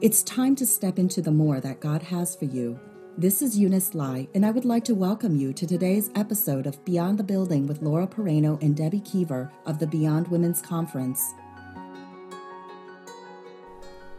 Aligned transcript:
It's 0.00 0.24
time 0.24 0.56
to 0.56 0.66
step 0.66 0.98
into 0.98 1.22
the 1.22 1.30
more 1.30 1.60
that 1.60 1.78
God 1.78 2.02
has 2.02 2.34
for 2.34 2.46
you. 2.46 2.80
This 3.16 3.40
is 3.40 3.56
Eunice 3.56 3.94
Lai, 3.94 4.26
and 4.34 4.44
I 4.44 4.50
would 4.50 4.64
like 4.64 4.84
to 4.86 4.94
welcome 4.94 5.36
you 5.36 5.52
to 5.52 5.68
today's 5.68 6.10
episode 6.16 6.66
of 6.66 6.84
Beyond 6.84 7.16
the 7.16 7.22
Building 7.22 7.68
with 7.68 7.80
Laura 7.80 8.08
Pereno 8.08 8.60
and 8.60 8.76
Debbie 8.76 9.00
Kiever 9.00 9.52
of 9.66 9.78
the 9.78 9.86
Beyond 9.86 10.26
Women's 10.28 10.60
Conference. 10.60 11.22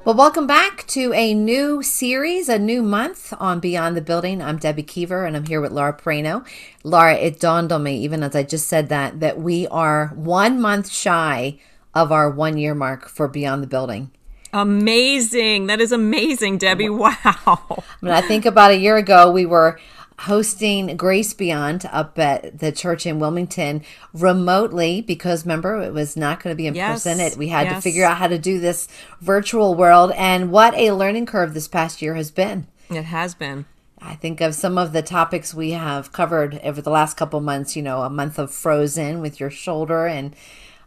Well, 0.05 0.15
welcome 0.15 0.47
back 0.47 0.87
to 0.87 1.11
a 1.11 1.33
new 1.33 1.83
series, 1.83 2.47
a 2.47 2.57
new 2.57 2.81
month 2.81 3.33
on 3.37 3.59
Beyond 3.59 3.97
the 3.97 4.01
Building. 4.01 4.41
I'm 4.41 4.57
Debbie 4.57 4.83
Kiever 4.83 5.27
and 5.27 5.35
I'm 5.35 5.45
here 5.45 5.59
with 5.59 5.73
Laura 5.73 5.93
Pereno. 5.93 6.47
Laura, 6.85 7.15
it 7.15 7.41
dawned 7.41 7.73
on 7.73 7.83
me, 7.83 7.97
even 7.97 8.23
as 8.23 8.33
I 8.33 8.43
just 8.43 8.69
said 8.69 8.87
that, 8.87 9.19
that 9.19 9.41
we 9.41 9.67
are 9.67 10.13
one 10.15 10.61
month 10.61 10.89
shy 10.89 11.59
of 11.93 12.13
our 12.13 12.29
one 12.29 12.57
year 12.57 12.73
mark 12.73 13.09
for 13.09 13.27
Beyond 13.27 13.61
the 13.61 13.67
Building. 13.67 14.11
Amazing. 14.55 15.67
That 15.67 15.81
is 15.81 15.91
amazing, 15.91 16.59
Debbie. 16.59 16.89
Wow. 16.89 17.13
I 17.25 17.83
mean, 18.01 18.13
I 18.13 18.21
think 18.21 18.45
about 18.45 18.71
a 18.71 18.77
year 18.77 18.95
ago, 18.95 19.29
we 19.29 19.45
were 19.45 19.77
hosting 20.19 20.95
Grace 20.95 21.33
Beyond 21.33 21.85
up 21.91 22.17
at 22.17 22.59
the 22.59 22.71
church 22.71 23.05
in 23.05 23.19
Wilmington 23.19 23.83
remotely 24.13 25.01
because 25.01 25.43
remember 25.43 25.81
it 25.81 25.93
was 25.93 26.15
not 26.15 26.41
going 26.41 26.53
to 26.53 26.57
be 26.57 26.67
in 26.67 26.73
yes, 26.73 27.03
person. 27.03 27.19
It 27.19 27.35
we 27.35 27.49
had 27.49 27.67
yes. 27.67 27.75
to 27.75 27.81
figure 27.81 28.05
out 28.05 28.17
how 28.17 28.27
to 28.27 28.37
do 28.37 28.61
this 28.61 28.87
virtual 29.19 29.75
world 29.75 30.13
and 30.15 30.53
what 30.53 30.73
a 30.75 30.91
learning 30.91 31.25
curve 31.25 31.53
this 31.53 31.67
past 31.67 32.01
year 32.01 32.15
has 32.15 32.31
been. 32.31 32.67
It 32.89 33.03
has 33.03 33.35
been. 33.35 33.65
I 34.01 34.15
think 34.15 34.39
of 34.39 34.55
some 34.55 34.77
of 34.77 34.93
the 34.93 35.01
topics 35.01 35.53
we 35.53 35.71
have 35.71 36.13
covered 36.13 36.61
over 36.63 36.81
the 36.81 36.91
last 36.91 37.17
couple 37.17 37.41
months, 37.41 37.75
you 37.75 37.81
know, 37.81 38.03
a 38.03 38.09
month 38.09 38.39
of 38.39 38.53
frozen 38.53 39.19
with 39.19 39.39
your 39.39 39.49
shoulder 39.49 40.05
and 40.05 40.33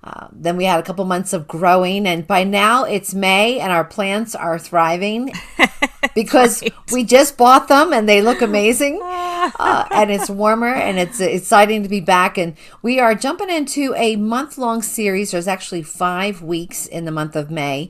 uh, 0.05 0.29
then 0.33 0.57
we 0.57 0.65
had 0.65 0.79
a 0.79 0.83
couple 0.83 1.05
months 1.05 1.33
of 1.33 1.49
growing, 1.49 2.07
and 2.07 2.27
by 2.27 2.45
now 2.45 2.85
it's 2.85 3.15
May, 3.15 3.59
and 3.59 3.73
our 3.73 3.85
plants 3.85 4.35
are 4.35 4.59
thriving 4.59 5.33
because 6.15 6.63
right. 6.63 6.73
we 6.93 7.05
just 7.05 7.37
bought 7.37 7.69
them 7.69 7.93
and 7.93 8.09
they 8.09 8.23
look 8.23 8.43
amazing. 8.43 9.01
Uh, 9.59 9.87
and 9.93 10.11
it's 10.11 10.29
warmer, 10.29 10.75
and 10.75 10.99
it's 10.99 11.21
exciting 11.21 11.83
to 11.83 11.89
be 11.89 12.01
back. 12.01 12.37
And 12.37 12.55
we 12.83 13.01
are 13.01 13.15
jumping 13.15 13.49
into 13.49 13.95
a 13.97 14.17
month 14.17 14.59
long 14.59 14.83
series. 14.83 15.31
There's 15.31 15.49
actually 15.49 15.85
five 15.85 16.43
weeks 16.43 16.87
in 16.87 17.07
the 17.07 17.11
month 17.11 17.35
of 17.35 17.51
May, 17.51 17.89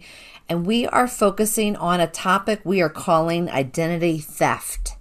and 0.48 0.66
we 0.66 0.86
are 0.86 1.08
focusing 1.08 1.74
on 1.74 2.00
a 2.00 2.06
topic 2.06 2.60
we 2.64 2.80
are 2.80 2.88
calling 2.88 3.50
identity 3.50 4.18
theft 4.18 4.94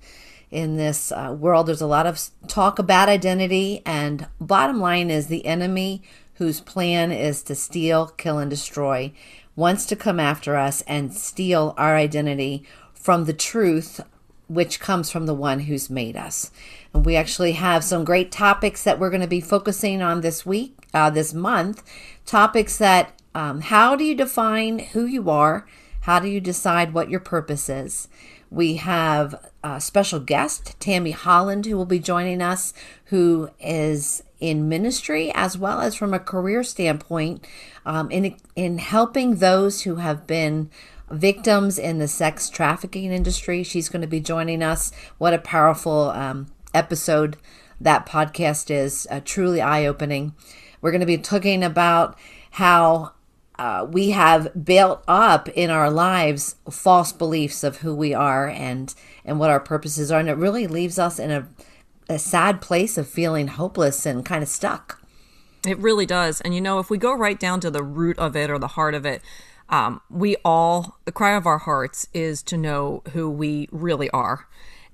in 0.50 0.78
this 0.78 1.12
uh, 1.12 1.36
world. 1.38 1.68
There's 1.68 1.82
a 1.82 1.86
lot 1.86 2.08
of 2.08 2.20
talk 2.48 2.80
about 2.80 3.08
identity, 3.08 3.84
and 3.86 4.28
bottom 4.42 4.80
line 4.80 5.12
is 5.12 5.28
the 5.28 5.46
enemy 5.46 6.02
whose 6.38 6.62
plan 6.62 7.12
is 7.12 7.42
to 7.44 7.56
steal, 7.56 8.08
kill, 8.18 8.38
and 8.38 8.50
destroy, 8.50 9.12
wants 9.56 9.86
to 9.88 9.96
come 9.96 10.20
after 10.20 10.56
us 10.56 10.82
and 10.82 11.14
steal 11.14 11.74
our 11.78 11.96
identity 11.96 12.64
from 12.94 13.26
the 13.26 13.34
truth 13.34 14.02
which 14.48 14.80
comes 14.80 15.10
from 15.10 15.26
the 15.26 15.34
one 15.34 15.62
who's 15.62 15.90
made 15.90 16.16
us. 16.16 16.52
And 16.94 17.06
we 17.06 17.16
actually 17.16 17.54
have 17.54 17.84
some 17.84 18.06
great 18.06 18.32
topics 18.32 18.84
that 18.84 18.98
we're 19.00 19.10
going 19.10 19.22
to 19.22 19.28
be 19.28 19.42
focusing 19.42 20.02
on 20.02 20.22
this 20.22 20.46
week, 20.46 20.88
uh, 20.94 21.10
this 21.10 21.34
month. 21.34 21.84
Topics 22.26 22.78
that 22.78 23.20
um, 23.36 23.62
how 23.62 23.96
do 23.96 24.04
you 24.04 24.16
define 24.16 24.80
who 24.80 25.06
you 25.06 25.30
are? 25.30 25.68
How 26.02 26.20
do 26.20 26.30
you 26.30 26.40
decide 26.40 26.94
what 26.94 27.10
your 27.10 27.20
purpose 27.20 27.68
is? 27.68 28.08
We 28.50 28.76
have 28.76 29.46
a 29.64 29.82
special 29.82 30.22
guest, 30.22 30.80
Tammy 30.80 31.12
Holland, 31.12 31.66
who 31.66 31.76
will 31.76 31.86
be 31.86 32.00
joining 32.00 32.42
us, 32.42 32.74
who 33.06 33.50
is 33.60 34.24
in 34.40 34.70
ministry 34.70 35.32
as 35.34 35.58
well 35.58 35.82
as 35.82 35.96
from 35.96 36.14
a 36.14 36.20
career 36.20 36.64
standpoint 36.64 37.46
um, 37.86 38.10
in, 38.12 38.36
in 38.56 38.78
helping 38.78 39.36
those 39.36 39.84
who 39.84 39.96
have 39.96 40.28
been 40.28 40.70
victims 41.10 41.80
in 41.80 42.00
the 42.00 42.08
sex 42.08 42.50
trafficking 42.50 43.12
industry. 43.12 43.64
She's 43.64 43.90
going 43.90 44.02
to 44.02 44.08
be 44.08 44.20
joining 44.20 44.62
us. 44.62 44.92
What 45.18 45.34
a 45.34 45.40
powerful 45.40 46.10
um, 46.12 46.48
episode 46.74 47.38
that 47.80 48.06
podcast 48.06 48.70
is, 48.72 49.08
uh, 49.10 49.22
truly 49.24 49.62
eye 49.62 49.86
opening. 49.86 50.34
We're 50.82 50.92
going 50.92 51.02
to 51.02 51.08
be 51.08 51.18
talking 51.18 51.64
about 51.64 52.18
how 52.52 53.14
uh, 53.58 53.88
we 53.90 54.12
have 54.12 54.66
built 54.66 55.04
up 55.08 55.50
in 55.50 55.70
our 55.70 55.90
lives 55.90 56.56
false 56.70 57.12
beliefs 57.12 57.64
of 57.64 57.78
who 57.78 57.96
we 57.96 58.14
are 58.14 58.48
and 58.48 58.94
and 59.26 59.40
what 59.40 59.50
our 59.50 59.60
purposes 59.60 60.12
are, 60.12 60.20
and 60.20 60.30
it 60.30 60.38
really 60.38 60.68
leaves 60.68 61.00
us 61.00 61.20
in 61.20 61.32
a 61.32 61.48
a 62.10 62.20
sad 62.20 62.62
place 62.62 62.98
of 62.98 63.08
feeling 63.08 63.48
hopeless 63.48 64.06
and 64.06 64.26
kind 64.26 64.44
of 64.44 64.50
stuck. 64.50 65.02
It 65.66 65.78
really 65.80 66.06
does. 66.06 66.42
And 66.42 66.56
you 66.56 66.62
know, 66.62 66.80
if 66.80 66.90
we 66.90 66.98
go 66.98 67.14
right 67.14 67.40
down 67.40 67.60
to 67.62 67.72
the 67.72 67.84
root 67.84 68.18
of 68.18 68.36
it 68.36 68.50
or 68.50 68.60
the 68.60 68.68
heart 68.70 68.94
of 68.94 69.06
it, 69.06 69.22
um, 69.70 70.02
we 70.10 70.38
all, 70.46 70.98
the 71.06 71.12
cry 71.12 71.36
of 71.36 71.46
our 71.46 71.58
hearts 71.58 72.08
is 72.14 72.42
to 72.44 72.58
know 72.58 73.04
who 73.12 73.30
we 73.30 73.68
really 73.72 74.10
are 74.12 74.48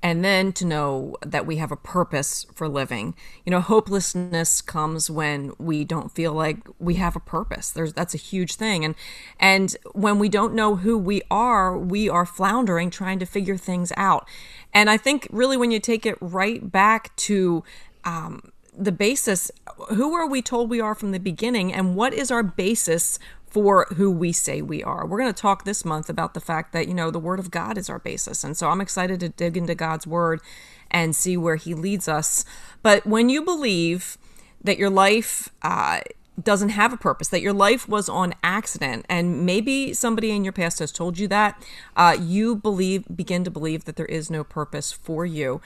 and 0.03 0.23
then 0.23 0.51
to 0.51 0.65
know 0.65 1.15
that 1.25 1.45
we 1.47 1.55
have 1.55 1.71
a 1.71 1.77
purpose 1.77 2.45
for 2.53 2.67
living. 2.67 3.15
You 3.45 3.51
know, 3.51 3.61
hopelessness 3.61 4.61
comes 4.61 5.09
when 5.09 5.53
we 5.57 5.85
don't 5.85 6.11
feel 6.11 6.33
like 6.33 6.57
we 6.77 6.95
have 6.95 7.15
a 7.15 7.21
purpose. 7.21 7.69
There's 7.69 7.93
that's 7.93 8.13
a 8.13 8.17
huge 8.17 8.55
thing. 8.55 8.83
And 8.83 8.95
and 9.39 9.75
when 9.93 10.19
we 10.19 10.27
don't 10.27 10.53
know 10.53 10.75
who 10.75 10.97
we 10.97 11.21
are, 11.31 11.77
we 11.77 12.09
are 12.09 12.25
floundering 12.25 12.89
trying 12.89 13.17
to 13.19 13.25
figure 13.25 13.55
things 13.55 13.93
out. 13.95 14.27
And 14.73 14.89
I 14.89 14.97
think 14.97 15.27
really 15.31 15.55
when 15.55 15.71
you 15.71 15.79
take 15.79 16.05
it 16.05 16.17
right 16.19 16.69
back 16.69 17.15
to 17.15 17.63
um, 18.03 18.51
the 18.77 18.91
basis 18.91 19.51
who 19.89 20.13
are 20.13 20.27
we 20.27 20.41
told 20.41 20.69
we 20.69 20.81
are 20.81 20.95
from 20.95 21.11
the 21.11 21.19
beginning 21.19 21.71
and 21.71 21.95
what 21.95 22.13
is 22.13 22.29
our 22.29 22.43
basis 22.43 23.19
for 23.53 23.85
who 23.95 24.09
we 24.09 24.31
say 24.31 24.63
we 24.63 24.83
are. 24.83 25.05
We're 25.05 25.19
going 25.19 25.33
to 25.33 25.41
talk 25.41 25.63
this 25.63 25.85
month 25.85 26.09
about 26.09 26.33
the 26.33 26.41
fact 26.41 26.73
that, 26.73 26.87
you 26.87 26.95
know, 26.95 27.11
the 27.11 27.19
Word 27.19 27.39
of 27.39 27.51
God 27.51 27.77
is 27.77 27.87
our 27.87 27.99
basis. 27.99 28.43
And 28.43 28.57
so 28.57 28.67
I'm 28.69 28.81
excited 28.81 29.19
to 29.19 29.29
dig 29.29 29.55
into 29.55 29.75
God's 29.75 30.07
Word 30.07 30.41
and 30.89 31.15
see 31.15 31.37
where 31.37 31.55
He 31.55 31.75
leads 31.75 32.07
us. 32.07 32.45
But 32.81 33.05
when 33.05 33.29
you 33.29 33.43
believe 33.43 34.17
that 34.63 34.79
your 34.79 34.89
life, 34.89 35.49
uh, 35.61 35.99
doesn't 36.41 36.69
have 36.69 36.91
a 36.91 36.97
purpose, 36.97 37.27
that 37.27 37.41
your 37.41 37.53
life 37.53 37.87
was 37.87 38.09
on 38.09 38.33
accident, 38.43 39.05
and 39.07 39.45
maybe 39.45 39.93
somebody 39.93 40.31
in 40.31 40.43
your 40.43 40.53
past 40.53 40.79
has 40.79 40.91
told 40.91 41.19
you 41.19 41.27
that, 41.27 41.63
uh, 41.95 42.17
you 42.19 42.55
believe, 42.55 43.05
begin 43.15 43.43
to 43.43 43.51
believe 43.51 43.85
that 43.85 43.97
there 43.97 44.07
is 44.07 44.31
no 44.31 44.43
purpose 44.43 44.91
for 44.91 45.27
you. 45.27 45.61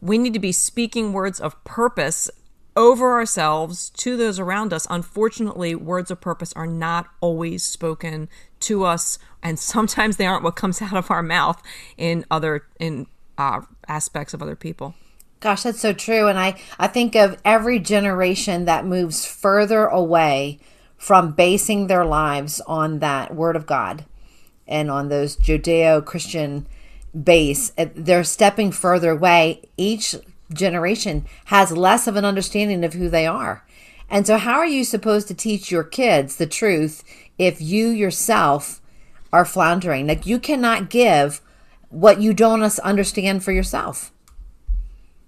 We 0.00 0.18
need 0.18 0.32
to 0.34 0.38
be 0.38 0.52
speaking 0.52 1.12
words 1.12 1.40
of 1.40 1.62
purpose 1.64 2.30
over 2.76 3.12
ourselves 3.12 3.90
to 3.90 4.16
those 4.16 4.38
around 4.38 4.72
us. 4.72 4.86
Unfortunately, 4.88 5.74
words 5.74 6.10
of 6.10 6.20
purpose 6.20 6.52
are 6.54 6.66
not 6.66 7.08
always 7.20 7.62
spoken 7.62 8.28
to 8.60 8.84
us, 8.84 9.18
and 9.42 9.58
sometimes 9.58 10.16
they 10.16 10.26
aren't 10.26 10.44
what 10.44 10.56
comes 10.56 10.80
out 10.82 10.94
of 10.94 11.10
our 11.10 11.22
mouth 11.22 11.62
in 11.96 12.24
other 12.30 12.66
in 12.78 13.06
uh, 13.38 13.60
aspects 13.88 14.34
of 14.34 14.42
other 14.42 14.56
people. 14.56 14.94
Gosh, 15.40 15.64
that's 15.64 15.80
so 15.80 15.92
true. 15.92 16.28
And 16.28 16.38
I, 16.38 16.60
I 16.78 16.86
think 16.86 17.16
of 17.16 17.36
every 17.44 17.80
generation 17.80 18.64
that 18.66 18.86
moves 18.86 19.26
further 19.26 19.86
away 19.86 20.60
from 20.96 21.32
basing 21.32 21.88
their 21.88 22.04
lives 22.04 22.60
on 22.60 23.00
that 23.00 23.34
word 23.34 23.56
of 23.56 23.66
God 23.66 24.04
and 24.68 24.88
on 24.88 25.08
those 25.08 25.36
Judeo 25.36 26.04
Christian 26.04 26.68
base. 27.20 27.72
They're 27.76 28.22
stepping 28.22 28.70
further 28.70 29.10
away. 29.10 29.62
Each 29.76 30.14
generation 30.54 31.26
has 31.46 31.72
less 31.72 32.06
of 32.06 32.16
an 32.16 32.24
understanding 32.24 32.84
of 32.84 32.94
who 32.94 33.08
they 33.08 33.26
are. 33.26 33.64
And 34.10 34.26
so, 34.26 34.36
how 34.36 34.54
are 34.54 34.66
you 34.66 34.84
supposed 34.84 35.28
to 35.28 35.34
teach 35.34 35.70
your 35.70 35.84
kids 35.84 36.36
the 36.36 36.46
truth 36.46 37.02
if 37.38 37.60
you 37.60 37.88
yourself 37.88 38.80
are 39.32 39.44
floundering? 39.44 40.06
Like, 40.06 40.26
you 40.26 40.38
cannot 40.38 40.90
give 40.90 41.40
what 41.88 42.20
you 42.20 42.34
don't 42.34 42.62
understand 42.80 43.44
for 43.44 43.52
yourself. 43.52 44.12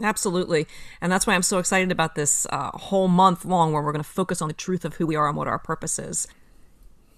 Absolutely. 0.02 0.66
And 1.00 1.10
that's 1.10 1.26
why 1.26 1.34
I'm 1.34 1.42
so 1.42 1.58
excited 1.58 1.92
about 1.92 2.14
this 2.14 2.46
uh, 2.50 2.70
whole 2.72 3.08
month 3.08 3.44
long 3.44 3.72
where 3.72 3.82
we're 3.82 3.92
going 3.92 4.04
to 4.04 4.08
focus 4.08 4.42
on 4.42 4.48
the 4.48 4.54
truth 4.54 4.84
of 4.84 4.94
who 4.94 5.06
we 5.06 5.16
are 5.16 5.28
and 5.28 5.36
what 5.36 5.48
our 5.48 5.58
purpose 5.58 5.98
is. 5.98 6.26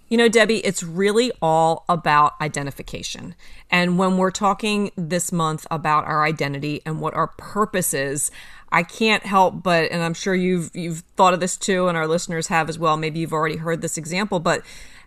You 0.09 0.17
know, 0.17 0.28
Debbie, 0.28 0.59
it's 0.59 0.83
really 0.84 1.33
all 1.43 1.84
about 1.89 2.41
identification. 2.41 3.34
And 3.71 3.98
when 3.98 4.19
we're 4.19 4.31
talking 4.31 4.92
this 4.97 5.33
month 5.33 5.66
about 5.71 6.04
our 6.04 6.25
identity 6.25 6.81
and 6.86 7.01
what 7.01 7.15
our 7.15 7.27
purpose 7.27 7.92
is, 7.92 8.31
I 8.71 8.84
can't 8.84 9.25
help 9.25 9.63
but, 9.63 9.91
and 9.91 10.03
I'm 10.03 10.15
sure 10.15 10.34
you've 10.34 10.71
you've 10.75 11.01
thought 11.16 11.34
of 11.34 11.41
this 11.41 11.57
too, 11.57 11.89
and 11.89 11.97
our 11.97 12.07
listeners 12.07 12.48
have 12.48 12.69
as 12.69 12.78
well. 12.78 12.97
Maybe 12.97 13.21
you've 13.21 13.33
already 13.33 13.57
heard 13.57 13.83
this 13.83 13.98
example, 13.98 14.39
but 14.39 14.63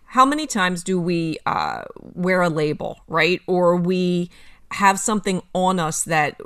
how 0.06 0.24
many 0.24 0.46
times 0.46 0.82
do 0.82 1.00
we 1.00 1.38
uh, 1.46 1.82
wear 2.00 2.42
a 2.42 2.48
label, 2.48 3.00
right? 3.06 3.40
Or 3.46 3.76
we 3.76 4.30
have 4.72 4.98
something 4.98 5.42
on 5.54 5.78
us 5.78 6.04
that 6.04 6.40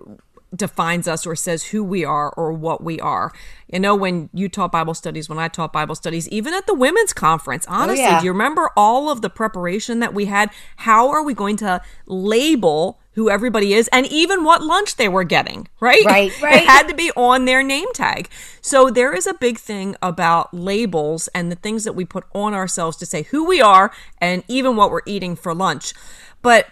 defines 0.55 1.09
us 1.09 1.27
or 1.27 1.35
says 1.35 1.65
who 1.65 1.83
we 1.83 2.05
are 2.05 2.31
or 2.31 2.53
what 2.53 2.83
we 2.83 3.01
are. 3.01 3.33
You 3.73 3.81
know, 3.81 3.95
when 3.95 4.31
you 4.33 4.49
taught 4.49 4.73
Bible 4.73 4.95
studies, 4.95 5.29
when 5.29 5.39
I 5.39 5.49
taught 5.49 5.73
Bible 5.73 5.95
studies, 5.95 6.29
even 6.29 6.55
at 6.55 6.67
the 6.67 6.75
women's 6.75 7.13
conference, 7.13 7.67
oh, 7.69 7.75
honestly, 7.75 8.05
oh, 8.05 8.09
yeah. 8.09 8.21
do 8.21 8.27
you 8.27 8.33
remember 8.33 8.71
all 8.77 9.11
of 9.11 9.23
the 9.23 9.31
preparation 9.31 10.01
that 10.01 10.15
we 10.15 10.27
had? 10.27 10.51
How 10.77 11.11
are 11.11 11.23
we 11.23 11.35
going 11.35 11.57
to 11.59 11.81
label 12.07 13.01
who 13.13 13.31
everybody 13.31 13.75
is 13.75 13.89
and 13.89 14.07
even 14.07 14.43
what 14.45 14.63
lunch 14.63 14.97
they 14.97 15.09
were 15.09 15.25
getting, 15.25 15.69
right? 15.81 16.05
Right, 16.05 16.33
right. 16.43 16.63
It 16.63 16.67
had 16.67 16.89
to 16.89 16.95
be 16.95 17.11
on 17.17 17.45
their 17.45 17.63
name 17.63 17.93
tag. 17.95 18.29
So 18.61 18.91
there 18.91 19.15
is 19.15 19.27
a 19.27 19.35
big 19.35 19.59
thing 19.59 19.97
about 20.03 20.53
labels 20.53 21.29
and 21.29 21.51
the 21.51 21.57
things 21.57 21.85
that 21.85 21.95
we 21.95 22.05
put 22.05 22.25
on 22.35 22.55
ourselves 22.55 22.97
to 22.99 23.07
say 23.07 23.23
who 23.23 23.45
we 23.45 23.61
are 23.61 23.93
and 24.19 24.43
even 24.49 24.77
what 24.77 24.91
we're 24.91 25.03
eating 25.07 25.37
for 25.37 25.55
lunch. 25.55 25.95
But 26.43 26.67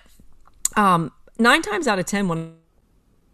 um, 0.76 1.12
nine 1.38 1.62
times 1.62 1.86
out 1.86 1.98
of 1.98 2.06
ten, 2.06 2.28
when 2.28 2.54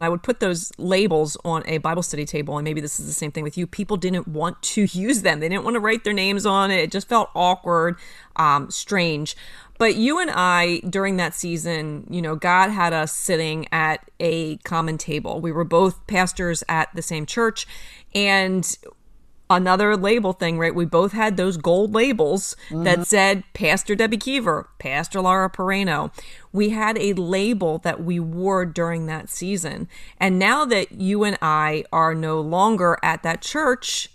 I 0.01 0.09
would 0.09 0.23
put 0.23 0.41
those 0.41 0.73
labels 0.79 1.37
on 1.45 1.63
a 1.67 1.79
Bible 1.79 2.03
study 2.03 2.25
table, 2.25 2.57
and 2.57 2.65
maybe 2.65 2.81
this 2.81 3.01
is 3.01 3.07
the 3.07 3.13
same 3.13 3.33
thing 3.33 3.45
with 3.45 3.59
you. 3.59 3.67
People 3.67 3.97
didn't 3.97 4.29
want 4.29 4.61
to 4.63 4.83
use 4.93 5.23
them; 5.23 5.41
they 5.41 5.49
didn't 5.49 5.65
want 5.65 5.75
to 5.75 5.81
write 5.81 6.05
their 6.05 6.13
names 6.13 6.47
on 6.47 6.71
it. 6.71 6.79
It 6.79 6.91
just 6.91 7.09
felt 7.09 7.31
awkward, 7.35 7.97
um, 8.37 8.71
strange. 8.71 9.37
But 9.79 9.95
you 9.95 10.19
and 10.19 10.31
I, 10.33 10.81
during 10.81 11.19
that 11.19 11.35
season, 11.35 12.05
you 12.11 12.21
know, 12.21 12.35
God 12.35 12.71
had 12.71 12.93
us 12.93 13.13
sitting 13.13 13.69
at 13.71 14.11
a 14.19 14.57
common 14.59 14.99
table. 14.99 15.41
We 15.41 15.53
were 15.53 15.65
both 15.65 16.05
pastors 16.09 16.65
at 16.69 16.89
the 16.95 17.03
same 17.03 17.27
church, 17.27 17.67
and 18.15 18.77
another 19.51 19.97
label 19.97 20.33
thing, 20.33 20.59
right? 20.59 20.75
We 20.75 20.85
both 20.85 21.13
had 21.13 21.37
those 21.37 21.57
gold 21.57 21.95
labels 21.95 22.57
mm-hmm. 22.69 22.85
that 22.85 23.07
said 23.07 23.45
Pastor 23.53 23.95
Debbie 23.95 24.19
Kiever, 24.19 24.67
Pastor 24.79 25.21
Laura 25.21 25.51
Pereno. 25.51 26.13
We 26.53 26.71
had 26.71 26.99
a 26.99 27.13
label 27.15 27.79
that 27.79 28.03
we 28.03 28.21
wore 28.21 28.65
during 28.65 29.07
that 29.07 29.29
season. 29.29 29.89
And 30.19 30.39
now 30.39 30.65
that 30.67 30.93
you 30.93 31.25
and 31.25 31.39
I 31.41 31.85
are 31.93 32.15
no 32.15 32.41
longer 32.41 32.99
at 33.03 33.23
that 33.23 33.43
church, 33.43 34.11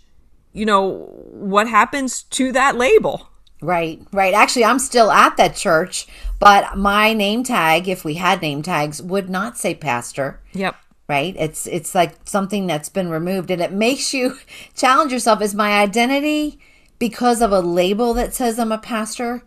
you 0.52 0.66
know, 0.66 1.10
what 1.32 1.68
happens 1.68 2.22
to 2.24 2.52
that 2.52 2.76
label? 2.76 3.28
Right, 3.60 4.02
right. 4.12 4.34
Actually, 4.34 4.66
I'm 4.66 4.78
still 4.78 5.10
at 5.10 5.36
that 5.38 5.56
church, 5.56 6.06
but 6.38 6.76
my 6.76 7.14
name 7.14 7.44
tag, 7.44 7.88
if 7.88 8.04
we 8.04 8.14
had 8.14 8.42
name 8.42 8.62
tags, 8.62 9.00
would 9.00 9.30
not 9.30 9.56
say 9.56 9.74
pastor. 9.74 10.40
Yep 10.52 10.76
right? 11.08 11.34
It's 11.38 11.66
it's 11.66 11.94
like 11.94 12.14
something 12.24 12.66
that's 12.66 12.88
been 12.88 13.08
removed 13.08 13.50
and 13.50 13.60
it 13.60 13.72
makes 13.72 14.14
you 14.14 14.38
challenge 14.74 15.12
yourself. 15.12 15.42
Is 15.42 15.54
my 15.54 15.78
identity 15.78 16.58
because 16.98 17.42
of 17.42 17.52
a 17.52 17.60
label 17.60 18.14
that 18.14 18.32
says 18.32 18.58
i'm 18.58 18.72
a 18.72 18.78
pastor 18.78 19.42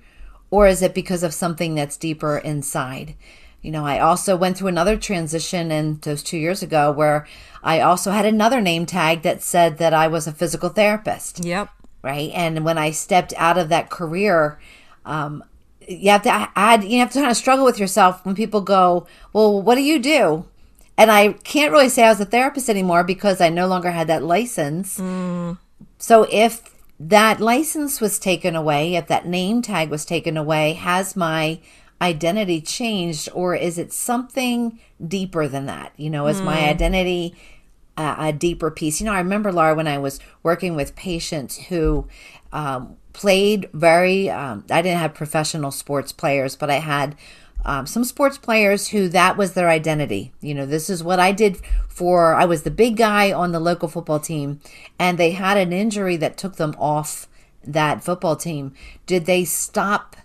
or 0.50 0.68
is 0.68 0.82
it 0.82 0.94
because 0.94 1.24
of 1.24 1.34
something 1.34 1.76
that's 1.76 1.98
deeper 1.98 2.38
inside? 2.38 3.16
You 3.62 3.72
know 3.72 3.86
i 3.86 4.00
also 4.00 4.38
went 4.38 4.58
through 4.58 4.68
another 4.70 4.96
transition 4.96 5.72
and 5.72 6.02
those 6.02 6.24
two 6.24 6.38
years 6.38 6.62
ago 6.62 6.92
where 6.92 7.28
i 7.64 7.82
also 7.82 8.12
had 8.12 8.26
another 8.26 8.62
name 8.62 8.86
tag 8.86 9.24
that 9.24 9.42
said 9.42 9.78
that 9.80 9.94
i 9.94 10.08
was 10.08 10.26
a 10.28 10.32
physical 10.32 10.70
therapist 10.70 11.44
yep. 11.44 11.70
right? 12.02 12.32
And 12.34 12.64
when 12.64 12.78
i 12.78 12.92
stepped 12.92 13.34
out 13.36 13.58
of 13.58 13.70
that 13.70 13.90
career 13.90 14.60
um, 15.06 15.44
you 15.88 16.12
have 16.12 16.22
to 16.24 16.50
add 16.56 16.84
you 16.84 17.00
have 17.00 17.12
to 17.12 17.20
kind 17.20 17.32
of 17.32 17.36
struggle 17.36 17.66
with 17.66 17.80
yourself 17.80 18.26
when 18.26 18.36
people 18.36 18.62
go 18.62 19.08
well 19.34 19.62
what 19.62 19.76
do 19.76 19.82
you 19.82 20.00
do 20.00 20.46
and 20.98 21.12
I 21.12 21.34
can't 21.34 21.72
really 21.72 21.90
say 21.90 22.04
I 22.04 22.10
was 22.10 22.20
a 22.20 22.26
therapist 22.26 22.70
anymore 22.70 23.04
because 23.04 23.40
I 23.40 23.50
no 23.50 23.68
longer 23.68 23.92
had 23.92 24.08
that 24.08 24.24
license. 24.24 24.98
Mm. 24.98 25.58
So 26.00 26.28
if 26.32 26.76
that 27.00 27.40
license 27.40 28.02
was 28.02 28.18
taken 28.18 28.56
away, 28.56 28.96
if 28.96 29.08
that 29.08 29.28
name 29.28 29.62
tag 29.62 29.90
was 29.90 30.06
taken 30.06 30.38
away, 30.38 30.74
has 30.74 31.16
my 31.16 31.60
identity 32.02 32.62
changed 32.62 33.30
or 33.34 33.56
is 33.56 33.78
it 33.78 33.94
something 33.94 34.80
deeper 35.06 35.48
than 35.48 35.68
that? 35.68 35.94
You 35.98 36.10
know, 36.10 36.28
is 36.28 36.42
mm. 36.42 36.46
my 36.46 36.68
identity 36.68 37.36
a, 37.96 38.16
a, 38.20 38.34
deeper 38.34 38.72
piece? 38.72 39.00
You 39.00 39.06
know, 39.06 39.14
I 39.14 39.20
remember, 39.20 39.52
Laura, 39.52 39.76
when 39.76 39.88
I 39.88 40.00
was 40.00 40.20
working 40.42 40.76
with 40.76 40.96
patients 40.96 41.58
who 41.58 42.08
um, 42.52 42.98
played 43.14 43.70
very, 43.74 44.30
um, 44.30 44.66
I 44.70 44.82
didn't 44.82 45.00
have 45.00 45.14
professional 45.14 45.72
sports 45.72 46.12
players, 46.12 46.56
but 46.56 46.70
I 46.70 46.80
had 46.80 47.16
um, 47.68 47.86
some 47.86 48.06
sports 48.06 48.38
players 48.38 48.88
who 48.88 49.10
that 49.10 49.36
was 49.36 49.54
their 49.54 49.70
identity. 49.70 50.32
You 50.40 50.56
know, 50.56 50.66
this 50.66 50.90
is 50.90 51.04
what 51.04 51.20
I 51.20 51.34
did 51.34 51.58
for, 51.90 52.34
I 52.34 52.46
was 52.46 52.64
the 52.64 52.72
big 52.72 52.96
guy 52.96 53.32
on 53.32 53.52
the 53.52 53.60
local 53.60 53.90
football 53.90 54.22
team, 54.22 54.62
and 54.98 55.18
they 55.18 55.32
had 55.32 55.58
an 55.58 55.74
injury 55.74 56.16
that 56.18 56.38
took 56.38 56.56
them 56.56 56.74
off 56.80 57.28
that 57.64 58.04
football 58.04 58.38
team. 58.38 58.74
Did 59.06 59.26
they 59.26 59.44
stop 59.44 60.16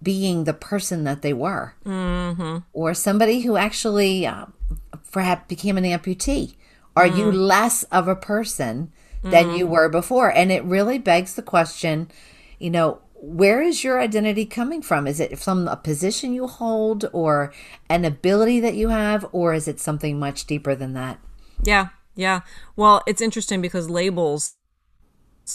being 0.00 0.44
the 0.44 0.54
person 0.54 1.02
that 1.04 1.22
they 1.22 1.32
were? 1.32 1.74
Mm-hmm. 1.84 2.58
Or 2.72 2.94
somebody 2.94 3.40
who 3.40 3.56
actually 3.56 4.24
uh, 4.24 4.46
perhaps 5.10 5.48
became 5.48 5.76
an 5.76 5.84
amputee? 5.84 6.54
Are 6.94 7.08
mm. 7.08 7.18
you 7.18 7.32
less 7.32 7.82
of 7.84 8.06
a 8.06 8.16
person 8.16 8.92
than 9.22 9.46
mm. 9.46 9.58
you 9.58 9.66
were 9.66 9.88
before? 9.88 10.30
And 10.30 10.52
it 10.52 10.62
really 10.64 10.98
begs 10.98 11.34
the 11.34 11.42
question, 11.42 12.08
you 12.58 12.70
know, 12.70 13.00
where 13.26 13.60
is 13.60 13.82
your 13.82 14.00
identity 14.00 14.46
coming 14.46 14.80
from? 14.82 15.06
Is 15.06 15.18
it 15.18 15.38
from 15.38 15.66
a 15.66 15.76
position 15.76 16.32
you 16.32 16.46
hold 16.46 17.06
or 17.12 17.52
an 17.88 18.04
ability 18.04 18.60
that 18.60 18.76
you 18.76 18.90
have, 18.90 19.26
or 19.32 19.52
is 19.52 19.66
it 19.66 19.80
something 19.80 20.18
much 20.18 20.46
deeper 20.46 20.74
than 20.74 20.92
that? 20.94 21.18
Yeah, 21.62 21.88
yeah. 22.14 22.40
Well, 22.76 23.02
it's 23.06 23.20
interesting 23.20 23.60
because 23.60 23.90
labels 23.90 24.55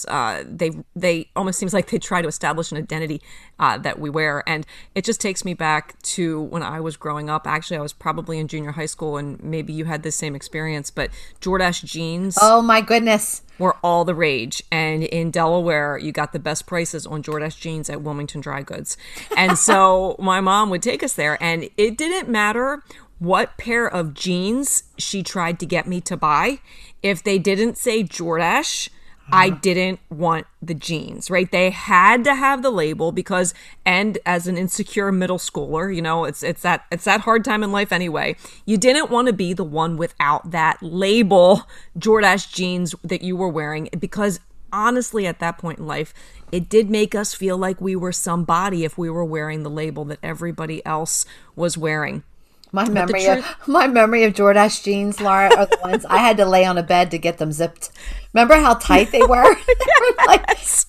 uh, 0.07 0.43
they 0.47 0.71
they 0.95 1.29
almost 1.35 1.59
seems 1.59 1.73
like 1.73 1.89
they 1.89 1.97
try 1.97 2.21
to 2.21 2.27
establish 2.27 2.71
an 2.71 2.77
identity 2.77 3.21
uh, 3.59 3.77
that 3.79 3.99
we 3.99 4.09
wear, 4.09 4.43
and 4.47 4.65
it 4.95 5.03
just 5.03 5.19
takes 5.19 5.43
me 5.43 5.53
back 5.53 6.01
to 6.01 6.41
when 6.41 6.63
I 6.63 6.79
was 6.79 6.97
growing 6.97 7.29
up. 7.29 7.45
Actually, 7.45 7.77
I 7.77 7.81
was 7.81 7.93
probably 7.93 8.39
in 8.39 8.47
junior 8.47 8.71
high 8.71 8.85
school, 8.85 9.17
and 9.17 9.41
maybe 9.43 9.73
you 9.73 9.85
had 9.85 10.03
the 10.03 10.11
same 10.11 10.35
experience. 10.35 10.89
But 10.89 11.11
Jordache 11.41 11.83
jeans. 11.85 12.37
Oh 12.41 12.61
my 12.61 12.81
goodness. 12.81 13.43
Were 13.59 13.77
all 13.83 14.05
the 14.05 14.15
rage, 14.15 14.63
and 14.71 15.03
in 15.03 15.29
Delaware, 15.29 15.97
you 15.97 16.11
got 16.11 16.33
the 16.33 16.39
best 16.39 16.65
prices 16.65 17.05
on 17.05 17.21
Jordache 17.21 17.59
jeans 17.59 17.89
at 17.89 18.01
Wilmington 18.01 18.41
Dry 18.41 18.63
Goods, 18.63 18.97
and 19.37 19.57
so 19.57 20.15
my 20.19 20.41
mom 20.41 20.69
would 20.69 20.81
take 20.81 21.03
us 21.03 21.13
there, 21.13 21.37
and 21.43 21.69
it 21.77 21.97
didn't 21.97 22.27
matter 22.27 22.81
what 23.19 23.55
pair 23.57 23.87
of 23.87 24.15
jeans 24.15 24.85
she 24.97 25.21
tried 25.21 25.59
to 25.59 25.65
get 25.67 25.85
me 25.85 26.01
to 26.01 26.17
buy. 26.17 26.57
If 27.03 27.21
they 27.21 27.37
didn't 27.37 27.77
say 27.77 28.03
Jordache, 28.03 28.89
I 29.31 29.49
didn't 29.49 29.99
want 30.09 30.47
the 30.61 30.73
jeans, 30.73 31.29
right? 31.29 31.51
They 31.51 31.69
had 31.69 32.23
to 32.25 32.35
have 32.35 32.61
the 32.61 32.69
label 32.69 33.11
because 33.11 33.53
and 33.85 34.17
as 34.25 34.47
an 34.47 34.57
insecure 34.57 35.11
middle 35.11 35.37
schooler, 35.37 35.93
you 35.93 36.01
know, 36.01 36.25
it's 36.25 36.43
it's 36.43 36.61
that 36.61 36.85
it's 36.91 37.05
that 37.05 37.21
hard 37.21 37.43
time 37.43 37.63
in 37.63 37.71
life 37.71 37.91
anyway. 37.91 38.35
You 38.65 38.77
didn't 38.77 39.09
want 39.09 39.27
to 39.27 39.33
be 39.33 39.53
the 39.53 39.63
one 39.63 39.97
without 39.97 40.51
that 40.51 40.77
label 40.81 41.67
Jordache 41.97 42.51
jeans 42.51 42.95
that 43.03 43.21
you 43.21 43.35
were 43.35 43.49
wearing 43.49 43.89
because 43.97 44.39
honestly 44.73 45.27
at 45.27 45.39
that 45.39 45.57
point 45.57 45.79
in 45.79 45.87
life, 45.87 46.13
it 46.51 46.69
did 46.69 46.89
make 46.89 47.15
us 47.15 47.33
feel 47.33 47.57
like 47.57 47.79
we 47.79 47.95
were 47.95 48.11
somebody 48.11 48.83
if 48.83 48.97
we 48.97 49.09
were 49.09 49.25
wearing 49.25 49.63
the 49.63 49.69
label 49.69 50.05
that 50.05 50.19
everybody 50.21 50.85
else 50.85 51.25
was 51.55 51.77
wearing. 51.77 52.23
My 52.71 52.87
memory 52.87 53.25
truth- 53.25 53.45
of 53.61 53.67
my 53.67 53.87
memory 53.87 54.23
of 54.23 54.33
Jordache 54.33 54.83
jeans, 54.83 55.19
Laura, 55.19 55.53
are 55.55 55.65
the 55.65 55.77
ones 55.81 56.05
I 56.05 56.19
had 56.19 56.37
to 56.37 56.45
lay 56.45 56.63
on 56.63 56.77
a 56.77 56.83
bed 56.83 57.11
to 57.11 57.17
get 57.17 57.37
them 57.37 57.51
zipped. 57.51 57.91
Remember 58.33 58.55
how 58.55 58.75
tight 58.75 59.11
they 59.11 59.21
were? 59.21 59.43
like 60.27 60.45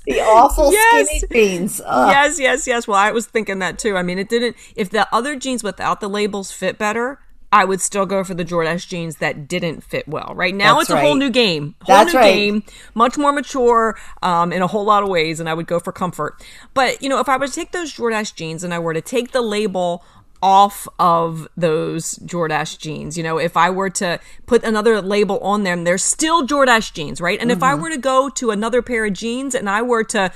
the 0.07 0.21
awful 0.21 0.73
yes. 0.73 1.21
skinny 1.21 1.49
jeans. 1.49 1.81
Ugh. 1.85 2.11
Yes, 2.11 2.39
yes, 2.39 2.67
yes. 2.67 2.87
Well, 2.87 2.99
I 2.99 3.11
was 3.11 3.27
thinking 3.27 3.59
that 3.61 3.79
too. 3.79 3.97
I 3.97 4.03
mean, 4.03 4.19
it 4.19 4.29
didn't. 4.29 4.57
If 4.77 4.91
the 4.91 5.09
other 5.13 5.37
jeans 5.37 5.63
without 5.63 6.01
the 6.01 6.09
labels 6.09 6.53
fit 6.53 6.79
better, 6.79 7.19
I 7.53 7.67
would 7.67 7.83
still 7.83 8.07
go 8.07 8.25
for 8.25 8.33
the 8.33 8.45
Jordache 8.45 8.89
jeans 8.89 9.17
that 9.17 9.47
didn't 9.47 9.83
fit 9.83 10.09
well. 10.09 10.33
Right 10.35 10.55
now, 10.55 10.75
That's 10.75 10.85
it's 10.85 10.91
a 10.91 10.95
right. 10.95 11.05
whole 11.05 11.17
new 11.17 11.29
game. 11.29 11.75
Whole 11.83 11.97
That's 11.97 12.15
new 12.15 12.21
right. 12.21 12.35
game, 12.35 12.63
much 12.95 13.19
more 13.19 13.33
mature 13.33 13.99
um, 14.23 14.53
in 14.53 14.63
a 14.63 14.67
whole 14.67 14.85
lot 14.85 15.03
of 15.03 15.11
ways, 15.11 15.39
and 15.39 15.49
I 15.49 15.55
would 15.55 15.67
go 15.67 15.79
for 15.79 15.93
comfort. 15.93 16.43
But 16.73 17.03
you 17.03 17.11
know, 17.11 17.21
if 17.21 17.29
I 17.29 17.37
were 17.37 17.47
to 17.47 17.53
take 17.53 17.73
those 17.73 17.93
Jordache 17.93 18.35
jeans 18.35 18.65
and 18.65 18.73
I 18.73 18.79
were 18.79 18.95
to 18.95 19.03
take 19.03 19.33
the 19.33 19.43
label 19.43 20.03
off 20.43 20.89
of 20.99 21.47
those 21.57 22.19
Jordache 22.19 22.79
jeans. 22.79 23.17
You 23.17 23.23
know, 23.23 23.39
if 23.39 23.57
I 23.57 23.71
were 23.71 23.91
to 23.91 24.19
put 24.47 24.65
another 24.65 25.01
label 25.01 25.39
on 25.39 25.63
them, 25.63 25.85
they're 25.85 25.99
still 25.99 26.47
Jordache 26.47 26.93
jeans, 26.93 27.21
right? 27.21 27.41
And 27.41 27.51
mm-hmm. 27.51 27.59
if 27.59 27.63
I 27.63 27.73
mm-hmm. 27.73 27.83
were 27.83 27.91
to 27.91 27.99
go 27.99 28.29
to 28.29 28.51
another 28.51 28.83
pair 28.83 29.07
of 29.07 29.13
jeans 29.13 29.55
and 29.55 29.71
I 29.71 29.83
were 29.83 30.05
to 30.05 30.33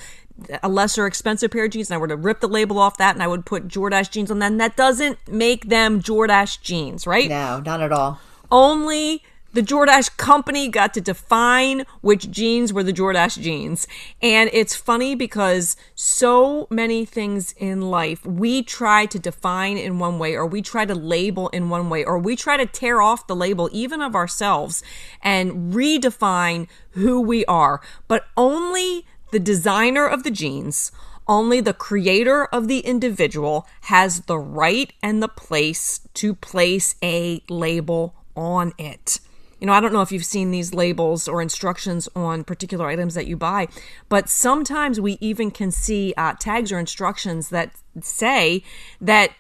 a 0.63 0.69
lesser 0.69 1.07
expensive 1.07 1.51
pair 1.51 1.65
of 1.65 1.71
jeans 1.71 1.91
and 1.91 1.97
I 1.97 1.99
were 1.99 2.09
to 2.09 2.17
rip 2.17 2.41
the 2.41 2.49
label 2.49 2.79
off 2.79 2.99
that 2.99 3.15
and 3.15 3.23
I 3.23 3.27
would 3.27 3.47
put 3.47 3.69
Jordache 3.69 4.11
jeans 4.11 4.31
on 4.31 4.39
them, 4.39 4.59
that 4.59 4.77
doesn't 4.77 5.19
make 5.29 5.69
them 5.69 6.01
Jordache 6.01 6.61
jeans, 6.61 7.07
right? 7.07 7.29
No, 7.29 7.61
not 7.61 7.81
at 7.81 7.93
all. 7.93 8.21
Only 8.51 9.23
the 9.57 9.63
Jordache 9.63 10.15
company 10.19 10.69
got 10.69 10.93
to 10.93 11.01
define 11.01 11.87
which 12.03 12.31
jeans 12.31 12.75
were 12.75 12.83
the 12.83 12.93
Jordache 12.93 13.41
jeans. 13.41 13.89
And 14.21 14.51
it's 14.53 14.77
funny 14.77 15.15
because 15.15 15.79
so 15.95 16.67
many 16.69 17.07
things 17.07 17.53
in 17.53 17.81
life 17.81 18.27
we 18.27 18.63
try 18.63 19.07
to 19.07 19.19
define 19.19 19.79
in 19.79 19.99
one 19.99 20.19
way, 20.19 20.37
or 20.37 20.47
we 20.47 20.61
try 20.61 20.85
to 20.85 20.95
label 20.95 21.49
in 21.49 21.71
one 21.71 21.89
way, 21.89 22.05
or 22.05 22.19
we 22.19 22.37
try 22.37 22.59
to 22.59 22.67
tear 22.67 23.01
off 23.01 23.27
the 23.27 23.35
label 23.35 23.71
even 23.73 24.03
of 24.03 24.15
ourselves 24.15 24.83
and 25.23 25.73
redefine 25.73 26.69
who 26.91 27.19
we 27.19 27.43
are. 27.47 27.81
But 28.09 28.27
only 28.37 29.07
the 29.33 29.41
designer 29.41 30.07
of 30.07 30.23
the 30.23 30.31
jeans, 30.31 30.93
only 31.27 31.63
the 31.63 31.73
creator 31.73 32.45
of 32.45 32.69
the 32.69 32.81
individual 32.81 33.67
has 33.85 34.21
the 34.27 34.39
right 34.39 34.93
and 35.03 35.23
the 35.23 35.29
place 35.29 36.01
to 36.13 36.35
place 36.35 36.95
a 37.03 37.43
label 37.49 38.15
on 38.37 38.75
it 38.77 39.19
you 39.61 39.67
know, 39.67 39.73
I 39.73 39.81
don't 39.81 39.93
know 39.93 40.03
if 40.03 40.13
you've 40.13 40.25
seen 40.25 40.51
these 40.51 40.75
labels 40.75 41.29
or 41.29 41.41
instructions 41.41 42.09
on 42.15 42.45
particular 42.45 42.87
items 42.87 43.15
that 43.15 43.27
you 43.27 43.37
buy, 43.37 43.69
but 44.09 44.29
sometimes 44.29 45.01
we 45.01 45.17
even 45.21 45.51
can 45.51 45.71
see 45.71 46.13
uh, 46.17 46.35
tags 46.39 46.71
or 46.73 46.79
instructions 46.79 47.49
that 47.49 47.73
say 48.01 48.63
that 49.01 49.31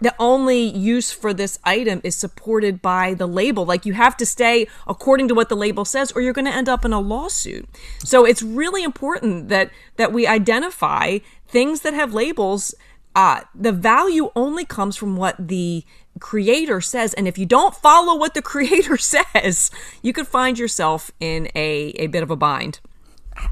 the 0.00 0.14
only 0.18 0.60
use 0.60 1.10
for 1.10 1.34
this 1.34 1.58
item 1.64 2.00
is 2.04 2.14
supported 2.14 2.80
by 2.80 3.14
the 3.14 3.26
label. 3.26 3.64
Like 3.66 3.84
you 3.84 3.94
have 3.94 4.16
to 4.18 4.26
stay 4.26 4.66
according 4.86 5.28
to 5.28 5.34
what 5.34 5.48
the 5.48 5.56
label 5.56 5.84
says, 5.84 6.12
or 6.12 6.20
you're 6.20 6.32
going 6.32 6.44
to 6.44 6.54
end 6.54 6.68
up 6.68 6.84
in 6.84 6.92
a 6.92 7.00
lawsuit. 7.00 7.68
So 8.04 8.24
it's 8.24 8.42
really 8.42 8.84
important 8.84 9.48
that 9.48 9.70
that 9.96 10.12
we 10.12 10.26
identify 10.26 11.18
things 11.48 11.80
that 11.80 11.94
have 11.94 12.14
labels 12.14 12.74
uh, 13.14 13.42
the 13.54 13.72
value 13.72 14.30
only 14.36 14.64
comes 14.64 14.96
from 14.96 15.16
what 15.16 15.34
the 15.38 15.84
creator 16.20 16.80
says. 16.80 17.14
And 17.14 17.26
if 17.26 17.38
you 17.38 17.46
don't 17.46 17.74
follow 17.74 18.16
what 18.16 18.34
the 18.34 18.42
creator 18.52 18.96
says, 18.96 19.70
you 20.02 20.12
could 20.12 20.28
find 20.28 20.58
yourself 20.58 21.10
in 21.20 21.48
a, 21.54 21.92
a 21.96 22.06
bit 22.08 22.22
of 22.22 22.30
a 22.30 22.36
bind. 22.36 22.80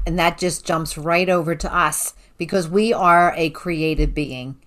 And 0.05 0.19
that 0.19 0.37
just 0.37 0.65
jumps 0.65 0.97
right 0.97 1.29
over 1.29 1.55
to 1.55 1.75
us 1.75 2.13
because 2.37 2.67
we 2.67 2.93
are 2.93 3.33
a 3.35 3.49
created 3.51 4.13
being. 4.13 4.57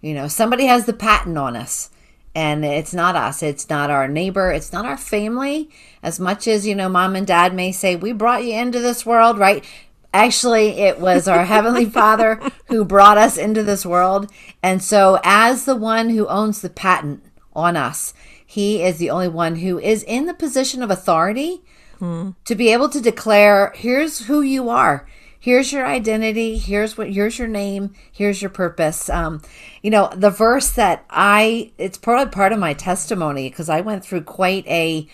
You 0.00 0.14
know, 0.14 0.28
somebody 0.28 0.66
has 0.66 0.86
the 0.86 0.92
patent 0.92 1.36
on 1.36 1.56
us 1.56 1.90
and 2.34 2.64
it's 2.64 2.94
not 2.94 3.16
us 3.16 3.42
it's 3.42 3.68
not 3.68 3.90
our 3.90 4.06
neighbor 4.06 4.52
it's 4.52 4.72
not 4.72 4.84
our 4.84 4.96
family 4.96 5.68
as 6.02 6.20
much 6.20 6.46
as 6.46 6.66
you 6.66 6.74
know 6.74 6.88
mom 6.88 7.16
and 7.16 7.26
dad 7.26 7.54
may 7.54 7.72
say 7.72 7.96
we 7.96 8.12
brought 8.12 8.44
you 8.44 8.54
into 8.54 8.78
this 8.78 9.04
world 9.04 9.38
right 9.38 9.64
actually 10.12 10.68
it 10.80 10.98
was 10.98 11.28
our 11.28 11.44
heavenly 11.44 11.84
father 12.00 12.40
who 12.66 12.84
brought 12.84 13.18
us 13.18 13.36
into 13.36 13.62
this 13.62 13.84
world. 13.84 14.30
And 14.62 14.82
so 14.82 15.20
as 15.24 15.64
the 15.64 15.76
one 15.76 16.10
who 16.10 16.26
owns 16.26 16.60
the 16.60 16.70
patent 16.70 17.24
on 17.54 17.76
us 17.76 18.14
he 18.50 18.82
is 18.82 18.96
the 18.96 19.10
only 19.10 19.28
one 19.28 19.56
who 19.56 19.78
is 19.78 20.02
in 20.04 20.24
the 20.24 20.32
position 20.32 20.82
of 20.82 20.90
authority 20.90 21.60
hmm. 21.98 22.30
to 22.46 22.54
be 22.54 22.72
able 22.72 22.88
to 22.88 22.98
declare 22.98 23.74
here's 23.76 24.20
who 24.20 24.40
you 24.40 24.70
are. 24.70 25.06
Here's 25.38 25.70
your 25.70 25.84
identity. 25.84 26.56
Here's 26.56 26.96
what 26.96 27.10
here's 27.10 27.38
your 27.38 27.46
name. 27.46 27.92
Here's 28.10 28.40
your 28.40 28.48
purpose. 28.48 29.10
Um, 29.10 29.42
you 29.82 29.90
know 29.90 30.10
the 30.14 30.30
verse 30.30 30.70
that 30.70 31.04
i 31.10 31.70
it's 31.78 31.98
part, 31.98 32.32
part 32.32 32.52
of 32.52 32.58
my 32.58 32.74
testimony 32.74 33.48
because 33.48 33.68
i 33.68 33.80
went 33.80 34.04
through 34.04 34.22
quite 34.22 34.66
a, 34.66 35.06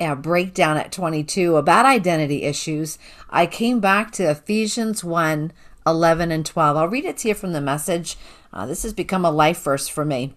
a 0.00 0.14
breakdown 0.16 0.76
at 0.76 0.92
22 0.92 1.56
about 1.56 1.86
identity 1.86 2.42
issues 2.42 2.98
i 3.30 3.46
came 3.46 3.80
back 3.80 4.10
to 4.10 4.30
ephesians 4.30 5.04
1 5.04 5.52
11 5.86 6.30
and 6.30 6.44
12 6.46 6.76
i'll 6.76 6.88
read 6.88 7.04
it 7.04 7.16
to 7.16 7.28
you 7.28 7.34
from 7.34 7.52
the 7.52 7.60
message 7.60 8.16
uh, 8.52 8.66
this 8.66 8.82
has 8.82 8.92
become 8.92 9.24
a 9.24 9.30
life 9.30 9.62
verse 9.62 9.88
for 9.88 10.04
me 10.04 10.34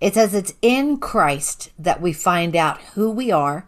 it 0.00 0.14
says 0.14 0.34
it's 0.34 0.54
in 0.62 0.96
christ 0.96 1.70
that 1.78 2.00
we 2.00 2.12
find 2.12 2.56
out 2.56 2.80
who 2.94 3.10
we 3.10 3.30
are 3.30 3.66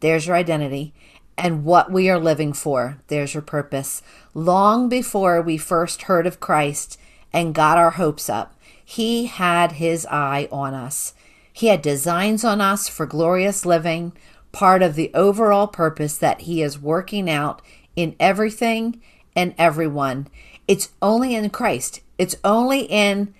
there's 0.00 0.26
your 0.26 0.36
identity 0.36 0.92
and 1.36 1.64
what 1.64 1.90
we 1.90 2.08
are 2.10 2.18
living 2.18 2.52
for. 2.52 2.98
There's 3.08 3.34
your 3.34 3.42
purpose. 3.42 4.02
Long 4.34 4.88
before 4.88 5.40
we 5.40 5.56
first 5.56 6.02
heard 6.02 6.26
of 6.26 6.40
Christ 6.40 6.98
and 7.32 7.54
got 7.54 7.78
our 7.78 7.92
hopes 7.92 8.28
up, 8.28 8.54
He 8.84 9.26
had 9.26 9.72
His 9.72 10.06
eye 10.06 10.48
on 10.52 10.74
us. 10.74 11.14
He 11.52 11.66
had 11.66 11.82
designs 11.82 12.44
on 12.44 12.60
us 12.60 12.88
for 12.88 13.06
glorious 13.06 13.66
living, 13.66 14.12
part 14.52 14.82
of 14.82 14.94
the 14.94 15.10
overall 15.14 15.66
purpose 15.66 16.16
that 16.18 16.42
He 16.42 16.62
is 16.62 16.78
working 16.78 17.28
out 17.28 17.62
in 17.96 18.16
everything 18.18 19.00
and 19.36 19.54
everyone. 19.58 20.28
It's 20.66 20.90
only 21.00 21.34
in 21.34 21.50
Christ, 21.50 22.00
it's 22.18 22.36
only 22.44 22.82
in 22.82 23.34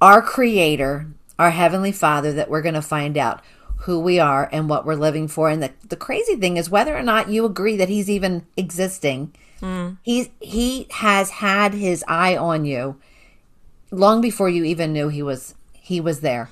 our 0.00 0.22
Creator, 0.22 1.06
our 1.38 1.50
Heavenly 1.50 1.92
Father, 1.92 2.32
that 2.32 2.50
we're 2.50 2.62
going 2.62 2.74
to 2.74 2.82
find 2.82 3.16
out 3.16 3.42
who 3.82 3.98
we 3.98 4.18
are 4.18 4.48
and 4.52 4.68
what 4.68 4.84
we're 4.84 4.94
living 4.94 5.28
for. 5.28 5.48
And 5.48 5.62
the, 5.62 5.72
the 5.88 5.96
crazy 5.96 6.36
thing 6.36 6.56
is 6.56 6.68
whether 6.68 6.96
or 6.96 7.02
not 7.02 7.28
you 7.28 7.44
agree 7.44 7.76
that 7.76 7.88
he's 7.88 8.10
even 8.10 8.44
existing, 8.56 9.34
mm. 9.60 9.96
he's 10.02 10.28
he 10.40 10.86
has 10.90 11.30
had 11.30 11.74
his 11.74 12.04
eye 12.08 12.36
on 12.36 12.64
you 12.64 12.96
long 13.90 14.20
before 14.20 14.48
you 14.48 14.64
even 14.64 14.92
knew 14.92 15.08
he 15.08 15.22
was 15.22 15.54
he 15.72 16.00
was 16.00 16.20
there. 16.20 16.50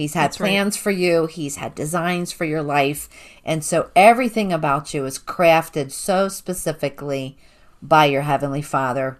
He's 0.00 0.14
had 0.14 0.30
That's 0.30 0.38
plans 0.38 0.76
right. 0.76 0.82
for 0.82 0.90
you, 0.90 1.26
he's 1.26 1.56
had 1.56 1.74
designs 1.74 2.32
for 2.32 2.44
your 2.44 2.62
life, 2.62 3.08
and 3.44 3.62
so 3.62 3.90
everything 3.94 4.52
about 4.52 4.94
you 4.94 5.04
is 5.04 5.18
crafted 5.18 5.92
so 5.92 6.28
specifically 6.28 7.36
by 7.82 8.06
your 8.06 8.22
heavenly 8.22 8.62
Father 8.62 9.18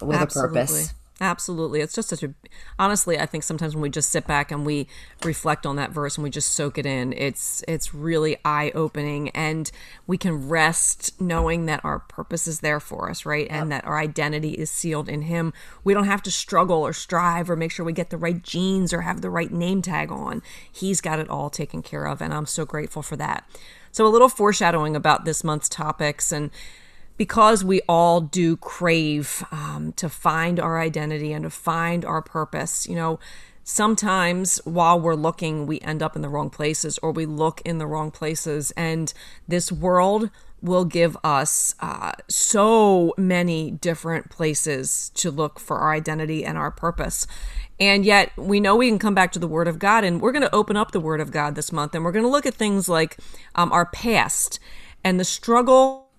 with 0.00 0.16
Absolutely. 0.16 0.60
a 0.60 0.64
purpose. 0.64 0.94
Absolutely. 1.22 1.82
It's 1.82 1.94
just 1.94 2.08
such 2.08 2.22
a 2.22 2.32
honestly, 2.78 3.18
I 3.18 3.26
think 3.26 3.44
sometimes 3.44 3.74
when 3.74 3.82
we 3.82 3.90
just 3.90 4.08
sit 4.08 4.26
back 4.26 4.50
and 4.50 4.64
we 4.64 4.86
reflect 5.22 5.66
on 5.66 5.76
that 5.76 5.90
verse 5.90 6.16
and 6.16 6.24
we 6.24 6.30
just 6.30 6.54
soak 6.54 6.78
it 6.78 6.86
in, 6.86 7.12
it's 7.12 7.62
it's 7.68 7.92
really 7.92 8.38
eye-opening 8.42 9.28
and 9.30 9.70
we 10.06 10.16
can 10.16 10.48
rest 10.48 11.20
knowing 11.20 11.66
that 11.66 11.84
our 11.84 11.98
purpose 11.98 12.46
is 12.46 12.60
there 12.60 12.80
for 12.80 13.10
us, 13.10 13.26
right? 13.26 13.46
Yep. 13.50 13.62
And 13.62 13.72
that 13.72 13.84
our 13.84 13.98
identity 13.98 14.52
is 14.52 14.70
sealed 14.70 15.10
in 15.10 15.22
him. 15.22 15.52
We 15.84 15.92
don't 15.92 16.04
have 16.04 16.22
to 16.22 16.30
struggle 16.30 16.78
or 16.78 16.94
strive 16.94 17.50
or 17.50 17.56
make 17.56 17.70
sure 17.70 17.84
we 17.84 17.92
get 17.92 18.08
the 18.08 18.16
right 18.16 18.42
jeans 18.42 18.94
or 18.94 19.02
have 19.02 19.20
the 19.20 19.30
right 19.30 19.52
name 19.52 19.82
tag 19.82 20.10
on. 20.10 20.40
He's 20.72 21.02
got 21.02 21.18
it 21.18 21.28
all 21.28 21.50
taken 21.50 21.82
care 21.82 22.06
of 22.06 22.22
and 22.22 22.32
I'm 22.32 22.46
so 22.46 22.64
grateful 22.64 23.02
for 23.02 23.16
that. 23.16 23.46
So 23.92 24.06
a 24.06 24.08
little 24.08 24.28
foreshadowing 24.28 24.96
about 24.96 25.24
this 25.24 25.44
month's 25.44 25.68
topics 25.68 26.32
and 26.32 26.50
because 27.20 27.62
we 27.62 27.82
all 27.86 28.22
do 28.22 28.56
crave 28.56 29.44
um, 29.52 29.92
to 29.94 30.08
find 30.08 30.58
our 30.58 30.80
identity 30.80 31.34
and 31.34 31.42
to 31.42 31.50
find 31.50 32.02
our 32.02 32.22
purpose, 32.22 32.88
you 32.88 32.94
know, 32.94 33.20
sometimes 33.62 34.56
while 34.64 34.98
we're 34.98 35.14
looking, 35.14 35.66
we 35.66 35.78
end 35.80 36.02
up 36.02 36.16
in 36.16 36.22
the 36.22 36.30
wrong 36.30 36.48
places 36.48 36.98
or 37.02 37.12
we 37.12 37.26
look 37.26 37.60
in 37.66 37.76
the 37.76 37.86
wrong 37.86 38.10
places. 38.10 38.70
And 38.70 39.12
this 39.46 39.70
world 39.70 40.30
will 40.62 40.86
give 40.86 41.14
us 41.22 41.74
uh, 41.80 42.12
so 42.26 43.12
many 43.18 43.70
different 43.70 44.30
places 44.30 45.10
to 45.16 45.30
look 45.30 45.60
for 45.60 45.76
our 45.76 45.92
identity 45.92 46.42
and 46.42 46.56
our 46.56 46.70
purpose. 46.70 47.26
And 47.78 48.06
yet, 48.06 48.32
we 48.38 48.60
know 48.60 48.76
we 48.76 48.88
can 48.88 48.98
come 48.98 49.14
back 49.14 49.30
to 49.32 49.38
the 49.38 49.46
Word 49.46 49.68
of 49.68 49.78
God, 49.78 50.04
and 50.04 50.22
we're 50.22 50.32
going 50.32 50.40
to 50.40 50.54
open 50.54 50.78
up 50.78 50.92
the 50.92 51.00
Word 51.00 51.20
of 51.20 51.32
God 51.32 51.54
this 51.54 51.70
month, 51.70 51.94
and 51.94 52.02
we're 52.02 52.12
going 52.12 52.24
to 52.24 52.30
look 52.30 52.46
at 52.46 52.54
things 52.54 52.88
like 52.88 53.18
um, 53.56 53.70
our 53.72 53.84
past 53.84 54.58
and 55.04 55.20
the 55.20 55.24
struggle 55.24 56.09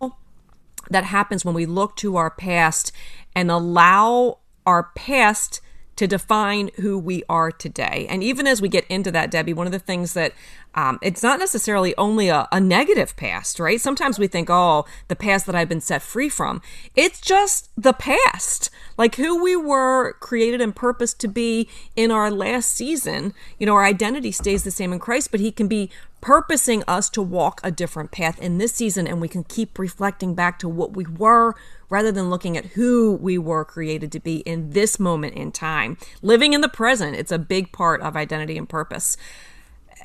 that 0.92 1.06
happens 1.06 1.44
when 1.44 1.56
we 1.56 1.66
look 1.66 1.96
to 1.98 2.18
our 2.18 2.30
past 2.30 2.92
and 3.36 3.50
allow 3.50 4.40
our 4.66 4.92
past 4.96 5.62
to 6.02 6.08
define 6.08 6.72
who 6.78 6.98
we 6.98 7.24
are 7.30 7.52
today. 7.52 8.08
And 8.10 8.24
even 8.24 8.48
as 8.48 8.62
we 8.62 8.70
get 8.70 8.88
into 8.88 9.12
that, 9.12 9.30
Debbie, 9.30 9.54
one 9.54 9.68
of 9.68 9.72
the 9.72 9.80
things 9.80 10.14
that 10.14 10.34
um, 10.74 10.98
it's 11.02 11.22
not 11.22 11.38
necessarily 11.38 11.96
only 11.98 12.30
a, 12.30 12.48
a 12.52 12.60
negative 12.60 13.16
past, 13.18 13.60
right? 13.60 13.80
Sometimes 13.80 14.18
we 14.18 14.28
think, 14.28 14.50
oh, 14.50 14.86
the 15.10 15.16
past 15.16 15.46
that 15.46 15.54
I've 15.54 15.70
been 15.70 15.82
set 15.82 16.02
free 16.02 16.30
from. 16.30 16.62
It's 16.96 17.20
just 17.22 17.70
the 17.78 17.94
past, 17.94 18.70
like 18.98 19.16
who 19.16 19.44
we 19.44 19.56
were 19.56 20.14
created 20.14 20.62
and 20.62 20.76
purposed 20.76 21.20
to 21.22 21.28
be 21.28 21.70
in 21.96 22.10
our 22.10 22.32
last 22.32 22.72
season. 22.72 23.34
You 23.60 23.66
know, 23.66 23.76
our 23.76 23.86
identity 23.86 24.32
stays 24.32 24.64
the 24.64 24.72
same 24.72 24.94
in 24.94 25.00
Christ, 25.00 25.30
but 25.30 25.42
He 25.42 25.52
can 25.52 25.68
be 25.68 25.92
purposing 26.22 26.84
us 26.88 27.10
to 27.10 27.22
walk 27.22 27.60
a 27.64 27.72
different 27.72 28.12
path 28.12 28.40
in 28.40 28.58
this 28.58 28.74
season, 28.74 29.08
and 29.08 29.20
we 29.20 29.28
can 29.28 29.44
keep 29.44 29.78
reflecting 29.78 30.36
back 30.36 30.60
to 30.60 30.70
what 30.70 30.96
we 30.96 31.06
were 31.06 31.56
rather 31.90 32.12
than 32.12 32.30
looking 32.30 32.56
at 32.56 32.66
who 32.68 33.14
we 33.14 33.38
were 33.38 33.66
created 33.66 34.12
to 34.12 34.20
be 34.20 34.38
in 34.38 34.70
this 34.70 35.00
moment 35.00 35.34
in 35.34 35.52
time. 35.52 35.98
Living 36.22 36.54
in 36.54 36.62
the 36.62 36.70
present, 36.70 37.18
it's 37.18 37.32
a 37.32 37.40
big 37.40 37.72
part 37.72 38.02
of 38.02 38.16
identity 38.16 38.58
and 38.58 38.70
purpose 38.70 39.18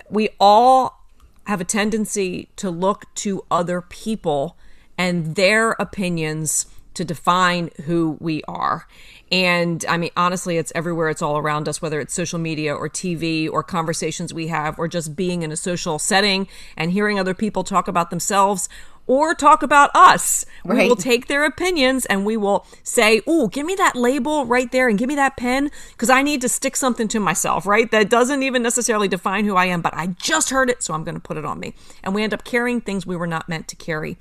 we 0.08 0.30
all 0.38 1.04
have 1.46 1.61
a 1.61 1.64
tendency 1.64 2.49
to 2.56 2.70
look 2.70 3.12
to 3.14 3.44
other 3.50 3.80
people 3.80 4.56
and 4.99 5.35
their 5.37 5.73
opinions 5.73 6.66
to 6.96 7.04
define 7.04 7.70
who 7.84 8.16
we 8.20 8.42
are. 8.48 8.86
And 9.30 9.84
I 9.88 9.96
mean, 9.96 10.10
honestly, 10.16 10.56
it's 10.56 10.72
everywhere, 10.74 11.08
it's 11.08 11.22
all 11.22 11.38
around 11.38 11.68
us, 11.68 11.82
whether 11.82 12.00
it's 12.00 12.14
social 12.14 12.38
media 12.38 12.74
or 12.74 12.88
TV 12.88 13.48
or 13.50 13.62
conversations 13.62 14.32
we 14.32 14.48
have, 14.48 14.78
or 14.78 14.88
just 14.88 15.16
being 15.16 15.42
in 15.42 15.52
a 15.52 15.56
social 15.56 15.98
setting 15.98 16.48
and 16.76 16.92
hearing 16.92 17.18
other 17.18 17.34
people 17.34 17.64
talk 17.64 17.88
about 17.88 18.10
themselves 18.10 18.68
or 19.08 19.34
talk 19.34 19.62
about 19.62 19.90
us. 19.94 20.44
Right. 20.64 20.82
We 20.82 20.88
will 20.88 20.96
take 20.96 21.28
their 21.28 21.44
opinions 21.44 22.06
and 22.06 22.24
we 22.24 22.36
will 22.36 22.66
say, 22.82 23.20
"Oh, 23.26 23.48
give 23.48 23.66
me 23.66 23.74
that 23.76 23.94
label 23.94 24.46
right 24.46 24.70
there 24.70 24.88
and 24.88 24.98
give 24.98 25.08
me 25.08 25.14
that 25.14 25.36
pen 25.36 25.70
because 25.92 26.10
I 26.10 26.22
need 26.22 26.40
to 26.40 26.48
stick 26.48 26.76
something 26.76 27.08
to 27.08 27.20
myself, 27.20 27.66
right? 27.66 27.90
That 27.90 28.10
doesn't 28.10 28.42
even 28.42 28.62
necessarily 28.62 29.08
define 29.08 29.44
who 29.44 29.54
I 29.56 29.66
am, 29.66 29.80
but 29.80 29.94
I 29.94 30.08
just 30.08 30.50
heard 30.50 30.70
it, 30.70 30.82
so 30.82 30.94
I'm 30.94 31.04
going 31.04 31.14
to 31.14 31.20
put 31.20 31.36
it 31.36 31.44
on 31.44 31.60
me." 31.60 31.74
And 32.02 32.14
we 32.14 32.22
end 32.22 32.34
up 32.34 32.44
carrying 32.44 32.80
things 32.80 33.06
we 33.06 33.16
were 33.16 33.26
not 33.28 33.48
meant 33.48 33.68
to 33.68 33.76
carry. 33.76 34.18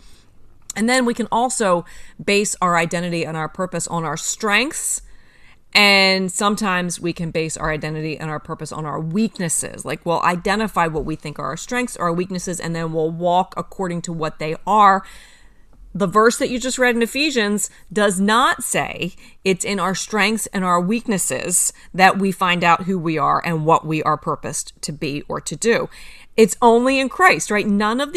And 0.75 0.89
then 0.89 1.05
we 1.05 1.13
can 1.13 1.27
also 1.31 1.85
base 2.23 2.55
our 2.61 2.77
identity 2.77 3.25
and 3.25 3.37
our 3.37 3.49
purpose 3.49 3.87
on 3.87 4.03
our 4.03 4.17
strengths 4.17 5.01
and 5.75 6.31
sometimes 6.31 7.01
we 7.01 7.11
can 7.11 7.31
base 7.31 7.57
our 7.57 7.69
identity 7.69 8.17
and 8.17 8.29
our 8.29 8.39
purpose 8.39 8.71
on 8.71 8.85
our 8.85 8.99
weaknesses. 8.99 9.83
Like 9.83 10.05
we'll 10.05 10.21
identify 10.21 10.87
what 10.87 11.03
we 11.03 11.17
think 11.17 11.37
are 11.37 11.47
our 11.47 11.57
strengths 11.57 11.97
or 11.97 12.05
our 12.05 12.13
weaknesses, 12.13 12.61
and 12.61 12.73
then 12.73 12.93
we'll 12.93 13.11
walk 13.11 13.53
according 13.57 14.01
to 14.03 14.13
what 14.13 14.39
they 14.39 14.55
are. 14.65 15.03
The 15.93 16.07
verse 16.07 16.37
that 16.37 16.49
you 16.49 16.59
just 16.59 16.79
read 16.79 16.95
in 16.95 17.01
Ephesians 17.01 17.69
does 17.91 18.21
not 18.21 18.63
say 18.63 19.15
it's 19.43 19.65
in 19.65 19.79
our 19.79 19.95
strengths 19.95 20.47
and 20.47 20.63
our 20.63 20.79
weaknesses 20.79 21.73
that 21.93 22.17
we 22.17 22.31
find 22.31 22.63
out 22.63 22.83
who 22.83 22.97
we 22.97 23.17
are 23.17 23.41
and 23.45 23.65
what 23.65 23.85
we 23.85 24.01
are 24.03 24.17
purposed 24.17 24.73
to 24.81 24.93
be 24.93 25.23
or 25.27 25.41
to 25.41 25.57
do. 25.57 25.89
It's 26.37 26.55
only 26.61 26.99
in 26.99 27.09
Christ, 27.09 27.51
right? 27.51 27.67
None 27.67 27.99
of 27.99 28.13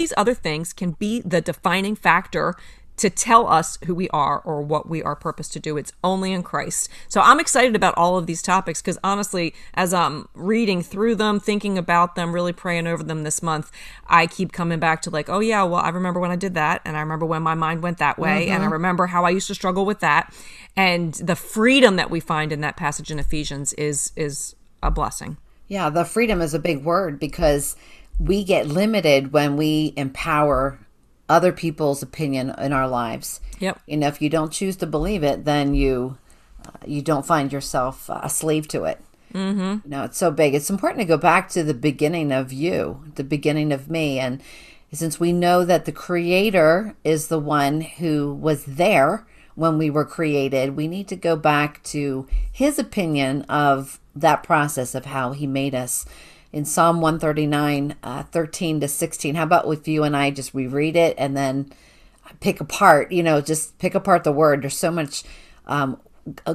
these 0.00 0.14
other 0.16 0.32
things 0.32 0.72
can 0.72 0.92
be 0.92 1.20
the 1.20 1.42
defining 1.42 1.94
factor 1.94 2.56
to 2.96 3.10
tell 3.10 3.46
us 3.46 3.78
who 3.84 3.94
we 3.94 4.08
are 4.10 4.40
or 4.40 4.62
what 4.62 4.88
we 4.88 5.02
are 5.02 5.14
purposed 5.14 5.52
to 5.52 5.60
do. 5.60 5.76
It's 5.76 5.92
only 6.02 6.32
in 6.32 6.42
Christ. 6.42 6.88
So 7.08 7.20
I'm 7.20 7.38
excited 7.38 7.76
about 7.76 7.94
all 7.98 8.16
of 8.16 8.26
these 8.26 8.40
topics 8.40 8.80
because 8.80 8.98
honestly, 9.04 9.54
as 9.74 9.92
I'm 9.92 10.26
reading 10.34 10.82
through 10.82 11.16
them, 11.16 11.38
thinking 11.38 11.76
about 11.76 12.14
them, 12.14 12.32
really 12.34 12.54
praying 12.54 12.86
over 12.86 13.02
them 13.02 13.24
this 13.24 13.42
month, 13.42 13.70
I 14.06 14.26
keep 14.26 14.52
coming 14.52 14.78
back 14.78 15.02
to 15.02 15.10
like, 15.10 15.28
oh 15.28 15.40
yeah, 15.40 15.62
well, 15.64 15.80
I 15.80 15.90
remember 15.90 16.18
when 16.18 16.30
I 16.30 16.36
did 16.36 16.54
that. 16.54 16.80
And 16.86 16.96
I 16.96 17.00
remember 17.00 17.26
when 17.26 17.42
my 17.42 17.54
mind 17.54 17.82
went 17.82 17.98
that 17.98 18.18
way. 18.18 18.44
Mm-hmm. 18.44 18.52
And 18.52 18.62
I 18.62 18.66
mm-hmm. 18.66 18.72
remember 18.72 19.06
how 19.06 19.24
I 19.24 19.30
used 19.30 19.48
to 19.48 19.54
struggle 19.54 19.84
with 19.84 20.00
that. 20.00 20.34
And 20.76 21.12
the 21.14 21.36
freedom 21.36 21.96
that 21.96 22.10
we 22.10 22.20
find 22.20 22.52
in 22.52 22.62
that 22.62 22.76
passage 22.76 23.10
in 23.10 23.18
Ephesians 23.18 23.74
is, 23.74 24.12
is 24.16 24.54
a 24.82 24.90
blessing. 24.90 25.36
Yeah, 25.68 25.88
the 25.88 26.04
freedom 26.04 26.40
is 26.42 26.52
a 26.52 26.58
big 26.58 26.84
word 26.84 27.20
because 27.20 27.76
we 28.20 28.44
get 28.44 28.68
limited 28.68 29.32
when 29.32 29.56
we 29.56 29.94
empower 29.96 30.78
other 31.28 31.52
people's 31.52 32.02
opinion 32.02 32.54
in 32.58 32.72
our 32.72 32.86
lives. 32.86 33.40
Yep. 33.58 33.80
You 33.86 33.96
know, 33.96 34.08
if 34.08 34.20
you 34.20 34.28
don't 34.28 34.52
choose 34.52 34.76
to 34.76 34.86
believe 34.86 35.24
it, 35.24 35.44
then 35.44 35.74
you 35.74 36.18
uh, 36.64 36.70
you 36.86 37.00
don't 37.00 37.26
find 37.26 37.52
yourself 37.52 38.10
uh, 38.10 38.20
a 38.22 38.28
slave 38.28 38.68
to 38.68 38.84
it. 38.84 39.00
Mm-hmm. 39.32 39.84
You 39.84 39.90
know, 39.90 40.04
it's 40.04 40.18
so 40.18 40.30
big. 40.30 40.54
It's 40.54 40.70
important 40.70 41.00
to 41.00 41.06
go 41.06 41.16
back 41.16 41.48
to 41.50 41.62
the 41.62 41.74
beginning 41.74 42.32
of 42.32 42.52
you, 42.52 43.04
the 43.14 43.24
beginning 43.24 43.72
of 43.72 43.88
me, 43.88 44.18
and 44.18 44.42
since 44.92 45.20
we 45.20 45.32
know 45.32 45.64
that 45.64 45.84
the 45.84 45.92
Creator 45.92 46.96
is 47.04 47.28
the 47.28 47.38
one 47.38 47.80
who 47.80 48.34
was 48.34 48.64
there 48.64 49.24
when 49.54 49.78
we 49.78 49.88
were 49.88 50.04
created, 50.04 50.76
we 50.76 50.88
need 50.88 51.06
to 51.08 51.16
go 51.16 51.36
back 51.36 51.82
to 51.84 52.26
His 52.50 52.78
opinion 52.78 53.42
of 53.42 54.00
that 54.16 54.42
process 54.42 54.94
of 54.94 55.06
how 55.06 55.32
He 55.32 55.46
made 55.46 55.74
us 55.74 56.06
in 56.52 56.64
Psalm 56.64 57.00
139, 57.00 57.96
uh, 58.02 58.22
13 58.24 58.80
to 58.80 58.88
16. 58.88 59.34
How 59.34 59.44
about 59.44 59.68
with 59.68 59.86
you 59.86 60.02
and 60.02 60.16
I 60.16 60.30
just 60.30 60.54
reread 60.54 60.96
it 60.96 61.14
and 61.18 61.36
then 61.36 61.72
pick 62.40 62.60
apart, 62.60 63.12
you 63.12 63.22
know, 63.22 63.40
just 63.40 63.78
pick 63.78 63.94
apart 63.94 64.24
the 64.24 64.32
word. 64.32 64.62
There's 64.62 64.76
so 64.76 64.90
much 64.90 65.22
um, 65.66 66.00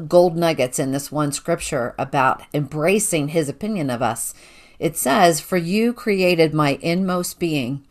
gold 0.08 0.36
nuggets 0.38 0.80
in 0.80 0.92
this 0.92 1.12
one 1.12 1.32
scripture 1.32 1.96
about 1.98 2.44
embracing 2.54 3.30
his 3.30 3.50
opinion 3.50 3.90
of 3.90 4.02
us. 4.02 4.34
It 4.80 4.98
says, 4.98 5.40
For 5.40 5.58
you 5.58 5.94
created 5.94 6.54
my 6.54 6.78
inmost 6.82 7.40
being. 7.40 7.84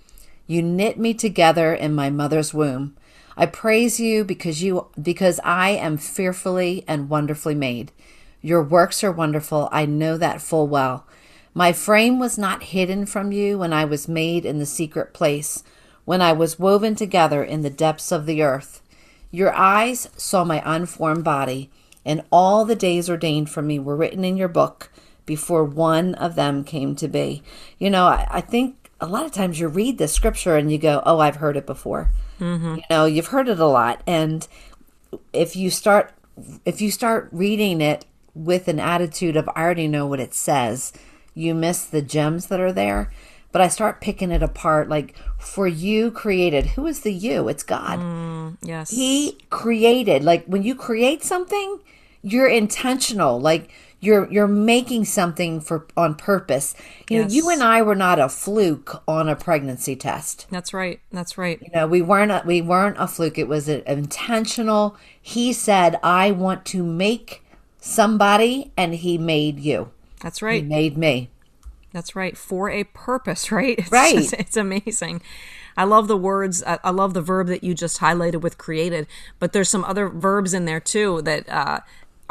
You 0.46 0.62
knit 0.62 0.98
me 0.98 1.14
together 1.14 1.72
in 1.72 1.94
my 1.94 2.10
mother's 2.10 2.52
womb. 2.52 2.96
I 3.36 3.46
praise 3.46 3.98
you 3.98 4.24
because 4.24 4.62
you 4.62 4.88
because 5.00 5.40
I 5.42 5.70
am 5.70 5.96
fearfully 5.96 6.84
and 6.86 7.08
wonderfully 7.08 7.54
made. 7.54 7.90
Your 8.40 8.62
works 8.62 9.02
are 9.02 9.10
wonderful. 9.10 9.68
I 9.72 9.86
know 9.86 10.16
that 10.18 10.42
full 10.42 10.68
well. 10.68 11.06
My 11.54 11.72
frame 11.72 12.18
was 12.18 12.36
not 12.36 12.64
hidden 12.64 13.06
from 13.06 13.30
you 13.30 13.58
when 13.58 13.72
I 13.72 13.84
was 13.84 14.08
made 14.08 14.44
in 14.44 14.58
the 14.58 14.66
secret 14.66 15.14
place, 15.14 15.62
when 16.04 16.20
I 16.20 16.32
was 16.32 16.58
woven 16.58 16.96
together 16.96 17.44
in 17.44 17.62
the 17.62 17.70
depths 17.70 18.10
of 18.10 18.26
the 18.26 18.42
earth. 18.42 18.82
Your 19.30 19.54
eyes 19.54 20.08
saw 20.16 20.44
my 20.44 20.62
unformed 20.64 21.24
body, 21.24 21.70
and 22.04 22.22
all 22.30 22.64
the 22.64 22.76
days 22.76 23.08
ordained 23.08 23.50
for 23.50 23.62
me 23.62 23.78
were 23.78 23.96
written 23.96 24.24
in 24.24 24.36
your 24.36 24.48
book 24.48 24.90
before 25.26 25.64
one 25.64 26.14
of 26.16 26.34
them 26.34 26.64
came 26.64 26.94
to 26.96 27.08
be. 27.08 27.42
You 27.78 27.88
know, 27.88 28.06
I, 28.06 28.26
I 28.30 28.40
think 28.40 28.90
a 29.00 29.06
lot 29.06 29.24
of 29.24 29.32
times 29.32 29.60
you 29.60 29.68
read 29.68 29.98
the 29.98 30.08
scripture 30.08 30.56
and 30.56 30.70
you 30.70 30.78
go, 30.78 31.02
Oh, 31.06 31.20
I've 31.20 31.36
heard 31.36 31.56
it 31.56 31.66
before. 31.66 32.10
Mm-hmm. 32.40 32.76
You 32.76 32.82
know, 32.90 33.04
you've 33.06 33.28
heard 33.28 33.48
it 33.48 33.60
a 33.60 33.66
lot. 33.66 34.02
And 34.06 34.46
if 35.32 35.56
you 35.56 35.70
start 35.70 36.12
if 36.64 36.80
you 36.80 36.90
start 36.90 37.28
reading 37.30 37.80
it 37.80 38.06
with 38.34 38.66
an 38.66 38.80
attitude 38.80 39.36
of 39.36 39.48
I 39.54 39.62
already 39.62 39.86
know 39.86 40.06
what 40.06 40.20
it 40.20 40.34
says, 40.34 40.92
you 41.34 41.54
miss 41.54 41.84
the 41.84 42.02
gems 42.02 42.46
that 42.46 42.60
are 42.60 42.72
there. 42.72 43.10
But 43.52 43.60
I 43.60 43.68
start 43.68 44.00
picking 44.00 44.32
it 44.32 44.42
apart. 44.42 44.88
Like, 44.88 45.14
for 45.38 45.68
you 45.68 46.10
created, 46.10 46.66
who 46.66 46.86
is 46.86 47.02
the 47.02 47.12
you? 47.12 47.48
It's 47.48 47.62
God. 47.62 48.00
Mm, 48.00 48.56
yes. 48.62 48.90
He 48.90 49.38
created. 49.48 50.24
Like, 50.24 50.44
when 50.46 50.64
you 50.64 50.74
create 50.74 51.22
something, 51.22 51.78
you're 52.20 52.48
intentional. 52.48 53.40
Like, 53.40 53.70
you're 54.04 54.30
you're 54.30 54.46
making 54.46 55.06
something 55.06 55.60
for 55.60 55.86
on 55.96 56.14
purpose. 56.14 56.74
You 57.08 57.20
yes. 57.20 57.30
know, 57.30 57.34
you 57.34 57.50
and 57.50 57.62
I 57.62 57.82
were 57.82 57.94
not 57.94 58.18
a 58.18 58.28
fluke 58.28 59.02
on 59.08 59.28
a 59.28 59.36
pregnancy 59.36 59.96
test. 59.96 60.46
That's 60.50 60.74
right. 60.74 61.00
That's 61.10 61.38
right. 61.38 61.60
You 61.60 61.70
know, 61.74 61.86
we 61.86 62.02
weren't 62.02 62.30
a, 62.30 62.42
we 62.44 62.60
weren't 62.60 62.96
a 62.98 63.08
fluke. 63.08 63.38
It 63.38 63.48
was 63.48 63.68
an 63.68 63.82
intentional. 63.86 64.96
He 65.20 65.52
said, 65.52 65.98
"I 66.02 66.30
want 66.30 66.64
to 66.66 66.82
make 66.82 67.42
somebody," 67.80 68.72
and 68.76 68.94
he 68.94 69.16
made 69.16 69.58
you. 69.58 69.90
That's 70.24 70.40
right. 70.40 70.62
He 70.62 70.68
made 70.68 70.96
me. 70.96 71.28
That's 71.92 72.16
right. 72.16 72.34
For 72.34 72.70
a 72.70 72.84
purpose, 72.84 73.52
right? 73.52 73.78
It's 73.78 73.92
right. 73.92 74.16
Just, 74.16 74.32
it's 74.32 74.56
amazing. 74.56 75.20
I 75.76 75.84
love 75.84 76.08
the 76.08 76.16
words. 76.16 76.62
I, 76.66 76.90
love 76.90 77.14
the 77.14 77.20
verb 77.20 77.48
that 77.48 77.62
you 77.62 77.74
just 77.74 78.00
highlighted 78.00 78.40
with 78.40 78.56
created, 78.56 79.06
but 79.38 79.52
there's 79.52 79.68
some 79.68 79.84
other 79.84 80.08
verbs 80.08 80.54
in 80.54 80.64
there 80.64 80.80
too 80.80 81.20
that 81.22 81.48
uh, 81.48 81.80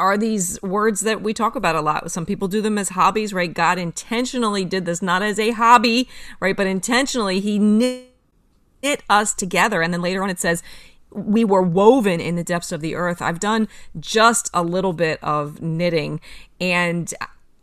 are 0.00 0.16
these 0.16 0.60
words 0.62 1.02
that 1.02 1.22
we 1.22 1.32
talk 1.32 1.54
about 1.54 1.76
a 1.76 1.82
lot. 1.82 2.10
Some 2.10 2.26
people 2.26 2.48
do 2.48 2.60
them 2.60 2.78
as 2.78 2.90
hobbies, 2.90 3.32
right? 3.32 3.52
God 3.52 3.78
intentionally 3.78 4.64
did 4.64 4.86
this, 4.86 5.00
not 5.00 5.22
as 5.22 5.38
a 5.38 5.52
hobby, 5.52 6.08
right? 6.40 6.56
But 6.56 6.66
intentionally, 6.66 7.38
He 7.38 7.58
knit 7.58 9.02
us 9.08 9.34
together. 9.34 9.82
And 9.82 9.94
then 9.94 10.02
later 10.02 10.22
on, 10.22 10.30
it 10.30 10.40
says, 10.40 10.62
we 11.12 11.44
were 11.44 11.62
woven 11.62 12.18
in 12.18 12.34
the 12.34 12.42
depths 12.42 12.72
of 12.72 12.80
the 12.80 12.94
earth. 12.96 13.22
I've 13.22 13.38
done 13.38 13.68
just 14.00 14.50
a 14.52 14.62
little 14.62 14.94
bit 14.94 15.22
of 15.22 15.62
knitting, 15.62 16.20
and 16.60 17.12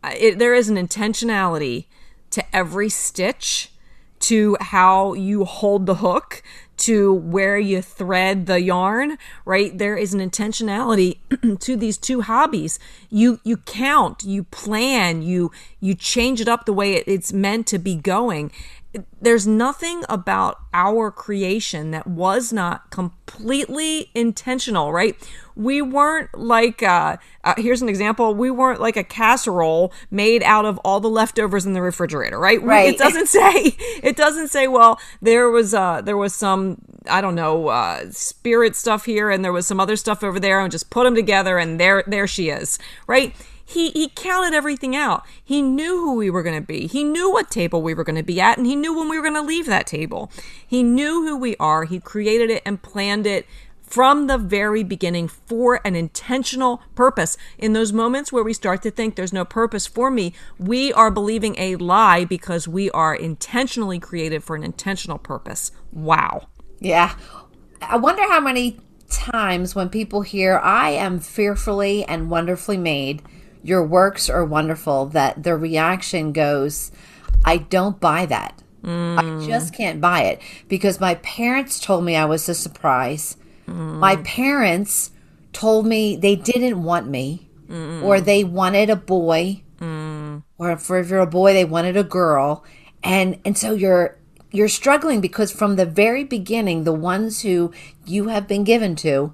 it, 0.04 0.40
there 0.40 0.54
is 0.54 0.70
an 0.70 0.76
intentionality 0.76 1.86
to 2.32 2.56
every 2.56 2.90
stitch, 2.90 3.72
to 4.20 4.56
how 4.62 5.14
you 5.14 5.46
hold 5.46 5.86
the 5.86 5.96
hook, 5.96 6.44
to 6.78 7.14
where 7.14 7.60
you 7.60 7.82
thread 7.82 8.48
the 8.48 8.60
yarn, 8.60 9.18
right? 9.46 9.78
There 9.78 9.96
is 9.96 10.16
an 10.16 10.20
intentionality 10.20 11.18
to 11.60 11.76
these 11.76 11.98
two 11.98 12.22
hobbies. 12.22 12.80
You 13.10 13.40
you 13.44 13.58
count, 13.58 14.24
you 14.24 14.46
plan, 14.46 15.22
you 15.22 15.52
you 15.80 15.94
change 15.94 16.42
it 16.42 16.48
up 16.48 16.66
the 16.66 16.74
way 16.74 16.96
it's 16.96 17.32
meant 17.32 17.68
to 17.68 17.78
be 17.78 17.96
going 17.96 18.52
there's 19.22 19.48
nothing 19.48 20.04
about 20.10 20.60
our 20.74 21.12
creation 21.12 21.92
that 21.92 22.08
was 22.08 22.52
not 22.52 22.90
completely 22.92 24.10
intentional, 24.14 24.92
right? 24.92 25.16
We 25.56 25.82
weren't 25.82 26.38
like, 26.38 26.84
uh, 26.84 27.18
uh, 27.44 27.54
here's 27.58 27.82
an 27.82 27.88
example. 27.88 28.36
We 28.36 28.52
weren't 28.52 28.82
like 28.82 28.98
a 28.98 29.04
casserole 29.04 29.94
made 30.10 30.44
out 30.44 30.66
of 30.66 30.78
all 30.80 31.00
the 31.00 31.10
leftovers 31.10 31.66
in 31.66 31.74
the 31.74 31.82
refrigerator, 31.82 32.38
right? 32.38 32.62
Right. 32.62 32.94
It 32.94 32.98
doesn't 33.00 33.28
say, 33.28 33.76
it 34.04 34.18
doesn't 34.18 34.50
say, 34.50 34.68
well, 34.68 35.00
there 35.22 35.50
was, 35.50 35.74
uh, 35.74 36.02
there 36.02 36.18
was 36.18 36.34
some, 36.34 36.78
I 37.10 37.22
don't 37.22 37.36
know, 37.36 37.70
uh, 37.70 38.12
spirit 38.12 38.76
stuff 38.76 39.06
here 39.06 39.30
and 39.30 39.44
there 39.44 39.54
was 39.54 39.68
some 39.68 39.80
other 39.80 39.96
stuff 39.96 40.22
over 40.24 40.40
there 40.40 40.60
and 40.60 40.72
just 40.72 40.90
put 40.90 41.06
them 41.06 41.16
together 41.16 41.58
and 41.58 41.80
there, 41.80 42.04
there 42.08 42.28
she 42.28 42.50
is, 42.50 42.78
right? 43.08 43.34
He 43.72 43.92
he 43.92 44.10
counted 44.10 44.54
everything 44.54 44.96
out. 44.96 45.26
He 45.44 45.62
knew 45.62 45.98
who 45.98 46.16
we 46.16 46.30
were 46.30 46.44
going 46.44 46.60
to 46.60 46.66
be. 46.66 46.88
He 46.88 47.04
knew 47.04 47.32
what 47.32 47.50
table 47.50 47.82
we 47.82 47.94
were 47.94 48.04
going 48.04 48.16
to 48.16 48.24
be 48.24 48.40
at 48.42 48.58
and 48.58 48.68
he 48.68 48.76
knew 48.76 48.98
when 48.98 49.10
we 49.10 49.18
were 49.18 49.24
going 49.24 49.36
to 49.36 49.42
leave 49.42 49.66
that 49.66 49.88
table. 49.88 50.32
He 50.66 50.84
knew 50.84 51.26
who 51.26 51.38
we 51.38 51.56
are. 51.58 51.86
He 51.86 52.00
created 52.00 52.50
it 52.50 52.62
and 52.66 52.82
planned 52.82 53.26
it 53.26 53.46
from 53.92 54.28
the 54.28 54.38
very 54.38 54.84
beginning 54.84 55.28
for 55.28 55.82
an 55.84 55.96
intentional 55.96 56.82
purpose. 56.96 57.36
In 57.58 57.74
those 57.74 57.92
moments 57.92 58.32
where 58.32 58.44
we 58.44 58.54
start 58.54 58.82
to 58.84 58.92
think 58.92 59.16
there's 59.16 59.34
no 59.34 59.44
purpose 59.44 59.86
for 59.86 60.10
me, 60.10 60.34
we 60.58 60.94
are 60.94 61.12
believing 61.12 61.56
a 61.58 61.76
lie 61.76 62.24
because 62.24 62.70
we 62.70 62.90
are 62.92 63.14
intentionally 63.14 64.00
created 64.00 64.44
for 64.44 64.56
an 64.56 64.64
intentional 64.64 65.18
purpose. 65.18 65.72
Wow. 65.92 66.48
Yeah. 66.80 67.16
I 67.82 67.98
wonder 67.98 68.24
how 68.24 68.40
many 68.40 68.80
times 69.10 69.76
when 69.76 69.90
people 69.90 70.22
hear, 70.22 70.58
I 70.60 70.92
am 70.92 71.20
fearfully 71.20 72.06
and 72.06 72.30
wonderfully 72.30 72.78
made, 72.78 73.22
your 73.64 73.84
works 73.86 74.30
are 74.30 74.46
wonderful 74.46 75.06
that 75.08 75.44
the 75.44 75.56
reaction 75.56 76.32
goes, 76.32 76.92
I 77.46 77.58
don't 77.58 78.00
buy 78.00 78.26
that. 78.28 78.62
Mm. 78.84 79.44
I 79.44 79.48
just 79.48 79.74
can't 79.74 80.02
buy 80.02 80.24
it 80.24 80.42
because 80.68 81.00
my 81.00 81.16
parents 81.16 81.80
told 81.80 82.04
me 82.04 82.16
I 82.16 82.26
was 82.26 82.50
a 82.50 82.56
surprise. 82.56 83.38
Mm. 83.68 84.00
My 84.00 84.16
parents 84.18 85.12
told 85.54 85.86
me 85.86 86.16
they 86.16 86.36
didn't 86.36 86.82
want 86.82 87.08
me 87.08 87.50
mm. 87.68 88.04
or 88.04 88.20
they 88.20 88.44
wanted 88.44 88.90
a 88.90 88.96
boy 88.96 89.62
mm. 89.80 90.44
or 90.58 90.72
if 90.72 90.90
you're 90.90 91.20
a 91.20 91.28
boy 91.28 91.54
they 91.54 91.66
wanted 91.66 91.98
a 91.98 92.04
girl 92.04 92.64
and 93.04 93.40
and 93.46 93.58
so 93.58 93.74
you're 93.74 94.18
you're 94.52 94.70
struggling 94.70 95.22
because 95.22 95.52
from 95.52 95.76
the 95.76 95.86
very 95.86 96.24
beginning 96.24 96.84
the 96.84 96.94
ones 96.94 97.42
who 97.42 97.72
you 98.06 98.28
have 98.30 98.48
been 98.48 98.64
given 98.64 98.96
to 98.96 99.34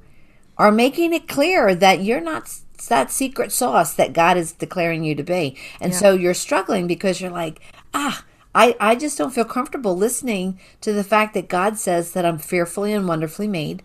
are 0.57 0.71
making 0.71 1.13
it 1.13 1.27
clear 1.27 1.75
that 1.75 2.01
you're 2.01 2.21
not 2.21 2.51
it's 2.77 2.87
that 2.89 3.09
secret 3.09 3.51
sauce 3.51 3.95
that 3.95 4.13
God 4.13 4.37
is 4.37 4.51
declaring 4.51 5.03
you 5.03 5.15
to 5.15 5.23
be. 5.23 5.57
And 5.81 5.93
yeah. 5.93 5.97
so 5.97 6.13
you're 6.13 6.35
struggling 6.35 6.85
because 6.85 7.19
you're 7.19 7.31
like, 7.31 7.59
ah, 7.91 8.23
I, 8.53 8.75
I 8.79 8.95
just 8.95 9.17
don't 9.17 9.33
feel 9.33 9.45
comfortable 9.45 9.97
listening 9.97 10.59
to 10.81 10.93
the 10.93 11.03
fact 11.03 11.33
that 11.33 11.47
God 11.47 11.79
says 11.79 12.11
that 12.11 12.23
I'm 12.23 12.37
fearfully 12.37 12.93
and 12.93 13.07
wonderfully 13.07 13.47
made 13.47 13.81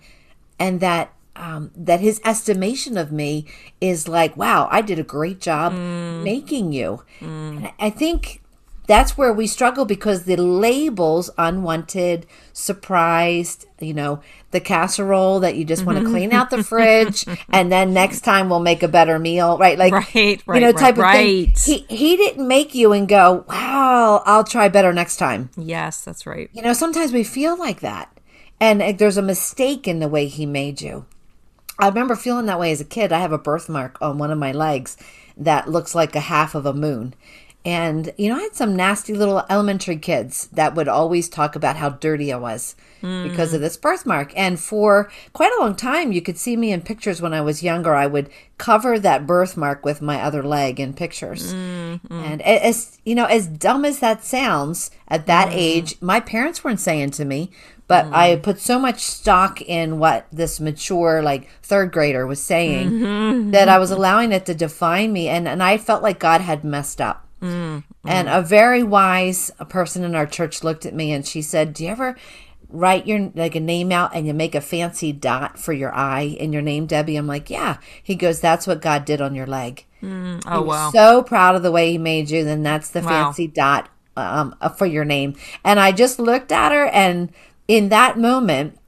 and 0.58 0.80
that 0.80 1.14
um, 1.34 1.70
that 1.74 2.00
his 2.00 2.20
estimation 2.22 2.98
of 2.98 3.10
me 3.10 3.46
is 3.80 4.08
like, 4.08 4.36
wow, 4.36 4.68
I 4.70 4.82
did 4.82 4.98
a 4.98 5.02
great 5.02 5.40
job 5.40 5.72
mm. 5.72 6.22
making 6.22 6.74
you. 6.74 7.02
Mm. 7.20 7.72
I 7.80 7.88
think 7.88 8.41
that's 8.86 9.16
where 9.16 9.32
we 9.32 9.46
struggle 9.46 9.84
because 9.84 10.24
the 10.24 10.36
labels 10.36 11.30
unwanted, 11.38 12.26
surprised, 12.52 13.66
you 13.80 13.94
know, 13.94 14.20
the 14.50 14.60
casserole 14.60 15.40
that 15.40 15.56
you 15.56 15.64
just 15.64 15.84
want 15.84 15.98
to 15.98 16.04
clean 16.04 16.32
out 16.32 16.50
the 16.50 16.64
fridge 16.64 17.24
and 17.52 17.70
then 17.70 17.94
next 17.94 18.22
time 18.22 18.48
we'll 18.48 18.60
make 18.60 18.82
a 18.82 18.88
better 18.88 19.18
meal, 19.18 19.56
right? 19.58 19.78
Like 19.78 19.92
Right, 19.92 20.42
right, 20.46 20.54
you 20.54 20.60
know, 20.60 20.72
right, 20.72 20.76
type 20.76 20.98
of 20.98 21.10
thing. 21.12 21.52
He 21.64 21.86
he 21.88 22.16
didn't 22.16 22.46
make 22.46 22.74
you 22.74 22.92
and 22.92 23.08
go, 23.08 23.44
"Wow, 23.48 24.22
I'll 24.26 24.44
try 24.44 24.68
better 24.68 24.92
next 24.92 25.16
time." 25.16 25.50
Yes, 25.56 26.04
that's 26.04 26.26
right. 26.26 26.50
You 26.52 26.62
know, 26.62 26.72
sometimes 26.72 27.12
we 27.12 27.24
feel 27.24 27.58
like 27.58 27.80
that. 27.80 28.08
And 28.60 28.80
uh, 28.80 28.92
there's 28.92 29.16
a 29.16 29.22
mistake 29.22 29.88
in 29.88 29.98
the 30.00 30.08
way 30.08 30.26
he 30.26 30.46
made 30.46 30.80
you. 30.80 31.06
I 31.78 31.88
remember 31.88 32.14
feeling 32.14 32.46
that 32.46 32.60
way 32.60 32.70
as 32.70 32.80
a 32.80 32.84
kid. 32.84 33.12
I 33.12 33.20
have 33.20 33.32
a 33.32 33.38
birthmark 33.38 33.98
on 34.00 34.18
one 34.18 34.30
of 34.30 34.38
my 34.38 34.52
legs 34.52 34.96
that 35.36 35.68
looks 35.68 35.94
like 35.94 36.14
a 36.14 36.20
half 36.20 36.54
of 36.54 36.66
a 36.66 36.72
moon. 36.72 37.14
And, 37.64 38.12
you 38.18 38.28
know, 38.28 38.36
I 38.36 38.42
had 38.42 38.56
some 38.56 38.74
nasty 38.74 39.14
little 39.14 39.44
elementary 39.48 39.96
kids 39.96 40.48
that 40.52 40.74
would 40.74 40.88
always 40.88 41.28
talk 41.28 41.54
about 41.54 41.76
how 41.76 41.90
dirty 41.90 42.32
I 42.32 42.36
was 42.36 42.74
because 43.00 43.52
of 43.52 43.60
this 43.60 43.76
birthmark. 43.76 44.32
And 44.36 44.60
for 44.60 45.10
quite 45.32 45.52
a 45.56 45.60
long 45.60 45.74
time, 45.74 46.12
you 46.12 46.22
could 46.22 46.38
see 46.38 46.56
me 46.56 46.72
in 46.72 46.82
pictures 46.82 47.20
when 47.20 47.34
I 47.34 47.40
was 47.40 47.62
younger. 47.62 47.94
I 47.94 48.06
would 48.06 48.30
cover 48.58 48.98
that 48.98 49.26
birthmark 49.26 49.84
with 49.84 50.02
my 50.02 50.20
other 50.22 50.42
leg 50.42 50.78
in 50.78 50.92
pictures. 50.92 51.52
Mm-hmm. 51.52 52.12
And 52.12 52.42
as, 52.42 52.98
you 53.04 53.14
know, 53.14 53.26
as 53.26 53.46
dumb 53.46 53.84
as 53.84 53.98
that 54.00 54.24
sounds 54.24 54.90
at 55.08 55.26
that 55.26 55.48
mm-hmm. 55.48 55.58
age, 55.58 56.00
my 56.00 56.20
parents 56.20 56.62
weren't 56.62 56.80
saying 56.80 57.10
to 57.12 57.24
me, 57.24 57.50
but 57.88 58.06
I 58.12 58.30
mm-hmm. 58.30 58.42
put 58.42 58.60
so 58.60 58.78
much 58.78 59.00
stock 59.00 59.60
in 59.60 59.98
what 59.98 60.26
this 60.32 60.60
mature, 60.60 61.22
like 61.22 61.48
third 61.62 61.92
grader 61.92 62.26
was 62.26 62.42
saying 62.42 63.50
that 63.50 63.68
I 63.68 63.78
was 63.78 63.90
allowing 63.90 64.32
it 64.32 64.46
to 64.46 64.54
define 64.54 65.12
me. 65.12 65.28
And, 65.28 65.48
and 65.48 65.62
I 65.62 65.76
felt 65.76 66.02
like 66.02 66.18
God 66.18 66.40
had 66.40 66.64
messed 66.64 67.00
up. 67.00 67.28
And 68.04 68.28
a 68.28 68.42
very 68.42 68.82
wise 68.82 69.50
person 69.68 70.04
in 70.04 70.14
our 70.14 70.26
church 70.26 70.64
looked 70.64 70.86
at 70.86 70.94
me 70.94 71.12
and 71.12 71.26
she 71.26 71.42
said, 71.42 71.74
Do 71.74 71.84
you 71.84 71.90
ever 71.90 72.16
write 72.68 73.06
your 73.06 73.30
like 73.34 73.54
a 73.54 73.60
name 73.60 73.92
out 73.92 74.14
and 74.14 74.26
you 74.26 74.32
make 74.34 74.54
a 74.54 74.60
fancy 74.60 75.12
dot 75.12 75.58
for 75.58 75.72
your 75.72 75.94
i 75.94 76.22
in 76.22 76.52
your 76.52 76.62
name, 76.62 76.86
Debbie? 76.86 77.16
I'm 77.16 77.26
like, 77.26 77.50
Yeah. 77.50 77.78
He 78.02 78.14
goes, 78.14 78.40
That's 78.40 78.66
what 78.66 78.80
God 78.82 79.04
did 79.04 79.20
on 79.20 79.34
your 79.34 79.46
leg. 79.46 79.84
Oh 80.04 80.62
wow. 80.62 80.90
So 80.90 81.22
proud 81.22 81.54
of 81.54 81.62
the 81.62 81.70
way 81.72 81.92
he 81.92 81.98
made 81.98 82.30
you. 82.30 82.44
Then 82.44 82.62
that's 82.62 82.90
the 82.90 83.02
Wow. 83.02 83.08
fancy 83.08 83.46
dot 83.46 83.88
um, 84.16 84.54
uh, 84.60 84.68
for 84.68 84.86
your 84.86 85.04
name. 85.04 85.36
And 85.64 85.78
I 85.78 85.92
just 85.92 86.18
looked 86.18 86.50
at 86.52 86.72
her, 86.72 86.86
and 86.86 87.32
in 87.68 87.88
that 87.90 88.18
moment, 88.18 88.78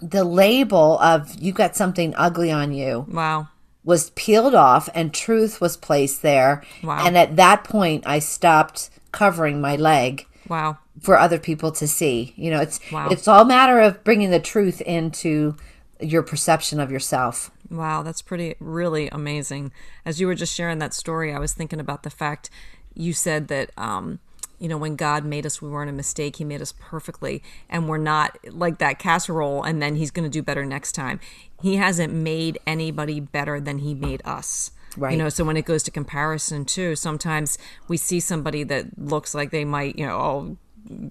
the 0.00 0.24
label 0.24 0.98
of 1.00 1.34
you 1.38 1.52
got 1.52 1.76
something 1.76 2.14
ugly 2.16 2.50
on 2.50 2.72
you 2.72 3.06
Wow. 3.08 3.48
Was 3.86 4.10
peeled 4.10 4.54
off 4.54 4.90
and 4.94 5.14
truth 5.14 5.60
was 5.60 5.76
placed 5.78 6.20
there. 6.20 6.62
Wow. 6.82 7.06
And 7.06 7.16
at 7.16 7.36
that 7.36 7.64
point, 7.64 8.04
I 8.06 8.18
stopped 8.18 8.90
covering 9.12 9.60
my 9.62 9.76
leg 9.76 10.26
Wow. 10.48 10.76
for 11.00 11.18
other 11.18 11.38
people 11.38 11.70
to 11.72 11.86
see. 11.88 12.34
You 12.36 12.50
know, 12.50 12.60
it's 12.60 12.80
Wow. 12.92 13.08
it's 13.10 13.26
all 13.28 13.44
matter 13.46 13.80
of 13.80 14.02
bringing 14.04 14.30
the 14.30 14.40
truth 14.40 14.80
into 14.82 15.56
your 16.00 16.22
perception 16.22 16.80
of 16.80 16.90
yourself. 16.90 17.50
Wow, 17.70 18.02
that's 18.02 18.22
pretty 18.22 18.56
really 18.60 19.08
amazing. 19.08 19.72
As 20.04 20.20
you 20.20 20.26
were 20.26 20.34
just 20.34 20.54
sharing 20.54 20.78
that 20.80 20.92
story, 20.92 21.32
I 21.32 21.38
was 21.38 21.52
thinking 21.54 21.80
about 21.80 22.02
the 22.02 22.10
fact 22.10 22.50
you 22.94 23.12
said 23.12 23.48
that 23.48 23.70
um 23.78 24.18
you 24.58 24.68
know, 24.68 24.78
when 24.78 24.96
God 24.96 25.24
made 25.24 25.44
us, 25.46 25.60
we 25.60 25.68
weren't 25.68 25.90
a 25.90 25.92
mistake. 25.92 26.36
He 26.36 26.44
made 26.44 26.62
us 26.62 26.74
perfectly, 26.78 27.42
and 27.68 27.88
we're 27.88 27.98
not 27.98 28.38
like 28.50 28.78
that 28.78 28.98
casserole. 28.98 29.62
And 29.62 29.82
then 29.82 29.96
He's 29.96 30.10
going 30.10 30.24
to 30.24 30.30
do 30.30 30.42
better 30.42 30.64
next 30.64 30.92
time. 30.92 31.20
He 31.62 31.76
hasn't 31.76 32.12
made 32.12 32.58
anybody 32.66 33.20
better 33.20 33.60
than 33.60 33.78
He 33.78 33.94
made 33.94 34.22
us. 34.24 34.70
Right. 34.96 35.12
You 35.12 35.18
know, 35.18 35.28
so 35.28 35.44
when 35.44 35.56
it 35.56 35.66
goes 35.66 35.82
to 35.84 35.90
comparison 35.90 36.64
too, 36.64 36.96
sometimes 36.96 37.58
we 37.86 37.96
see 37.96 38.18
somebody 38.18 38.64
that 38.64 38.98
looks 38.98 39.34
like 39.34 39.50
they 39.50 39.64
might, 39.64 39.98
you 39.98 40.06
know, 40.06 40.16
oh, 40.16 40.56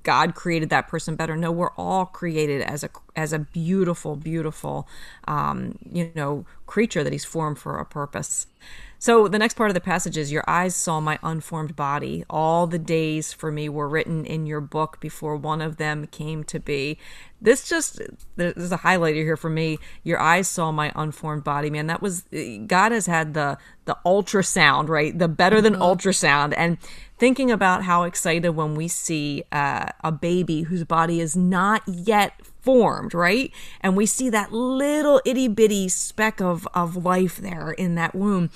God 0.03 0.35
created 0.35 0.69
that 0.69 0.87
person 0.87 1.15
better. 1.15 1.35
No, 1.35 1.51
we're 1.51 1.73
all 1.77 2.05
created 2.05 2.61
as 2.61 2.83
a 2.83 2.89
as 3.15 3.33
a 3.33 3.39
beautiful, 3.39 4.15
beautiful, 4.15 4.87
um, 5.27 5.77
you 5.91 6.11
know, 6.15 6.45
creature 6.65 7.03
that 7.03 7.13
He's 7.13 7.25
formed 7.25 7.59
for 7.59 7.77
a 7.77 7.85
purpose. 7.85 8.47
So 8.97 9.27
the 9.27 9.37
next 9.37 9.55
part 9.55 9.69
of 9.69 9.73
the 9.73 9.81
passage 9.81 10.17
is, 10.17 10.31
"Your 10.31 10.43
eyes 10.47 10.75
saw 10.75 10.99
my 10.99 11.19
unformed 11.21 11.75
body. 11.75 12.23
All 12.29 12.67
the 12.67 12.79
days 12.79 13.33
for 13.33 13.51
me 13.51 13.69
were 13.69 13.87
written 13.87 14.25
in 14.25 14.45
your 14.45 14.61
book 14.61 14.99
before 14.99 15.35
one 15.35 15.61
of 15.61 15.77
them 15.77 16.07
came 16.07 16.43
to 16.45 16.59
be." 16.59 16.97
This 17.41 17.67
just 17.67 18.01
there's 18.37 18.71
a 18.71 18.79
highlighter 18.79 19.23
here 19.23 19.37
for 19.37 19.49
me. 19.49 19.77
Your 20.03 20.19
eyes 20.19 20.47
saw 20.47 20.71
my 20.71 20.91
unformed 20.95 21.43
body, 21.43 21.69
man. 21.69 21.87
That 21.87 22.01
was 22.01 22.23
God 22.65 22.91
has 22.91 23.05
had 23.05 23.33
the 23.33 23.57
the 23.85 23.97
ultrasound, 24.05 24.89
right? 24.89 25.17
The 25.17 25.27
better 25.27 25.61
than 25.61 25.75
ultrasound, 25.75 26.53
and 26.57 26.77
thinking 27.17 27.49
about 27.49 27.83
how 27.83 28.03
excited 28.03 28.49
when 28.49 28.75
we 28.75 28.87
see 28.87 29.43
uh, 29.51 29.87
a 30.03 30.11
baby 30.11 30.63
whose 30.63 30.83
body 30.83 31.21
is 31.21 31.35
not 31.35 31.81
yet 31.87 32.33
formed, 32.65 33.13
right? 33.13 33.51
And 33.81 33.95
we 33.95 34.05
see 34.05 34.29
that 34.29 34.51
little 34.51 35.21
itty 35.23 35.47
bitty 35.47 35.87
speck 35.87 36.41
of, 36.41 36.67
of 36.73 37.05
life 37.05 37.37
there 37.37 37.71
in 37.71 37.95
that 37.95 38.15
womb. 38.15 38.49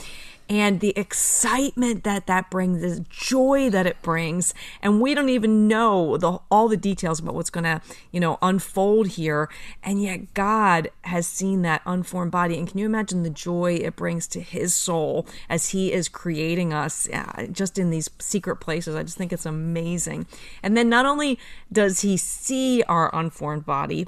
And 0.50 0.80
the 0.80 0.98
excitement 0.98 2.04
that 2.06 2.26
that 2.26 2.50
brings, 2.50 2.82
the 2.82 3.06
joy 3.08 3.70
that 3.70 3.86
it 3.86 4.02
brings, 4.02 4.56
and 4.82 5.00
we 5.00 5.14
don't 5.14 5.30
even 5.30 5.68
know 5.68 6.18
the 6.18 6.40
all 6.50 6.68
the 6.68 6.76
details 6.76 7.20
about 7.20 7.36
what's 7.36 7.52
going 7.52 7.66
to, 7.66 7.82
you 8.12 8.20
know, 8.20 8.40
unfold 8.42 9.10
here. 9.10 9.48
And 9.84 10.02
yet 10.02 10.34
God 10.34 10.90
has 11.04 11.28
seen 11.28 11.62
that 11.62 11.84
unformed 11.86 12.32
body, 12.32 12.58
and 12.58 12.68
can 12.68 12.80
you 12.80 12.88
imagine 12.88 13.22
the 13.22 13.30
joy 13.30 13.76
it 13.76 13.96
brings 13.96 14.26
to 14.30 14.42
His 14.42 14.74
soul 14.74 15.28
as 15.50 15.70
He 15.70 15.94
is 15.94 16.10
creating 16.10 16.74
us, 16.74 17.08
uh, 17.14 17.46
just 17.52 17.78
in 17.78 17.92
these 17.92 18.10
secret 18.18 18.56
places? 18.56 18.96
I 18.96 19.04
just 19.04 19.18
think 19.18 19.32
it's 19.32 19.46
amazing. 19.46 20.26
And 20.64 20.76
then 20.76 20.90
not 20.90 21.06
only 21.06 21.38
does 21.72 22.02
He 22.02 22.18
see 22.18 22.82
our 22.84 23.14
unformed 23.14 23.68
body, 23.68 24.08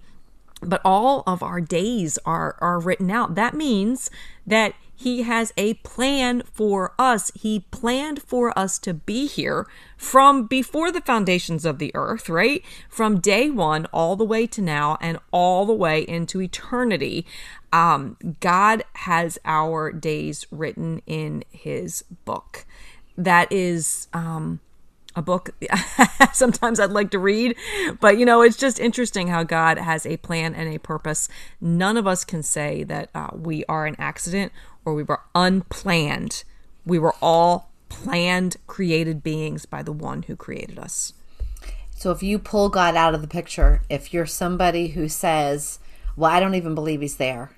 but 0.64 0.82
all 0.84 1.24
of 1.28 1.44
our 1.44 1.62
days 1.62 2.18
are 2.26 2.56
are 2.62 2.80
written 2.80 3.10
out 3.12 3.36
that 3.36 3.54
means 3.54 4.10
that 4.46 4.74
he 5.02 5.24
has 5.24 5.52
a 5.58 5.74
plan 5.76 6.44
for 6.54 6.94
us. 7.00 7.32
He 7.34 7.62
planned 7.72 8.22
for 8.22 8.58
us 8.58 8.78
to 8.80 8.94
be 8.94 9.26
here 9.26 9.66
from 9.98 10.46
before 10.46 10.92
the 10.92 11.02
foundations 11.02 11.66
of 11.66 11.80
the 11.80 11.92
earth 11.96 12.30
right? 12.30 12.64
From 12.88 13.20
day 13.20 13.50
1 13.50 13.88
all 13.88 14.16
the 14.16 14.24
way 14.24 14.46
to 14.48 14.62
now 14.62 15.00
and 15.02 15.18
all 15.32 15.66
the 15.66 15.74
way 15.74 16.02
into 16.02 16.40
eternity. 16.40 17.26
Um 17.74 18.18
god 18.42 18.84
has 18.94 19.40
our 19.44 19.92
days 19.92 20.46
written 20.52 21.02
in 21.08 21.44
his 21.50 22.04
book. 22.26 22.66
That 23.18 23.52
is 23.52 24.08
um 24.14 24.60
a 25.16 25.22
book 25.22 25.50
sometimes 26.34 26.80
I'd 26.80 26.92
like 26.92 27.12
to 27.12 27.20
read, 27.20 27.56
but 28.00 28.18
you 28.18 28.26
know, 28.26 28.42
it's 28.42 28.56
just 28.56 28.80
interesting 28.80 29.28
how 29.28 29.44
God 29.44 29.78
has 29.78 30.06
a 30.06 30.18
plan 30.18 30.54
and 30.56 30.74
a 30.74 30.80
purpose. 30.80 31.28
None 31.60 31.98
of 31.98 32.08
us 32.08 32.24
can 32.24 32.44
say 32.44 32.84
that 32.84 33.10
uh, 33.14 33.30
we 33.34 33.66
are 33.66 33.86
an 33.86 33.96
accident 34.00 34.52
or 34.86 34.94
we 34.94 35.04
were 35.04 35.22
unplanned. 35.36 36.44
We 36.86 37.00
were 37.00 37.16
all 37.22 37.72
planned, 37.90 38.58
created 38.68 39.22
beings 39.22 39.66
by 39.66 39.84
the 39.84 39.92
one 39.92 40.24
who 40.24 40.36
created 40.36 40.80
us. 40.80 41.14
So 41.96 42.12
if 42.12 42.24
you 42.24 42.40
pull 42.40 42.70
God 42.70 42.96
out 42.96 43.14
of 43.14 43.22
the 43.22 43.28
picture, 43.28 43.84
if 43.90 44.14
you're 44.14 44.26
somebody 44.26 44.90
who 44.90 45.08
says, 45.08 45.80
"Well, 46.16 46.32
I 46.32 46.40
don't 46.40 46.56
even 46.56 46.74
believe 46.74 47.02
he's 47.02 47.18
there." 47.18 47.52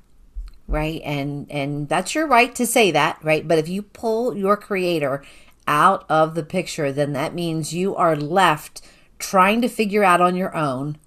Right? 0.67 1.01
And 1.03 1.49
and 1.49 1.88
that's 1.88 2.15
your 2.15 2.27
right 2.27 2.53
to 2.55 2.65
say 2.65 2.91
that, 2.91 3.19
right? 3.23 3.47
But 3.47 3.59
if 3.59 3.69
you 3.69 3.81
pull 3.81 4.36
your 4.36 4.57
creator 4.57 5.23
out 5.67 6.05
of 6.09 6.36
the 6.36 6.43
picture, 6.43 6.91
then 6.91 7.13
that 7.13 7.33
means 7.33 7.73
you 7.73 7.95
are 7.95 8.15
left 8.15 8.81
trying 9.17 9.62
to 9.62 9.69
figure 9.69 10.03
out 10.03 10.19
on 10.19 10.36
your 10.36 10.53
own 10.55 10.97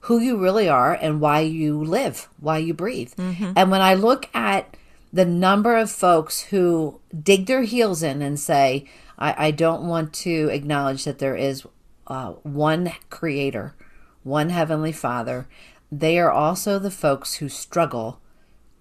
who 0.00 0.20
you 0.20 0.36
really 0.36 0.68
are 0.68 0.92
and 0.92 1.20
why 1.20 1.40
you 1.40 1.82
live, 1.82 2.28
why 2.38 2.58
you 2.58 2.72
breathe. 2.72 3.12
Mm-hmm. 3.14 3.52
And 3.56 3.70
when 3.72 3.80
I 3.80 3.94
look 3.94 4.28
at 4.32 4.76
the 5.12 5.24
number 5.24 5.76
of 5.76 5.90
folks 5.90 6.42
who 6.44 7.00
dig 7.22 7.46
their 7.46 7.62
heels 7.62 8.02
in 8.02 8.22
and 8.22 8.38
say, 8.38 8.86
I, 9.18 9.46
I 9.46 9.50
don't 9.50 9.86
want 9.86 10.12
to 10.14 10.48
acknowledge 10.50 11.04
that 11.04 11.18
there 11.18 11.36
is 11.36 11.66
uh, 12.06 12.32
one 12.42 12.92
creator, 13.10 13.74
one 14.22 14.50
heavenly 14.50 14.92
father, 14.92 15.48
they 15.90 16.18
are 16.18 16.30
also 16.30 16.78
the 16.78 16.90
folks 16.90 17.34
who 17.34 17.48
struggle 17.48 18.20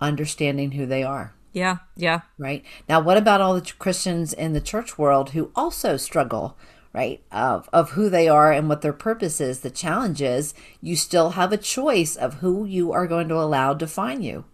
understanding 0.01 0.71
who 0.71 0.85
they 0.85 1.03
are 1.03 1.33
Yeah, 1.53 1.77
yeah. 1.95 2.21
right? 2.37 2.65
Now, 2.89 2.99
what 2.99 3.17
about 3.17 3.41
all 3.41 3.53
the 3.55 3.71
Christians 3.79 4.33
in 4.33 4.53
the 4.53 4.61
church 4.61 4.97
world 4.97 5.29
who 5.29 5.51
also 5.55 5.97
struggle, 5.97 6.57
right, 6.93 7.23
of, 7.31 7.69
of 7.71 7.91
who 7.91 8.09
they 8.09 8.27
are 8.27 8.51
and 8.51 8.67
what 8.67 8.81
their 8.81 8.93
purpose 8.93 9.39
is? 9.39 9.61
The 9.61 9.69
challenge 9.69 10.21
is 10.21 10.53
you 10.81 10.95
still 10.95 11.31
have 11.31 11.53
a 11.53 11.57
choice 11.57 12.15
of 12.15 12.35
who 12.35 12.65
you 12.65 12.91
are 12.91 13.07
going 13.07 13.29
to 13.29 13.35
allow 13.35 13.73
define 13.73 14.21
you. 14.21 14.45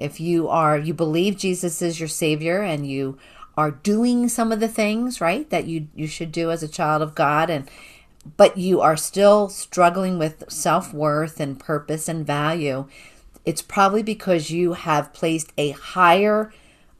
If 0.00 0.20
you 0.20 0.48
are, 0.48 0.78
you 0.78 0.94
believe 0.94 1.36
Jesus 1.36 1.82
is 1.82 2.00
your 2.00 2.08
Savior 2.08 2.62
and 2.62 2.86
you 2.86 3.18
are 3.56 3.70
doing 3.70 4.28
some 4.28 4.52
of 4.52 4.60
the 4.60 4.68
things, 4.68 5.20
right, 5.20 5.48
that 5.50 5.66
you, 5.66 5.88
you 5.94 6.06
should 6.06 6.32
do 6.32 6.50
as 6.50 6.62
a 6.62 6.68
child 6.68 7.02
of 7.02 7.14
God 7.14 7.50
and 7.50 7.70
but 8.36 8.56
you 8.56 8.80
are 8.80 8.96
still 8.96 9.48
struggling 9.48 10.18
with 10.18 10.44
self 10.50 10.92
worth 10.92 11.40
and 11.40 11.58
purpose 11.58 12.08
and 12.08 12.26
value, 12.26 12.86
it's 13.44 13.62
probably 13.62 14.02
because 14.02 14.50
you 14.50 14.74
have 14.74 15.12
placed 15.12 15.52
a 15.56 15.70
higher 15.70 16.52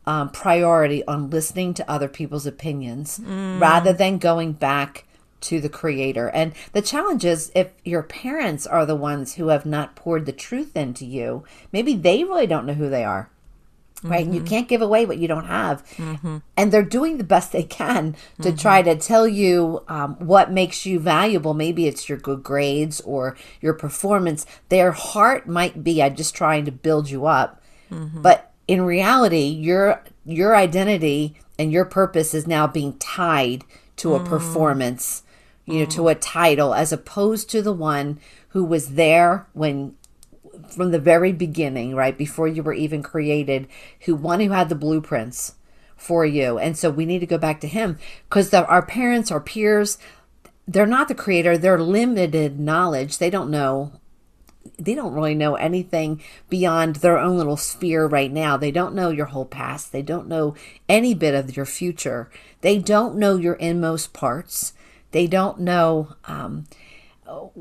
um, 0.06 0.30
priority 0.30 1.04
on 1.06 1.30
listening 1.30 1.74
to 1.74 1.90
other 1.90 2.08
people's 2.08 2.46
opinions 2.46 3.20
rather 3.60 3.92
than 3.92 4.18
going 4.18 4.52
back 4.52 5.04
to 5.42 5.60
the 5.60 5.68
creator. 5.68 6.28
And 6.28 6.52
the 6.72 6.82
challenge 6.82 7.24
is 7.24 7.50
if 7.54 7.72
your 7.84 8.02
parents 8.02 8.66
are 8.66 8.86
the 8.86 8.96
ones 8.96 9.34
who 9.34 9.48
have 9.48 9.66
not 9.66 9.96
poured 9.96 10.26
the 10.26 10.32
truth 10.32 10.76
into 10.76 11.04
you, 11.04 11.44
maybe 11.72 11.94
they 11.94 12.24
really 12.24 12.46
don't 12.46 12.66
know 12.66 12.74
who 12.74 12.88
they 12.88 13.04
are. 13.04 13.30
Right. 14.02 14.24
Mm-hmm. 14.24 14.34
You 14.34 14.42
can't 14.42 14.68
give 14.68 14.80
away 14.80 15.04
what 15.04 15.18
you 15.18 15.28
don't 15.28 15.44
have. 15.44 15.86
Mm-hmm. 15.96 16.38
And 16.56 16.72
they're 16.72 16.82
doing 16.82 17.18
the 17.18 17.24
best 17.24 17.52
they 17.52 17.62
can 17.62 18.16
to 18.40 18.48
mm-hmm. 18.48 18.56
try 18.56 18.80
to 18.80 18.96
tell 18.96 19.28
you 19.28 19.84
um, 19.88 20.14
what 20.14 20.50
makes 20.50 20.86
you 20.86 20.98
valuable. 20.98 21.52
Maybe 21.52 21.86
it's 21.86 22.08
your 22.08 22.16
good 22.16 22.42
grades 22.42 23.02
or 23.02 23.36
your 23.60 23.74
performance. 23.74 24.46
Their 24.70 24.92
heart 24.92 25.46
might 25.46 25.84
be, 25.84 26.02
I'm 26.02 26.16
just 26.16 26.34
trying 26.34 26.64
to 26.64 26.72
build 26.72 27.10
you 27.10 27.26
up. 27.26 27.62
Mm-hmm. 27.90 28.22
But 28.22 28.50
in 28.66 28.82
reality, 28.82 29.46
your 29.46 30.02
your 30.24 30.54
identity 30.54 31.36
and 31.58 31.72
your 31.72 31.84
purpose 31.84 32.34
is 32.34 32.46
now 32.46 32.66
being 32.66 32.96
tied 32.98 33.64
to 33.96 34.14
a 34.14 34.20
mm. 34.20 34.28
performance 34.28 35.24
you 35.66 35.80
know, 35.80 35.86
to 35.86 36.08
a 36.08 36.14
title 36.14 36.74
as 36.74 36.92
opposed 36.92 37.48
to 37.50 37.62
the 37.62 37.72
one 37.72 38.18
who 38.48 38.64
was 38.64 38.94
there 38.94 39.46
when 39.52 39.94
from 40.68 40.90
the 40.90 40.98
very 40.98 41.32
beginning, 41.32 41.94
right 41.94 42.16
before 42.16 42.48
you 42.48 42.62
were 42.62 42.72
even 42.72 43.02
created, 43.02 43.68
who 44.00 44.14
one 44.14 44.40
who 44.40 44.50
had 44.50 44.68
the 44.68 44.74
blueprints 44.74 45.54
for 45.96 46.24
you. 46.24 46.58
And 46.58 46.76
so 46.76 46.90
we 46.90 47.06
need 47.06 47.20
to 47.20 47.26
go 47.26 47.38
back 47.38 47.60
to 47.60 47.68
him 47.68 47.98
because 48.28 48.52
our 48.52 48.82
parents, 48.82 49.30
our 49.30 49.40
peers, 49.40 49.98
they're 50.66 50.86
not 50.86 51.08
the 51.08 51.14
creator. 51.14 51.58
They're 51.58 51.80
limited 51.80 52.58
knowledge. 52.58 53.18
They 53.18 53.30
don't 53.30 53.50
know. 53.50 53.92
They 54.78 54.94
don't 54.94 55.14
really 55.14 55.34
know 55.34 55.54
anything 55.56 56.22
beyond 56.48 56.96
their 56.96 57.18
own 57.18 57.36
little 57.36 57.56
sphere 57.56 58.06
right 58.06 58.30
now. 58.30 58.56
They 58.56 58.70
don't 58.70 58.94
know 58.94 59.10
your 59.10 59.26
whole 59.26 59.46
past. 59.46 59.92
They 59.92 60.02
don't 60.02 60.28
know 60.28 60.54
any 60.88 61.14
bit 61.14 61.34
of 61.34 61.56
your 61.56 61.66
future. 61.66 62.30
They 62.60 62.78
don't 62.78 63.16
know 63.16 63.36
your 63.36 63.54
inmost 63.54 64.12
parts. 64.12 64.74
They 65.12 65.26
don't 65.26 65.60
know 65.60 66.14
um, 66.24 66.66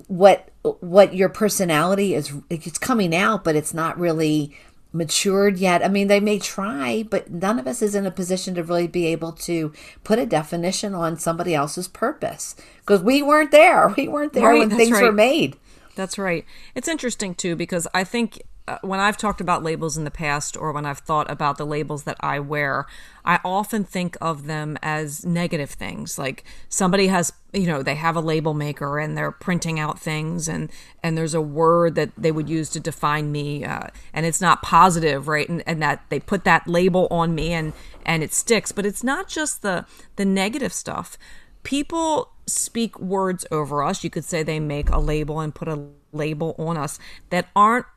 what 0.07 0.49
what 0.61 1.13
your 1.15 1.29
personality 1.29 2.13
is. 2.13 2.33
It's 2.49 2.77
coming 2.77 3.15
out, 3.15 3.43
but 3.43 3.55
it's 3.55 3.73
not 3.73 3.99
really 3.99 4.55
matured 4.91 5.57
yet. 5.57 5.83
I 5.83 5.87
mean, 5.87 6.07
they 6.07 6.19
may 6.19 6.39
try, 6.39 7.03
but 7.07 7.29
none 7.29 7.59
of 7.59 7.67
us 7.67 7.81
is 7.81 7.93
in 7.93 8.05
a 8.05 8.11
position 8.11 8.55
to 8.55 8.63
really 8.63 8.87
be 8.87 9.05
able 9.07 9.31
to 9.33 9.71
put 10.03 10.19
a 10.19 10.25
definition 10.25 10.95
on 10.95 11.17
somebody 11.17 11.53
else's 11.53 11.87
purpose 11.87 12.55
because 12.79 13.01
we 13.01 13.21
weren't 13.21 13.51
there. 13.51 13.93
We 13.97 14.07
weren't 14.07 14.33
there 14.33 14.49
right, 14.49 14.59
when 14.59 14.69
things 14.69 14.93
right. 14.93 15.03
were 15.03 15.11
made. 15.11 15.57
That's 15.95 16.17
right. 16.17 16.45
It's 16.75 16.87
interesting 16.87 17.35
too 17.35 17.55
because 17.55 17.87
I 17.93 18.03
think 18.03 18.41
uh, 18.69 18.77
when 18.81 18.99
I've 18.99 19.17
talked 19.17 19.41
about 19.41 19.63
labels 19.63 19.97
in 19.97 20.03
the 20.03 20.11
past 20.11 20.55
or 20.55 20.71
when 20.71 20.85
I've 20.85 20.99
thought 20.99 21.29
about 21.31 21.57
the 21.57 21.65
labels 21.65 22.03
that 22.03 22.17
I 22.19 22.39
wear, 22.39 22.85
I 23.25 23.39
often 23.43 23.83
think 23.83 24.15
of 24.21 24.45
them 24.45 24.77
as 24.83 25.25
negative 25.25 25.71
things. 25.71 26.19
Like 26.19 26.43
somebody 26.67 27.07
has, 27.07 27.33
you 27.51 27.65
know, 27.65 27.81
they 27.81 27.95
have 27.95 28.15
a 28.15 28.21
label 28.21 28.53
maker 28.53 28.99
and 28.99 29.17
they're 29.17 29.31
printing 29.31 29.79
out 29.79 29.99
things 29.99 30.47
and 30.47 30.71
and 31.01 31.17
there's 31.17 31.33
a 31.33 31.41
word 31.41 31.95
that 31.95 32.11
they 32.15 32.31
would 32.31 32.47
use 32.47 32.69
to 32.71 32.79
define 32.79 33.31
me 33.31 33.65
uh, 33.65 33.87
and 34.13 34.27
it's 34.27 34.39
not 34.39 34.61
positive, 34.61 35.27
right? 35.27 35.49
And, 35.49 35.63
and 35.65 35.81
that 35.81 36.03
they 36.09 36.19
put 36.19 36.43
that 36.43 36.67
label 36.67 37.07
on 37.09 37.33
me 37.33 37.53
and 37.53 37.73
and 38.05 38.21
it 38.21 38.33
sticks. 38.33 38.71
But 38.71 38.85
it's 38.85 39.03
not 39.03 39.27
just 39.27 39.63
the 39.63 39.87
the 40.15 40.25
negative 40.25 40.73
stuff. 40.73 41.17
People 41.63 42.33
speak 42.45 42.99
words 42.99 43.47
over 43.49 43.81
us. 43.81 44.03
You 44.03 44.11
could 44.11 44.25
say 44.25 44.43
they 44.43 44.59
make 44.59 44.91
a 44.91 44.99
label 44.99 45.39
and 45.39 45.55
put 45.55 45.67
a 45.67 45.87
label 46.11 46.53
on 46.59 46.77
us 46.77 46.99
that 47.31 47.47
aren't 47.55 47.87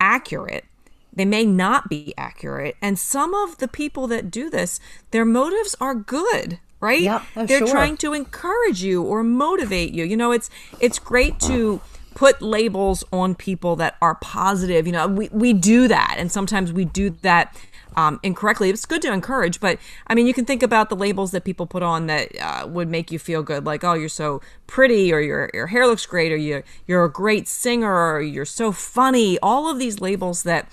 accurate. 0.00 0.64
They 1.12 1.24
may 1.24 1.46
not 1.46 1.88
be 1.88 2.12
accurate. 2.18 2.76
And 2.82 2.98
some 2.98 3.32
of 3.34 3.58
the 3.58 3.68
people 3.68 4.06
that 4.08 4.30
do 4.30 4.50
this, 4.50 4.80
their 5.10 5.24
motives 5.24 5.74
are 5.80 5.94
good, 5.94 6.58
right? 6.80 7.06
Oh, 7.36 7.46
They're 7.46 7.60
sure. 7.60 7.68
trying 7.68 7.96
to 7.98 8.12
encourage 8.12 8.82
you 8.82 9.02
or 9.02 9.22
motivate 9.22 9.92
you. 9.94 10.04
You 10.04 10.16
know, 10.16 10.30
it's 10.32 10.50
it's 10.78 10.98
great 10.98 11.40
to 11.40 11.80
put 12.14 12.40
labels 12.42 13.04
on 13.12 13.34
people 13.34 13.76
that 13.76 13.96
are 14.00 14.14
positive. 14.16 14.86
You 14.86 14.92
know, 14.92 15.06
we, 15.06 15.28
we 15.30 15.52
do 15.52 15.86
that. 15.88 16.16
And 16.18 16.32
sometimes 16.32 16.72
we 16.72 16.84
do 16.84 17.10
that 17.22 17.54
um, 17.96 18.20
incorrectly. 18.22 18.70
It's 18.70 18.86
good 18.86 19.02
to 19.02 19.12
encourage, 19.12 19.60
but 19.60 19.78
I 20.06 20.14
mean, 20.14 20.26
you 20.26 20.34
can 20.34 20.44
think 20.44 20.62
about 20.62 20.88
the 20.88 20.96
labels 20.96 21.30
that 21.30 21.44
people 21.44 21.66
put 21.66 21.82
on 21.82 22.06
that 22.06 22.38
uh, 22.40 22.66
would 22.66 22.88
make 22.88 23.10
you 23.10 23.18
feel 23.18 23.42
good, 23.42 23.64
like, 23.64 23.82
oh, 23.84 23.94
you're 23.94 24.08
so 24.08 24.40
pretty, 24.66 25.12
or 25.12 25.20
your 25.20 25.50
your 25.54 25.68
hair 25.68 25.86
looks 25.86 26.06
great, 26.06 26.32
or 26.32 26.36
you 26.36 26.62
you're 26.86 27.04
a 27.04 27.10
great 27.10 27.48
singer, 27.48 28.14
or 28.14 28.20
you're 28.20 28.44
so 28.44 28.72
funny. 28.72 29.38
All 29.42 29.70
of 29.70 29.78
these 29.78 30.00
labels 30.00 30.42
that 30.44 30.70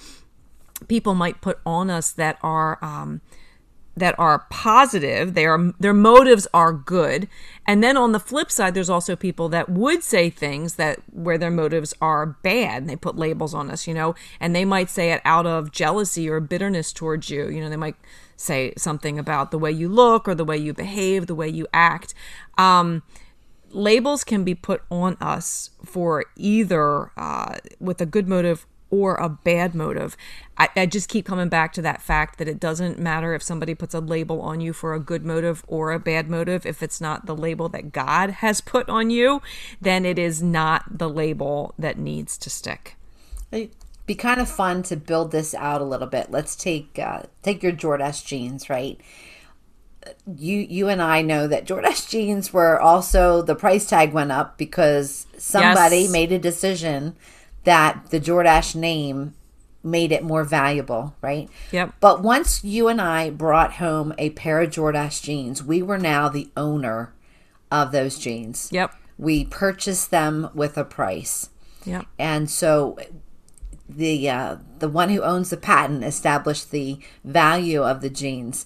people 0.88 1.16
might 1.16 1.42
put 1.42 1.60
on 1.66 1.90
us 1.90 2.12
that 2.12 2.38
are 2.42 2.78
um, 2.84 3.22
that 3.96 4.18
are 4.18 4.46
positive 4.50 5.34
they 5.34 5.46
are 5.46 5.72
their 5.80 5.94
motives 5.94 6.48
are 6.54 6.74
good. 6.74 7.28
And 7.66 7.84
then 7.84 7.96
on 7.96 8.12
the 8.12 8.20
flip 8.20 8.52
side 8.52 8.74
there's 8.74 8.90
also 8.90 9.16
people 9.16 9.50
that 9.50 9.70
would 9.70 10.04
say 10.04 10.30
things 10.30 10.76
that 10.76 11.00
where 11.12 11.38
their 11.38 11.52
motives 11.52 11.94
are 12.02 12.26
bad. 12.26 12.88
They 12.88 12.96
put 12.96 13.16
labels 13.16 13.54
on 13.54 13.70
us 13.70 13.88
you 13.88 13.94
know? 13.94 14.16
And 14.40 14.56
they 14.56 14.66
might 14.66 14.90
say 14.90 15.12
it 15.12 15.22
out 15.26 15.46
of 15.46 15.72
jealousy 15.72 16.30
or 16.30 16.40
bitterness 16.40 16.92
towards 16.92 17.30
you. 17.30 17.50
You 17.50 17.62
know 17.62 17.70
they 17.70 17.78
might 17.78 17.96
say 18.36 18.74
something 18.78 19.20
about 19.20 19.52
the 19.52 19.60
way 19.60 19.72
you 19.72 19.88
look 19.88 20.28
or 20.28 20.36
the 20.36 20.46
way 20.46 20.58
you 20.58 20.74
behave 20.74 21.28
the 21.28 21.36
way 21.36 21.48
you 21.48 21.68
act. 21.74 22.14
Um, 22.58 23.04
labels 23.74 24.24
can 24.24 24.44
be 24.44 24.56
put 24.56 24.82
on 24.90 25.18
us 25.20 25.72
for 25.84 26.26
either 26.36 27.12
uh, 27.18 27.58
with 27.80 28.02
a 28.02 28.06
good 28.06 28.28
motive 28.28 28.66
or 28.94 29.16
a 29.16 29.28
bad 29.28 29.74
motive. 29.74 30.16
I, 30.56 30.70
I, 30.76 30.86
just 30.86 31.10
keep 31.10 31.26
coming 31.26 31.50
back 31.50 31.74
to 31.74 31.82
that 31.82 32.00
fact 32.00 32.38
that 32.38 32.48
it 32.48 32.60
doesn't 32.60 33.00
matter 33.00 33.34
if 33.34 33.42
somebody 33.42 33.74
puts 33.74 33.96
a 33.96 34.00
label 34.00 34.40
on 34.40 34.62
you 34.62 34.72
for 34.72 34.94
a 34.94 35.00
good 35.00 35.26
motive 35.26 35.66
or 35.68 35.92
a 35.92 35.98
bad 35.98 36.30
motive. 36.30 36.64
If 36.64 36.84
it's 36.84 37.02
not 37.02 37.26
the 37.26 37.36
label 37.36 37.68
that 37.70 37.92
God 37.92 38.30
has 38.30 38.62
put 38.62 38.88
on 38.90 39.10
you, 39.10 39.42
then 39.82 40.06
it 40.06 40.20
is 40.20 40.44
not 40.44 41.00
the 41.00 41.10
label 41.10 41.74
that 41.80 41.98
needs 41.98 42.38
to 42.38 42.52
stick. 42.52 42.96
It'd 43.52 43.72
be 44.06 44.14
kind 44.14 44.40
of 44.40 44.48
fun 44.48 44.84
to 44.84 44.96
build 44.96 45.32
this 45.32 45.56
out 45.56 45.82
a 45.82 45.86
little 45.86 46.06
bit. 46.06 46.30
Let's 46.30 46.56
take 46.56 47.00
uh, 47.00 47.24
take 47.42 47.64
your 47.64 47.72
Jordache 47.72 48.24
jeans, 48.24 48.70
right? 48.70 49.02
you 50.38 50.58
you 50.58 50.90
and 50.90 51.02
I 51.02 51.22
know 51.24 51.48
that 51.48 51.66
Jordache 51.66 52.10
jeans 52.10 52.54
were 52.54 52.80
also 52.80 53.42
the 53.42 53.56
price 53.56 53.88
tag 53.88 54.14
went 54.14 54.32
up 54.32 54.58
because 54.58 55.26
somebody 55.38 56.02
yes. 56.02 56.12
made 56.12 56.32
a 56.32 56.38
decision 56.38 57.16
that 57.64 58.10
the 58.10 58.20
Jordache 58.20 58.76
name 58.76 59.34
made 59.84 60.12
it 60.12 60.24
more 60.24 60.44
valuable, 60.44 61.16
right? 61.22 61.50
Yep. 61.72 61.96
But 62.00 62.24
once 62.24 62.64
you 62.64 62.88
and 62.88 63.02
I 63.02 63.30
brought 63.30 63.74
home 63.74 64.14
a 64.18 64.30
pair 64.32 64.62
of 64.62 64.72
Jordache 64.72 65.22
jeans, 65.22 65.62
we 65.62 65.82
were 65.82 65.98
now 65.98 66.30
the 66.30 66.50
owner 66.56 67.14
of 67.70 67.92
those 67.92 68.18
jeans. 68.18 68.70
Yep. 68.72 68.94
We 69.18 69.46
purchased 69.46 70.10
them 70.10 70.50
with 70.54 70.78
a 70.78 70.86
price. 70.86 71.50
Yep. 71.86 72.06
And 72.18 72.50
so 72.50 72.98
the 73.90 74.30
uh, 74.30 74.58
the 74.80 74.88
one 74.88 75.10
who 75.10 75.22
owns 75.22 75.50
the 75.50 75.58
patent 75.58 76.04
established 76.04 76.72
the 76.72 77.00
value 77.24 77.84
of 77.84 78.02
the 78.02 78.10
jeans 78.10 78.66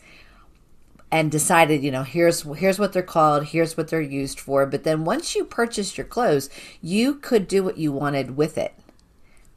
and 1.11 1.31
decided, 1.31 1.83
you 1.83 1.91
know, 1.91 2.03
here's 2.03 2.43
here's 2.43 2.77
what 2.77 2.93
they're 2.93 3.01
called, 3.01 3.45
here's 3.45 3.75
what 3.75 3.87
they're 3.87 4.01
used 4.01 4.39
for. 4.39 4.65
But 4.67 4.83
then 4.83 5.03
once 5.03 5.35
you 5.35 5.45
purchased 5.45 5.97
your 5.97 6.05
clothes, 6.05 6.49
you 6.81 7.15
could 7.15 7.47
do 7.47 7.63
what 7.63 7.77
you 7.77 7.91
wanted 7.91 8.37
with 8.37 8.57
it 8.57 8.73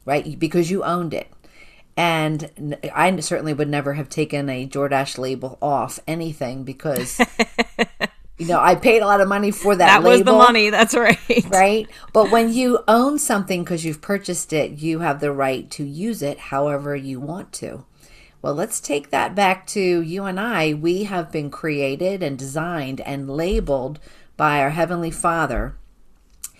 right? 0.05 0.37
Because 0.37 0.71
you 0.71 0.83
owned 0.83 1.13
it. 1.13 1.31
And 1.97 2.77
I 2.93 3.19
certainly 3.19 3.53
would 3.53 3.69
never 3.69 3.93
have 3.93 4.09
taken 4.09 4.49
a 4.49 4.67
Jordache 4.67 5.17
label 5.17 5.57
off 5.61 5.99
anything 6.07 6.63
because, 6.63 7.19
you 8.37 8.47
know, 8.47 8.59
I 8.59 8.75
paid 8.75 9.01
a 9.01 9.05
lot 9.05 9.21
of 9.21 9.27
money 9.27 9.51
for 9.51 9.75
that. 9.75 9.85
That 9.85 10.03
label, 10.03 10.33
was 10.33 10.41
the 10.41 10.47
money. 10.47 10.69
That's 10.69 10.95
right. 10.95 11.19
Right. 11.49 11.87
But 12.13 12.31
when 12.31 12.53
you 12.53 12.79
own 12.87 13.19
something 13.19 13.63
because 13.63 13.83
you've 13.83 14.01
purchased 14.01 14.53
it, 14.53 14.79
you 14.79 14.99
have 14.99 15.19
the 15.19 15.31
right 15.31 15.69
to 15.71 15.83
use 15.83 16.21
it 16.21 16.39
however 16.39 16.95
you 16.95 17.19
want 17.19 17.51
to. 17.53 17.85
Well, 18.41 18.55
let's 18.55 18.79
take 18.79 19.11
that 19.11 19.35
back 19.35 19.67
to 19.67 20.01
you 20.01 20.23
and 20.23 20.39
I. 20.39 20.73
We 20.73 21.03
have 21.03 21.31
been 21.31 21.51
created 21.51 22.23
and 22.23 22.39
designed 22.39 23.01
and 23.01 23.29
labeled 23.29 23.99
by 24.37 24.59
our 24.59 24.71
Heavenly 24.71 25.11
Father. 25.11 25.75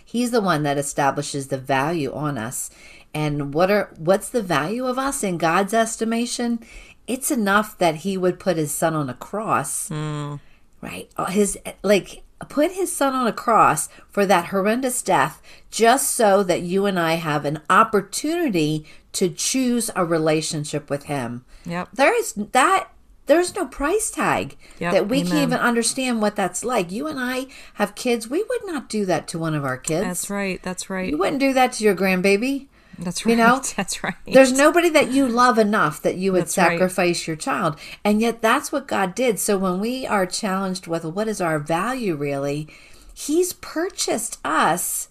He's 0.05 0.29
the 0.29 0.41
one 0.41 0.61
that 0.63 0.77
establishes 0.77 1.47
the 1.47 1.57
value 1.57 2.13
on 2.13 2.37
us 2.37 2.69
and 3.13 3.53
what 3.53 3.69
are 3.69 3.93
what's 3.97 4.29
the 4.29 4.41
value 4.41 4.85
of 4.85 4.97
us 4.97 5.23
in 5.23 5.37
God's 5.37 5.73
estimation? 5.73 6.59
It's 7.07 7.31
enough 7.31 7.77
that 7.77 7.97
he 7.97 8.17
would 8.17 8.39
put 8.39 8.57
his 8.57 8.73
son 8.73 8.93
on 8.93 9.09
a 9.09 9.13
cross. 9.13 9.89
Mm. 9.89 10.39
Right? 10.81 11.11
Uh, 11.17 11.25
his 11.25 11.57
like 11.83 12.23
put 12.49 12.71
his 12.71 12.95
son 12.95 13.13
on 13.13 13.27
a 13.27 13.33
cross 13.33 13.89
for 14.09 14.25
that 14.25 14.47
horrendous 14.47 15.01
death 15.01 15.41
just 15.69 16.11
so 16.11 16.43
that 16.43 16.61
you 16.61 16.85
and 16.85 16.99
I 16.99 17.13
have 17.13 17.45
an 17.45 17.61
opportunity 17.69 18.85
to 19.13 19.29
choose 19.29 19.91
a 19.95 20.05
relationship 20.05 20.89
with 20.89 21.03
him. 21.03 21.45
Yep. 21.65 21.89
There 21.93 22.17
is 22.17 22.33
that 22.33 22.89
there's 23.27 23.55
no 23.55 23.65
price 23.65 24.09
tag 24.09 24.57
yep, 24.79 24.93
that 24.93 25.07
we 25.07 25.19
amen. 25.19 25.31
can't 25.31 25.47
even 25.47 25.59
understand 25.59 26.21
what 26.21 26.35
that's 26.35 26.65
like. 26.65 26.91
You 26.91 27.07
and 27.07 27.19
I 27.19 27.47
have 27.75 27.95
kids. 27.95 28.27
We 28.27 28.43
would 28.43 28.65
not 28.65 28.89
do 28.89 29.05
that 29.05 29.27
to 29.29 29.39
one 29.39 29.53
of 29.53 29.63
our 29.63 29.77
kids. 29.77 30.05
That's 30.05 30.29
right. 30.29 30.61
That's 30.63 30.89
right. 30.89 31.09
You 31.09 31.17
wouldn't 31.17 31.39
do 31.39 31.53
that 31.53 31.73
to 31.73 31.83
your 31.83 31.95
grandbaby. 31.95 32.67
That's 32.99 33.25
right. 33.25 33.31
You 33.31 33.37
know, 33.37 33.61
that's 33.75 34.03
right. 34.03 34.15
There's 34.25 34.51
nobody 34.51 34.89
that 34.89 35.11
you 35.11 35.27
love 35.27 35.57
enough 35.57 36.01
that 36.01 36.17
you 36.17 36.31
would 36.33 36.43
that's 36.43 36.53
sacrifice 36.53 37.21
right. 37.21 37.27
your 37.27 37.35
child. 37.35 37.79
And 38.03 38.21
yet 38.21 38.41
that's 38.41 38.71
what 38.71 38.87
God 38.87 39.15
did. 39.15 39.39
So 39.39 39.57
when 39.57 39.79
we 39.79 40.05
are 40.05 40.25
challenged 40.25 40.87
with 40.87 41.05
what 41.05 41.27
is 41.27 41.41
our 41.41 41.59
value 41.59 42.15
really, 42.15 42.67
He's 43.13 43.53
purchased 43.53 44.39
us 44.43 45.09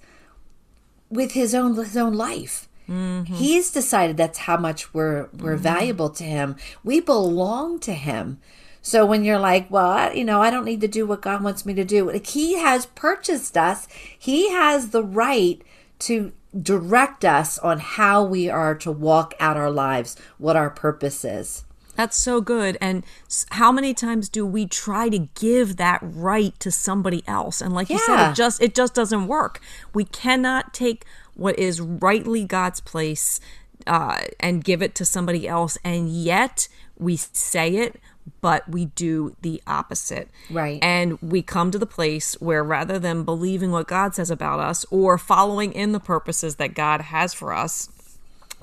with 1.10 1.32
his 1.32 1.54
own 1.54 1.74
his 1.76 1.96
own 1.96 2.14
life. 2.14 2.68
Mm-hmm. 2.88 3.34
He's 3.34 3.70
decided 3.70 4.16
that's 4.16 4.38
how 4.38 4.56
much 4.56 4.92
we're 4.92 5.28
we're 5.32 5.54
mm-hmm. 5.54 5.62
valuable 5.62 6.10
to 6.10 6.24
him. 6.24 6.56
We 6.82 7.00
belong 7.00 7.78
to 7.80 7.94
him. 7.94 8.40
So 8.82 9.04
when 9.04 9.24
you're 9.24 9.38
like, 9.38 9.70
well, 9.70 9.90
I, 9.90 10.12
you 10.12 10.24
know, 10.24 10.40
I 10.40 10.50
don't 10.50 10.64
need 10.64 10.80
to 10.80 10.88
do 10.88 11.06
what 11.06 11.20
God 11.20 11.42
wants 11.42 11.66
me 11.66 11.74
to 11.74 11.84
do. 11.84 12.10
Like 12.10 12.26
he 12.26 12.54
has 12.58 12.86
purchased 12.86 13.56
us. 13.56 13.86
He 14.18 14.50
has 14.50 14.90
the 14.90 15.04
right 15.04 15.60
to 16.00 16.32
direct 16.58 17.24
us 17.24 17.58
on 17.58 17.78
how 17.78 18.24
we 18.24 18.48
are 18.48 18.74
to 18.76 18.90
walk 18.90 19.34
out 19.38 19.56
our 19.56 19.70
lives, 19.70 20.16
what 20.38 20.56
our 20.56 20.70
purpose 20.70 21.24
is. 21.24 21.64
That's 21.96 22.16
so 22.16 22.40
good. 22.40 22.78
And 22.80 23.04
how 23.50 23.70
many 23.70 23.92
times 23.92 24.28
do 24.28 24.46
we 24.46 24.66
try 24.66 25.08
to 25.08 25.18
give 25.18 25.76
that 25.76 26.00
right 26.02 26.58
to 26.60 26.70
somebody 26.70 27.22
else? 27.26 27.60
And 27.60 27.74
like 27.74 27.90
yeah. 27.90 27.96
you 27.96 28.02
said, 28.06 28.30
it 28.30 28.34
just 28.34 28.62
it 28.62 28.74
just 28.74 28.94
doesn't 28.94 29.26
work. 29.26 29.60
We 29.92 30.04
cannot 30.04 30.72
take 30.72 31.04
what 31.34 31.58
is 31.58 31.80
rightly 31.80 32.44
God's 32.44 32.80
place 32.80 33.40
uh, 33.86 34.22
and 34.38 34.64
give 34.64 34.82
it 34.82 34.94
to 34.94 35.04
somebody 35.04 35.46
else, 35.46 35.78
and 35.84 36.08
yet 36.08 36.68
we 36.98 37.16
say 37.16 37.76
it, 37.76 38.00
but 38.40 38.68
we 38.68 38.86
do 38.86 39.36
the 39.42 39.62
opposite. 39.66 40.28
Right. 40.50 40.78
And 40.82 41.20
we 41.22 41.42
come 41.42 41.70
to 41.70 41.78
the 41.78 41.86
place 41.86 42.34
where 42.40 42.64
rather 42.64 42.98
than 42.98 43.24
believing 43.24 43.70
what 43.70 43.88
God 43.88 44.14
says 44.14 44.30
about 44.30 44.60
us 44.60 44.84
or 44.90 45.18
following 45.18 45.72
in 45.72 45.92
the 45.92 46.00
purposes 46.00 46.56
that 46.56 46.74
God 46.74 47.00
has 47.02 47.34
for 47.34 47.52
us, 47.52 47.88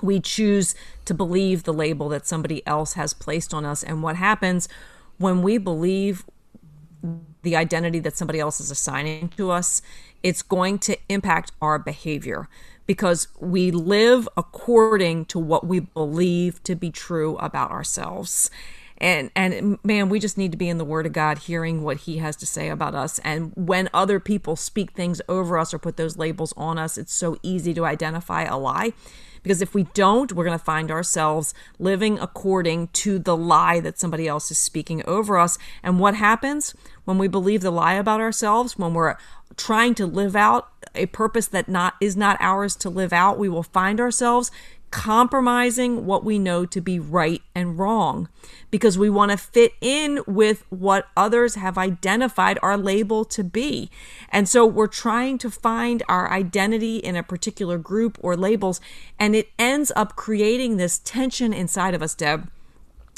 we 0.01 0.19
choose 0.19 0.75
to 1.05 1.13
believe 1.13 1.63
the 1.63 1.73
label 1.73 2.09
that 2.09 2.27
somebody 2.27 2.65
else 2.67 2.93
has 2.93 3.13
placed 3.13 3.53
on 3.53 3.65
us. 3.65 3.83
And 3.83 4.03
what 4.03 4.15
happens 4.15 4.69
when 5.17 5.41
we 5.41 5.57
believe 5.57 6.25
the 7.43 7.55
identity 7.55 7.99
that 7.99 8.17
somebody 8.17 8.39
else 8.39 8.59
is 8.59 8.71
assigning 8.71 9.29
to 9.29 9.51
us, 9.51 9.81
it's 10.23 10.41
going 10.41 10.79
to 10.79 10.97
impact 11.09 11.51
our 11.61 11.79
behavior 11.79 12.49
because 12.85 13.27
we 13.39 13.69
live 13.69 14.27
according 14.35 15.25
to 15.25 15.39
what 15.39 15.65
we 15.65 15.79
believe 15.79 16.63
to 16.63 16.75
be 16.75 16.89
true 16.89 17.37
about 17.37 17.69
ourselves 17.69 18.49
and 18.99 19.29
and 19.35 19.77
man 19.83 20.09
we 20.09 20.19
just 20.19 20.37
need 20.37 20.51
to 20.51 20.57
be 20.57 20.69
in 20.69 20.77
the 20.77 20.85
word 20.85 21.05
of 21.05 21.13
god 21.13 21.37
hearing 21.39 21.83
what 21.83 21.97
he 21.97 22.17
has 22.17 22.35
to 22.35 22.45
say 22.45 22.69
about 22.69 22.95
us. 22.95 23.19
And 23.19 23.51
when 23.55 23.89
other 23.93 24.19
people 24.19 24.55
speak 24.55 24.91
things 24.91 25.21
over 25.29 25.57
us 25.57 25.73
or 25.73 25.79
put 25.79 25.97
those 25.97 26.17
labels 26.17 26.53
on 26.57 26.77
us 26.77 26.97
it's 26.97 27.13
so 27.13 27.37
easy 27.43 27.73
to 27.73 27.85
identify 27.85 28.43
a 28.43 28.57
lie. 28.57 28.93
Because 29.43 29.61
if 29.61 29.73
we 29.73 29.83
don't, 29.93 30.33
we're 30.33 30.43
going 30.43 30.57
to 30.57 30.63
find 30.63 30.91
ourselves 30.91 31.53
living 31.79 32.19
according 32.19 32.89
to 32.89 33.17
the 33.17 33.37
lie 33.37 33.79
that 33.79 33.97
somebody 33.97 34.27
else 34.27 34.51
is 34.51 34.57
speaking 34.57 35.01
over 35.07 35.37
us. 35.37 35.57
And 35.81 36.01
what 36.01 36.15
happens? 36.15 36.75
When 37.05 37.17
we 37.17 37.29
believe 37.29 37.61
the 37.61 37.71
lie 37.71 37.93
about 37.93 38.19
ourselves, 38.19 38.77
when 38.77 38.93
we're 38.93 39.15
trying 39.55 39.95
to 39.95 40.05
live 40.05 40.35
out 40.35 40.69
a 40.95 41.05
purpose 41.05 41.47
that 41.47 41.69
not 41.69 41.95
is 42.01 42.17
not 42.17 42.37
ours 42.41 42.75
to 42.77 42.89
live 42.89 43.13
out, 43.13 43.39
we 43.39 43.47
will 43.47 43.63
find 43.63 44.01
ourselves 44.01 44.51
compromising 44.91 46.05
what 46.05 46.23
we 46.23 46.39
know 46.39 46.65
to 46.65 46.79
be 46.79 46.99
right 46.99 47.41
and 47.53 47.77
wrong 47.77 48.29
because 48.71 48.97
we 48.97 49.09
want 49.09 49.31
to 49.31 49.37
fit 49.37 49.73
in 49.81 50.21
with 50.25 50.63
what 50.69 51.07
others 51.15 51.55
have 51.55 51.77
identified 51.77 52.57
our 52.61 52.77
label 52.77 53.25
to 53.25 53.43
be. 53.43 53.89
And 54.29 54.47
so 54.47 54.65
we're 54.65 54.87
trying 54.87 55.37
to 55.39 55.51
find 55.51 56.03
our 56.07 56.31
identity 56.31 56.97
in 56.97 57.15
a 57.15 57.23
particular 57.23 57.77
group 57.77 58.17
or 58.21 58.37
labels, 58.37 58.79
and 59.19 59.35
it 59.35 59.49
ends 59.59 59.91
up 59.95 60.15
creating 60.15 60.77
this 60.77 60.99
tension 60.99 61.53
inside 61.53 61.93
of 61.93 62.01
us, 62.01 62.15
Deb 62.15 62.49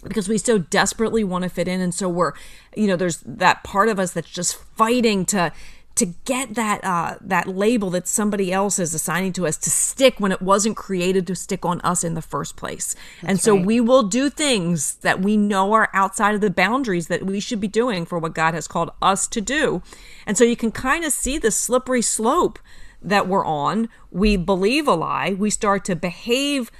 because 0.03 0.29
we 0.29 0.37
so 0.37 0.57
desperately 0.57 1.25
want 1.25 1.43
to 1.43 1.49
fit 1.49 1.67
in 1.67 1.81
and 1.81 1.93
so 1.93 2.07
we're 2.07 2.31
you 2.73 2.87
know 2.87 2.95
there's 2.95 3.17
that 3.25 3.63
part 3.65 3.89
of 3.89 3.99
us 3.99 4.13
that's 4.13 4.29
just 4.29 4.55
fighting 4.55 5.25
to 5.25 5.51
to 5.99 6.05
get 6.23 6.55
that 6.55 6.81
uh, 6.83 7.15
that 7.19 7.45
label 7.45 7.89
that 7.89 8.07
somebody 8.07 8.53
else 8.53 8.79
is 8.79 8.93
assigning 8.93 9.33
to 9.33 9.45
us 9.45 9.57
to 9.57 9.69
stick 9.69 10.17
when 10.17 10.31
it 10.31 10.41
wasn't 10.41 10.77
created 10.77 11.27
to 11.27 11.35
stick 11.35 11.65
on 11.65 11.81
us 11.81 12.05
in 12.05 12.13
the 12.13 12.21
first 12.21 12.55
place. 12.55 12.95
That's 13.21 13.29
and 13.29 13.39
so 13.41 13.55
right. 13.55 13.65
we 13.65 13.81
will 13.81 14.03
do 14.03 14.29
things 14.29 14.95
that 14.95 15.19
we 15.19 15.35
know 15.35 15.73
are 15.73 15.89
outside 15.93 16.35
of 16.35 16.41
the 16.41 16.49
boundaries 16.49 17.07
that 17.07 17.25
we 17.25 17.41
should 17.41 17.59
be 17.59 17.67
doing 17.67 18.05
for 18.05 18.17
what 18.17 18.33
God 18.33 18.53
has 18.53 18.65
called 18.65 18.91
us 19.01 19.27
to 19.27 19.41
do. 19.41 19.83
And 20.25 20.37
so 20.37 20.45
you 20.45 20.55
can 20.55 20.71
kind 20.71 21.03
of 21.03 21.11
see 21.11 21.37
the 21.37 21.51
slippery 21.51 22.01
slope 22.01 22.59
that 23.01 23.27
we're 23.27 23.45
on. 23.45 23.89
We 24.09 24.37
believe 24.37 24.87
a 24.87 24.93
lie, 24.93 25.35
we 25.37 25.49
start 25.49 25.83
to 25.85 25.97
behave 25.97 26.71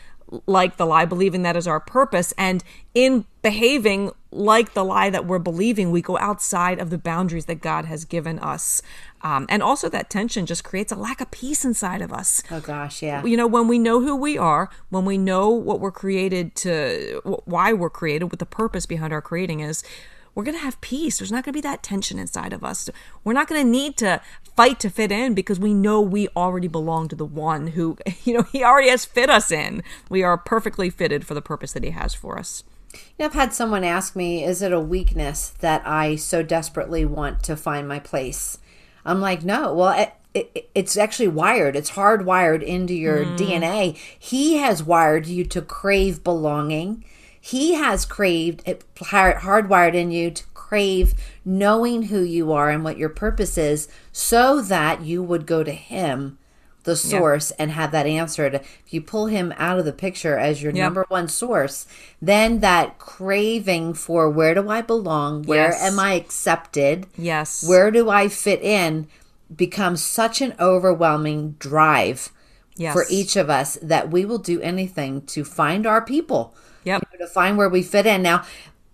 like 0.45 0.77
the 0.77 0.86
lie, 0.86 1.05
believing 1.05 1.41
that 1.41 1.58
is 1.58 1.67
our 1.67 1.79
purpose. 1.82 2.34
And 2.38 2.63
in 2.93 3.25
behaving 3.41 4.12
like 4.31 4.73
the 4.73 4.85
lie 4.85 5.09
that 5.09 5.25
we're 5.25 5.39
believing, 5.39 5.91
we 5.91 6.01
go 6.01 6.17
outside 6.17 6.79
of 6.79 6.89
the 6.89 6.97
boundaries 6.97 7.45
that 7.45 7.61
God 7.61 7.85
has 7.85 8.05
given 8.05 8.39
us. 8.39 8.81
Um, 9.21 9.47
and 9.49 9.61
also, 9.61 9.89
that 9.89 10.09
tension 10.09 10.45
just 10.45 10.63
creates 10.63 10.91
a 10.91 10.95
lack 10.95 11.19
of 11.19 11.31
peace 11.31 11.65
inside 11.65 12.01
of 12.01 12.13
us. 12.13 12.43
Oh, 12.51 12.59
gosh, 12.59 13.01
yeah. 13.01 13.23
You 13.25 13.35
know, 13.35 13.47
when 13.47 13.67
we 13.67 13.79
know 13.79 14.01
who 14.01 14.15
we 14.15 14.37
are, 14.37 14.69
when 14.89 15.03
we 15.03 15.17
know 15.17 15.49
what 15.49 15.79
we're 15.79 15.91
created 15.91 16.55
to, 16.57 17.21
why 17.45 17.73
we're 17.73 17.89
created, 17.89 18.25
what 18.25 18.39
the 18.39 18.45
purpose 18.45 18.85
behind 18.85 19.11
our 19.11 19.21
creating 19.21 19.59
is, 19.59 19.83
we're 20.35 20.43
going 20.43 20.57
to 20.57 20.63
have 20.63 20.79
peace. 20.79 21.17
There's 21.19 21.31
not 21.31 21.43
going 21.43 21.53
to 21.53 21.57
be 21.57 21.61
that 21.61 21.83
tension 21.83 22.17
inside 22.17 22.53
of 22.53 22.63
us. 22.63 22.89
We're 23.23 23.33
not 23.33 23.47
going 23.47 23.61
to 23.61 23.69
need 23.69 23.97
to 23.97 24.21
fight 24.55 24.79
to 24.81 24.89
fit 24.89 25.11
in 25.11 25.33
because 25.33 25.59
we 25.59 25.73
know 25.73 25.99
we 25.99 26.29
already 26.29 26.67
belong 26.67 27.09
to 27.09 27.15
the 27.15 27.25
one 27.25 27.67
who, 27.67 27.97
you 28.23 28.33
know, 28.33 28.43
he 28.43 28.63
already 28.63 28.89
has 28.89 29.03
fit 29.03 29.29
us 29.29 29.51
in. 29.51 29.83
We 30.09 30.23
are 30.23 30.37
perfectly 30.37 30.89
fitted 30.89 31.25
for 31.25 31.33
the 31.33 31.41
purpose 31.41 31.73
that 31.73 31.83
he 31.83 31.89
has 31.89 32.13
for 32.13 32.39
us. 32.39 32.63
You 32.93 32.99
know, 33.19 33.25
I've 33.25 33.34
had 33.34 33.54
someone 33.54 33.84
ask 33.84 34.15
me, 34.15 34.43
is 34.43 34.62
it 34.62 34.71
a 34.71 34.80
weakness 34.80 35.49
that 35.60 35.86
I 35.86 36.15
so 36.15 36.41
desperately 36.41 37.06
want 37.06 37.43
to 37.43 37.56
find 37.56 37.88
my 37.88 37.99
place? 37.99 38.58
I'm 39.06 39.21
like, 39.21 39.43
no. 39.43 39.73
Well, 39.73 39.99
it, 39.99 40.13
it, 40.34 40.69
it's 40.73 40.97
actually 40.97 41.28
wired. 41.28 41.75
It's 41.75 41.91
hardwired 41.91 42.63
into 42.63 42.93
your 42.93 43.25
mm. 43.25 43.38
DNA. 43.38 43.95
He 44.17 44.58
has 44.58 44.84
wired 44.84 45.28
you 45.28 45.45
to 45.45 45.62
crave 45.62 46.23
belonging. 46.23 47.06
He 47.39 47.73
has 47.75 48.06
craved 48.06 48.63
it 48.65 48.84
hardwired 48.95 49.93
in 49.93 50.12
you 50.12 50.32
to 50.32 50.43
crave 50.54 51.13
knowing 51.45 52.04
who 52.04 52.21
you 52.21 52.52
are 52.52 52.69
and 52.69 52.84
what 52.84 52.97
your 52.97 53.10
purpose 53.10 53.58
is 53.58 53.88
so 54.12 54.62
that 54.62 55.02
you 55.02 55.23
would 55.23 55.45
go 55.45 55.63
to 55.63 55.71
him 55.71 56.38
the 56.83 56.95
source 56.95 57.51
and 57.51 57.71
have 57.71 57.91
that 57.91 58.05
answered. 58.05 58.55
If 58.55 58.85
you 58.89 59.01
pull 59.01 59.27
him 59.27 59.53
out 59.57 59.79
of 59.79 59.85
the 59.85 59.93
picture 59.93 60.37
as 60.37 60.61
your 60.63 60.71
number 60.71 61.05
one 61.09 61.27
source, 61.27 61.85
then 62.21 62.59
that 62.59 62.97
craving 62.99 63.93
for 63.93 64.29
where 64.29 64.53
do 64.53 64.69
I 64.69 64.81
belong? 64.81 65.43
Where 65.43 65.71
yes. 65.71 65.83
am 65.83 65.99
I 65.99 66.13
accepted? 66.13 67.07
Yes. 67.17 67.67
Where 67.67 67.91
do 67.91 68.09
I 68.09 68.27
fit 68.27 68.61
in 68.61 69.07
becomes 69.55 70.03
such 70.03 70.41
an 70.41 70.55
overwhelming 70.59 71.55
drive 71.59 72.31
yes. 72.79 72.93
for 72.93 73.05
each 73.09 73.35
of 73.35 73.49
us 73.49 73.77
that 73.81 74.09
we 74.09 74.25
will 74.25 74.37
do 74.37 74.61
anything 74.61 75.21
to 75.27 75.43
find 75.43 75.85
our 75.85 76.03
people. 76.03 76.55
Yep. 76.85 77.03
You 77.11 77.19
know, 77.19 77.25
to 77.25 77.31
find 77.31 77.57
where 77.57 77.69
we 77.69 77.83
fit 77.83 78.05
in. 78.05 78.21
Now, 78.21 78.45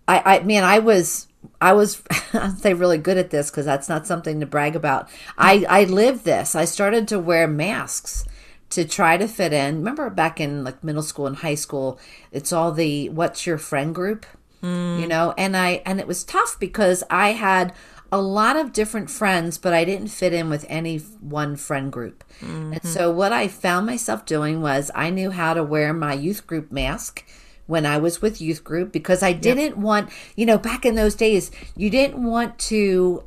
I, 0.08 0.38
I 0.38 0.40
man, 0.42 0.64
I 0.64 0.80
was 0.80 1.28
I 1.62 1.74
was 1.74 2.02
I'd 2.34 2.60
say 2.60 2.74
really 2.74 2.98
good 2.98 3.18
at 3.18 3.30
this 3.30 3.50
because 3.50 3.66
that's 3.66 3.90
not 3.90 4.08
something 4.08 4.40
to 4.40 4.46
brag 4.46 4.76
about. 4.76 5.10
I 5.38 5.66
I 5.70 5.84
lived 5.86 6.26
this. 6.26 6.56
I 6.56 6.66
started 6.66 7.08
to 7.10 7.20
wear 7.20 7.48
masks 7.48 8.26
to 8.72 8.86
try 8.86 9.18
to 9.18 9.28
fit 9.28 9.54
in. 9.54 9.78
Remember 9.78 10.10
back 10.10 10.40
in 10.40 10.64
like 10.64 10.84
middle 10.84 11.04
school 11.04 11.28
and 11.28 11.38
high 11.38 11.56
school, 11.56 12.00
it's 12.32 12.52
all 12.52 12.72
the 12.72 13.10
what's 13.10 13.46
your 13.46 13.58
friend 13.58 13.94
group, 13.94 14.26
mm. 14.62 15.00
you 15.00 15.08
know, 15.08 15.34
and 15.38 15.56
I 15.56 15.82
and 15.86 16.00
it 16.00 16.08
was 16.08 16.24
tough 16.24 16.58
because 16.60 17.04
I 17.10 17.30
had 17.34 17.74
a 18.12 18.22
lot 18.22 18.56
of 18.56 18.72
different 18.72 19.10
friends, 19.10 19.58
but 19.58 19.74
I 19.74 19.84
didn't 19.84 20.08
fit 20.08 20.34
in 20.34 20.50
with 20.50 20.66
any 20.70 20.98
one 20.98 21.56
friend 21.56 21.92
group. 21.92 22.24
Mm-hmm. 22.40 22.74
And 22.74 22.84
so 22.84 23.12
what 23.12 23.34
I 23.34 23.48
found 23.48 23.86
myself 23.86 24.26
doing 24.26 24.62
was 24.62 24.92
I 24.94 25.10
knew 25.10 25.32
how 25.32 25.54
to 25.54 25.64
wear 25.64 25.94
my 25.94 26.14
youth 26.14 26.46
group 26.46 26.72
mask 26.72 27.26
when 27.68 27.86
I 27.86 27.98
was 27.98 28.22
with 28.22 28.42
youth 28.42 28.64
group 28.64 28.92
because 28.92 29.24
I 29.24 29.34
didn't 29.34 29.64
yep. 29.64 29.78
want, 29.78 30.10
you 30.36 30.46
know, 30.46 30.58
back 30.58 30.86
in 30.86 30.96
those 30.96 31.16
days, 31.16 31.52
you 31.76 31.90
didn't 31.90 32.24
want 32.24 32.60
to 32.60 33.24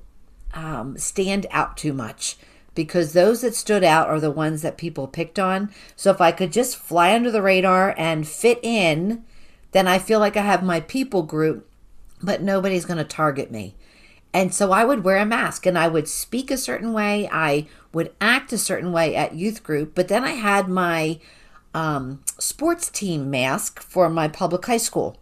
um, 0.55 0.97
stand 0.97 1.47
out 1.51 1.77
too 1.77 1.93
much 1.93 2.37
because 2.75 3.13
those 3.13 3.41
that 3.41 3.55
stood 3.55 3.83
out 3.83 4.09
are 4.09 4.21
the 4.21 4.31
ones 4.31 4.63
that 4.63 4.79
people 4.79 5.09
picked 5.09 5.39
on. 5.39 5.73
So 5.97 6.11
if 6.11 6.21
I 6.21 6.31
could 6.31 6.53
just 6.53 6.77
fly 6.77 7.15
under 7.15 7.31
the 7.31 7.43
radar 7.43 7.95
and 7.99 8.27
fit 8.27 8.61
in, 8.63 9.25
then 9.73 9.89
I 9.89 9.99
feel 9.99 10.21
like 10.21 10.37
I 10.37 10.43
have 10.43 10.63
my 10.63 10.81
people 10.81 11.23
group, 11.25 11.69
but 12.23 12.41
nobody's 12.41 12.85
going 12.85 12.99
to 12.99 13.05
target 13.05 13.51
me. 13.51 13.75
And 14.33 14.55
so 14.55 14.73
I 14.73 14.85
would 14.85 15.05
wear 15.05 15.17
a 15.17 15.27
mask 15.27 15.67
and 15.67 15.79
I 15.79 15.89
would 15.89 16.07
speak 16.07 16.51
a 16.51 16.57
certain 16.57 16.93
way. 16.93 17.29
I 17.33 17.67
would 17.93 18.13
act 18.21 18.53
a 18.53 18.59
certain 18.59 18.93
way 18.93 19.17
at 19.17 19.35
youth 19.35 19.63
group, 19.63 19.95
but 19.95 20.09
then 20.09 20.23
I 20.23 20.33
had 20.33 20.69
my 20.69 21.19
um, 21.79 22.25
sports 22.39 22.91
team 22.91 23.31
mask 23.31 23.81
for 23.81 24.09
my 24.09 24.27
public 24.27 24.67
high 24.67 24.79
school. 24.79 25.17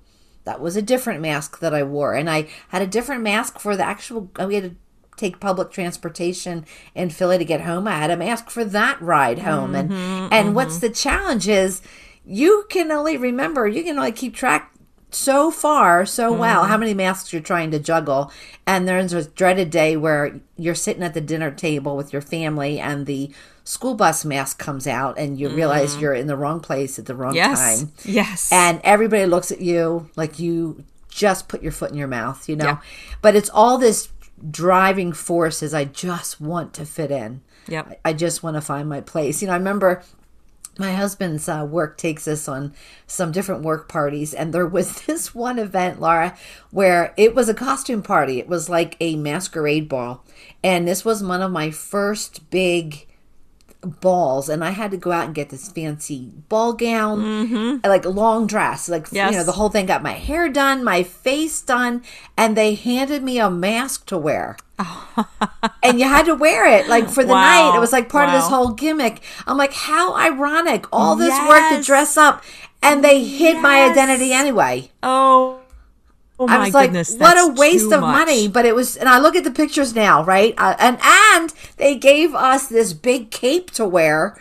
That 0.44 0.60
was 0.60 0.74
a 0.74 0.82
different 0.82 1.20
mask 1.20 1.58
that 1.58 1.74
I 1.74 1.82
wore. 1.82 2.14
And 2.14 2.30
I 2.30 2.48
had 2.68 2.80
a 2.80 2.86
different 2.86 3.22
mask 3.22 3.58
for 3.58 3.76
the 3.76 3.84
actual, 3.84 4.30
we 4.38 4.54
had 4.54 4.64
to 4.64 4.76
take 5.16 5.38
public 5.38 5.70
transportation 5.70 6.64
in 6.94 7.10
Philly 7.10 7.36
to 7.36 7.44
get 7.44 7.62
home. 7.62 7.86
I 7.86 7.98
had 7.98 8.10
a 8.10 8.16
mask 8.16 8.48
for 8.48 8.64
that 8.64 9.00
ride 9.02 9.40
home. 9.40 9.72
Mm-hmm, 9.72 9.92
and, 9.92 9.92
and 9.92 10.46
mm-hmm. 10.46 10.54
what's 10.54 10.78
the 10.78 10.88
challenge 10.88 11.46
is 11.46 11.82
you 12.24 12.64
can 12.70 12.90
only 12.90 13.18
remember, 13.18 13.68
you 13.68 13.82
can 13.82 13.98
only 13.98 14.12
keep 14.12 14.34
track 14.34 14.72
so 15.10 15.52
far 15.52 16.04
so 16.04 16.32
well 16.32 16.64
how 16.64 16.76
many 16.76 16.92
masks 16.92 17.32
you're 17.32 17.40
trying 17.40 17.70
to 17.70 17.78
juggle 17.78 18.30
and 18.66 18.86
there's 18.88 19.12
a 19.12 19.24
dreaded 19.24 19.70
day 19.70 19.96
where 19.96 20.40
you're 20.56 20.74
sitting 20.74 21.02
at 21.02 21.14
the 21.14 21.20
dinner 21.20 21.50
table 21.50 21.96
with 21.96 22.12
your 22.12 22.20
family 22.20 22.80
and 22.80 23.06
the 23.06 23.30
school 23.66 23.94
bus 23.94 24.24
mask 24.24 24.58
comes 24.58 24.86
out 24.86 25.18
and 25.18 25.38
you 25.40 25.48
realize 25.48 25.96
you're 25.98 26.14
in 26.14 26.28
the 26.28 26.36
wrong 26.36 26.60
place 26.60 26.98
at 26.98 27.06
the 27.06 27.14
wrong 27.14 27.34
Yes. 27.34 27.80
time 27.80 27.92
Yes. 28.04 28.50
and 28.52 28.80
everybody 28.84 29.26
looks 29.26 29.50
at 29.50 29.60
you 29.60 30.08
like 30.16 30.38
you 30.38 30.84
just 31.10 31.48
put 31.48 31.62
your 31.62 31.72
foot 31.72 31.90
in 31.90 31.96
your 31.96 32.06
mouth, 32.08 32.48
you 32.48 32.54
know. 32.56 32.64
Yeah. 32.64 32.78
But 33.22 33.34
it's 33.36 33.50
all 33.50 33.76
this 33.78 34.08
driving 34.50 35.12
force 35.12 35.62
is 35.62 35.74
I 35.74 35.84
just 35.86 36.40
want 36.40 36.72
to 36.74 36.84
fit 36.86 37.10
in. 37.10 37.40
Yeah. 37.66 37.84
I 38.04 38.12
just 38.12 38.42
want 38.42 38.54
to 38.56 38.60
find 38.60 38.88
my 38.88 39.00
place. 39.00 39.40
You 39.42 39.48
know, 39.48 39.54
I 39.54 39.56
remember 39.56 40.02
my 40.78 40.92
husband's 40.92 41.48
uh, 41.48 41.66
work 41.68 41.96
takes 41.96 42.28
us 42.28 42.46
on 42.46 42.74
some 43.06 43.32
different 43.32 43.62
work 43.62 43.88
parties, 43.88 44.34
and 44.34 44.52
there 44.52 44.66
was 44.66 45.00
this 45.06 45.34
one 45.34 45.58
event, 45.58 46.00
Laura, 46.00 46.36
where 46.70 47.14
it 47.16 47.34
was 47.34 47.48
a 47.48 47.54
costume 47.54 48.02
party. 48.02 48.38
It 48.38 48.46
was 48.46 48.68
like 48.68 48.96
a 49.00 49.16
masquerade 49.16 49.88
ball, 49.88 50.22
and 50.62 50.86
this 50.86 51.02
was 51.04 51.22
one 51.24 51.40
of 51.40 51.50
my 51.50 51.70
first 51.70 52.50
big 52.50 53.06
balls 53.86 54.48
and 54.48 54.64
I 54.64 54.70
had 54.70 54.90
to 54.90 54.96
go 54.96 55.12
out 55.12 55.26
and 55.26 55.34
get 55.34 55.50
this 55.50 55.70
fancy 55.70 56.32
ball 56.48 56.72
gown, 56.72 57.20
mm-hmm. 57.20 57.86
like 57.88 58.04
long 58.04 58.46
dress, 58.46 58.88
like 58.88 59.10
you 59.12 59.30
know 59.30 59.44
the 59.44 59.52
whole 59.52 59.68
thing. 59.68 59.86
Got 59.86 60.02
my 60.02 60.12
hair 60.12 60.48
done, 60.48 60.84
my 60.84 61.02
face 61.02 61.60
done, 61.60 62.02
and 62.36 62.56
they 62.56 62.74
handed 62.74 63.22
me 63.22 63.38
a 63.38 63.50
mask 63.50 64.06
to 64.06 64.18
wear. 64.18 64.56
and 65.82 65.98
you 65.98 66.04
had 66.06 66.26
to 66.26 66.34
wear 66.34 66.66
it 66.66 66.86
like 66.88 67.08
for 67.08 67.24
the 67.24 67.32
Wow. 67.32 67.70
night. 67.70 67.76
It 67.76 67.80
was 67.80 67.92
like 67.92 68.08
part 68.08 68.28
of 68.28 68.34
this 68.34 68.48
whole 68.48 68.72
gimmick. 68.72 69.22
I'm 69.46 69.56
like, 69.56 69.72
how 69.72 70.14
ironic! 70.14 70.86
All 70.92 71.16
this 71.16 71.38
work 71.48 71.70
to 71.70 71.82
dress 71.82 72.16
up, 72.16 72.42
and 72.82 73.02
they 73.02 73.24
hid 73.24 73.60
my 73.60 73.82
identity 73.90 74.32
anyway. 74.32 74.90
oh, 75.02 75.60
oh 76.38 76.46
I 76.48 76.58
was 76.58 76.74
like, 76.74 76.90
goodness. 76.90 77.14
what 77.16 77.38
a 77.38 77.52
waste 77.52 77.92
of 77.92 78.00
much. 78.00 78.12
money. 78.26 78.48
But 78.48 78.66
it 78.66 78.74
was, 78.74 78.96
and 78.96 79.08
I 79.08 79.18
look 79.18 79.36
at 79.36 79.44
the 79.44 79.50
pictures 79.50 79.94
now, 79.94 80.22
right? 80.24 80.54
Uh, 80.58 80.76
and 80.78 80.98
and 81.02 81.52
they 81.76 81.96
gave 81.96 82.34
us 82.34 82.68
this 82.68 82.92
big 82.92 83.30
cape 83.30 83.70
to 83.72 83.86
wear 83.86 84.36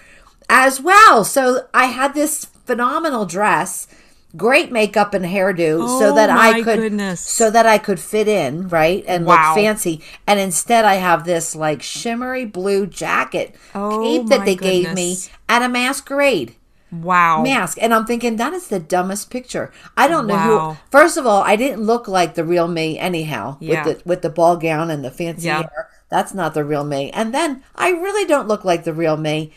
as 0.49 0.79
well. 0.81 1.23
So 1.23 1.67
I 1.73 1.85
had 1.85 2.13
this 2.13 2.45
phenomenal 2.65 3.25
dress, 3.25 3.87
great 4.35 4.71
makeup 4.71 5.13
and 5.13 5.25
hairdo, 5.25 5.87
so 5.87 6.11
Oh 6.11 6.15
that 6.15 6.29
I 6.29 6.61
could, 6.61 6.77
goodness. 6.79 7.21
so 7.21 7.49
that 7.51 7.65
I 7.65 7.77
could 7.77 7.99
fit 7.99 8.27
in, 8.27 8.67
right, 8.69 9.03
and 9.07 9.25
Wow. 9.25 9.53
look 9.55 9.63
fancy. 9.63 10.01
And 10.27 10.39
instead, 10.39 10.83
I 10.85 10.95
have 10.95 11.23
this 11.25 11.55
like 11.55 11.81
shimmery 11.81 12.45
blue 12.45 12.85
jacket 12.87 13.55
Oh 13.73 14.01
cape 14.01 14.27
that 14.27 14.45
they 14.45 14.55
gave 14.55 14.93
me 14.93 15.17
at 15.47 15.61
a 15.61 15.69
masquerade 15.69 16.55
Wow. 17.03 17.41
mask 17.43 17.77
and 17.81 17.93
i'm 17.93 18.05
thinking 18.05 18.35
that 18.37 18.53
is 18.53 18.67
the 18.67 18.79
dumbest 18.79 19.29
picture 19.29 19.71
i 19.97 20.07
don't 20.07 20.27
know 20.27 20.35
Wow. 20.35 20.69
who 20.73 20.77
first 20.91 21.17
of 21.17 21.25
all 21.25 21.41
i 21.43 21.55
didn't 21.55 21.81
look 21.83 22.07
like 22.07 22.35
the 22.35 22.43
real 22.43 22.67
me 22.67 22.97
anyhow 22.99 23.57
Yeah. 23.59 23.85
with 23.85 23.97
the 24.03 24.09
with 24.09 24.21
the 24.21 24.29
ball 24.29 24.57
gown 24.57 24.89
and 24.91 25.03
the 25.03 25.11
fancy 25.11 25.47
Yeah. 25.47 25.57
hair 25.63 25.89
that's 26.09 26.33
not 26.33 26.53
the 26.53 26.63
real 26.63 26.83
me 26.83 27.09
and 27.11 27.33
then 27.33 27.63
i 27.75 27.89
really 27.89 28.25
don't 28.27 28.47
look 28.47 28.63
like 28.63 28.83
the 28.83 28.93
real 28.93 29.17
me 29.17 29.51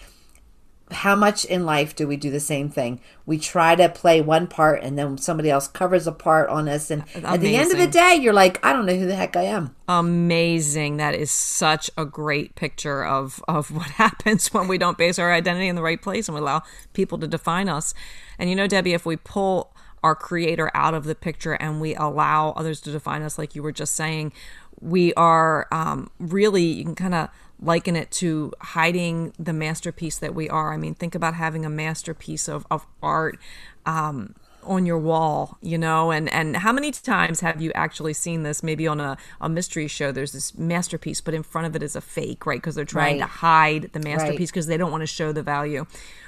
how 0.91 1.15
much 1.15 1.45
in 1.45 1.67
life 1.67 1.95
do 1.95 2.07
we 2.07 2.17
do 2.17 2.31
the 2.31 2.41
same 2.41 2.71
thing? 2.71 3.01
We 3.27 3.39
try 3.39 3.75
to 3.75 3.89
play 3.89 4.21
one 4.21 4.47
part 4.47 4.83
and 4.83 4.99
then 4.99 5.19
somebody 5.19 5.51
else 5.51 5.69
covers 5.69 6.07
a 6.07 6.13
part 6.13 6.49
on 6.49 6.69
us. 6.69 6.91
And 6.91 7.05
at 7.15 7.41
the 7.41 7.57
end 7.57 7.73
of 7.73 7.79
the 7.79 7.87
day 7.87 8.17
you're 8.21 8.33
like 8.33 8.65
i 8.65 8.73
don't 8.73 8.87
know 8.87 8.95
who 8.95 9.07
the 9.07 9.15
heck 9.15 9.37
i 9.37 9.43
am. 9.43 9.75
Amazing. 9.89 10.97
That 10.99 11.15
is 11.15 11.31
such 11.31 11.91
a 11.97 12.05
great 12.05 12.55
picture 12.55 13.05
of 13.05 13.43
of 13.49 13.71
what 13.75 13.91
happens 13.91 14.53
when 14.53 14.69
we 14.69 14.79
don't 14.79 14.99
base 14.99 15.19
our 15.19 15.33
identity 15.33 15.69
in 15.69 15.77
the 15.77 15.83
right 15.83 16.01
place 16.01 16.29
and 16.29 16.35
we 16.35 16.41
allow 16.41 16.63
people 16.93 17.19
to 17.19 17.27
define 17.27 17.69
us. 17.69 17.95
And 18.39 18.49
you 18.49 18.57
know 18.57 18.67
debbie 18.67 18.95
if 18.95 19.05
we 19.05 19.17
pull 19.17 19.75
our 20.03 20.15
creator 20.15 20.71
out 20.75 20.95
of 20.95 21.05
the 21.05 21.15
picture 21.15 21.55
and 21.55 21.81
we 21.81 21.95
allow 21.95 22.51
others 22.51 22.81
to 22.81 22.93
define 22.93 23.23
us 23.23 23.37
like 23.37 23.55
you 23.57 23.63
were 23.63 23.73
just 23.73 23.95
saying 23.97 24.33
we 24.81 25.13
are 25.15 25.67
um, 25.73 26.09
really 26.19 26.63
you 26.63 26.85
can 26.85 26.95
kind 26.95 27.15
of 27.15 27.29
liken 27.61 27.97
it 27.97 28.11
to 28.11 28.53
hiding 28.61 29.33
the 29.39 29.53
masterpiece 29.53 30.19
that 30.19 30.35
we 30.35 30.49
are 30.49 30.73
i 30.73 30.77
mean 30.77 30.95
think 30.95 31.15
about 31.15 31.35
having 31.35 31.65
a 31.65 31.71
masterpiece 31.71 32.49
of, 32.49 32.67
of 32.71 32.87
art 33.03 33.39
um, 33.87 34.35
on 34.69 34.87
your 34.87 34.99
wall, 34.99 35.57
you 35.63 35.79
know, 35.79 36.11
and 36.11 36.33
and 36.33 36.59
how 36.59 36.73
many 36.73 36.93
times 36.93 37.41
have 37.41 37.61
you 37.61 37.73
actually 37.75 38.13
seen 38.13 38.43
this? 38.43 38.63
Maybe 38.63 38.87
on 38.87 39.01
a, 39.01 39.17
a 39.41 39.49
mystery 39.49 39.89
show, 39.89 40.13
there's 40.13 40.33
this 40.33 40.57
masterpiece, 40.57 41.21
but 41.21 41.35
in 41.35 41.43
front 41.43 41.67
of 41.67 41.75
it 41.75 41.83
is 41.83 41.97
a 41.97 42.01
fake, 42.01 42.45
right? 42.47 42.61
Because 42.61 42.75
they're 42.75 42.85
trying 42.85 43.19
to 43.19 43.27
hide 43.27 43.91
the 43.93 44.01
masterpiece 44.01 44.51
because 44.51 44.67
they 44.67 44.77
don't 44.77 44.93
want 44.93 45.03
to 45.03 45.07
show 45.07 45.33
the 45.33 45.43
value. 45.43 45.87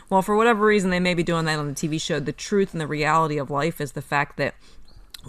Well, 0.09 0.22
for 0.22 0.37
whatever 0.37 0.64
reason, 0.64 0.91
they 0.91 1.01
may 1.01 1.14
be 1.14 1.22
doing 1.22 1.45
that 1.45 1.59
on 1.59 1.68
the 1.68 1.74
TV 1.74 2.01
show. 2.01 2.18
The 2.18 2.33
truth 2.33 2.72
and 2.72 2.81
the 2.81 2.87
reality 2.87 3.39
of 3.39 3.51
life 3.51 3.81
is 3.81 3.93
the 3.93 4.03
fact 4.03 4.37
that 4.39 4.55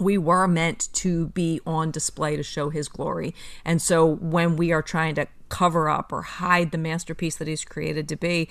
we 0.00 0.16
were 0.16 0.48
meant 0.48 0.88
to 0.94 1.28
be 1.28 1.60
on 1.66 1.90
display 1.90 2.36
to 2.36 2.42
show 2.42 2.70
his 2.70 2.88
glory. 2.88 3.34
And 3.64 3.80
so 3.80 4.06
when 4.06 4.56
we 4.56 4.72
are 4.72 4.82
trying 4.82 5.14
to 5.16 5.28
cover 5.52 5.90
up 5.90 6.10
or 6.14 6.22
hide 6.22 6.70
the 6.70 6.78
masterpiece 6.78 7.36
that 7.36 7.46
he's 7.46 7.62
created 7.62 8.08
to 8.08 8.16
be, 8.16 8.48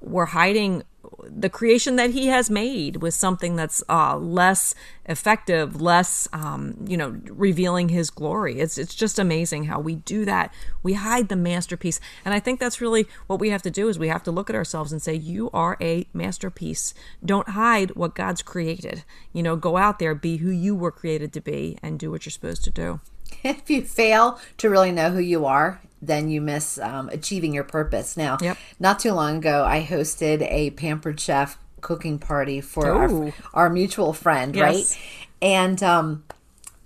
we're 0.00 0.26
hiding 0.26 0.84
the 1.28 1.50
creation 1.50 1.96
that 1.96 2.10
he 2.10 2.28
has 2.28 2.48
made 2.48 3.02
with 3.02 3.12
something 3.12 3.56
that's 3.56 3.82
uh, 3.88 4.16
less 4.16 4.72
effective, 5.06 5.80
less, 5.80 6.28
um, 6.32 6.76
you 6.86 6.96
know, 6.96 7.20
revealing 7.28 7.88
his 7.88 8.08
glory. 8.08 8.60
It's, 8.60 8.78
it's 8.78 8.94
just 8.94 9.18
amazing 9.18 9.64
how 9.64 9.80
we 9.80 9.96
do 9.96 10.24
that. 10.26 10.54
We 10.84 10.92
hide 10.92 11.28
the 11.28 11.36
masterpiece. 11.36 11.98
And 12.24 12.32
I 12.32 12.38
think 12.38 12.60
that's 12.60 12.80
really 12.80 13.06
what 13.26 13.40
we 13.40 13.50
have 13.50 13.62
to 13.62 13.70
do 13.70 13.88
is 13.88 13.98
we 13.98 14.08
have 14.08 14.22
to 14.22 14.30
look 14.30 14.48
at 14.48 14.56
ourselves 14.56 14.92
and 14.92 15.02
say, 15.02 15.14
you 15.14 15.50
are 15.52 15.76
a 15.80 16.06
masterpiece. 16.14 16.94
Don't 17.24 17.48
hide 17.48 17.96
what 17.96 18.14
God's 18.14 18.42
created. 18.42 19.02
You 19.32 19.42
know, 19.42 19.56
go 19.56 19.76
out 19.76 19.98
there, 19.98 20.14
be 20.14 20.36
who 20.36 20.50
you 20.50 20.76
were 20.76 20.92
created 20.92 21.32
to 21.32 21.40
be 21.40 21.78
and 21.82 21.98
do 21.98 22.12
what 22.12 22.24
you're 22.24 22.30
supposed 22.30 22.62
to 22.64 22.70
do. 22.70 23.00
if 23.56 23.68
you 23.70 23.82
fail 23.82 24.38
to 24.58 24.70
really 24.70 24.92
know 24.92 25.10
who 25.10 25.20
you 25.20 25.46
are, 25.46 25.80
then 26.02 26.28
you 26.28 26.40
miss 26.40 26.78
um, 26.78 27.08
achieving 27.10 27.54
your 27.54 27.64
purpose. 27.64 28.16
Now, 28.16 28.38
Yep. 28.40 28.56
not 28.80 28.98
too 28.98 29.12
long 29.12 29.38
ago, 29.38 29.64
I 29.64 29.82
hosted 29.88 30.42
a 30.50 30.70
pampered 30.70 31.18
chef 31.20 31.58
cooking 31.80 32.18
party 32.18 32.60
for 32.60 32.90
our, 32.90 33.32
our 33.52 33.70
mutual 33.70 34.12
friend, 34.12 34.54
Yes. 34.56 34.62
right? 34.94 34.98
And 35.42 35.82
um, 35.82 36.24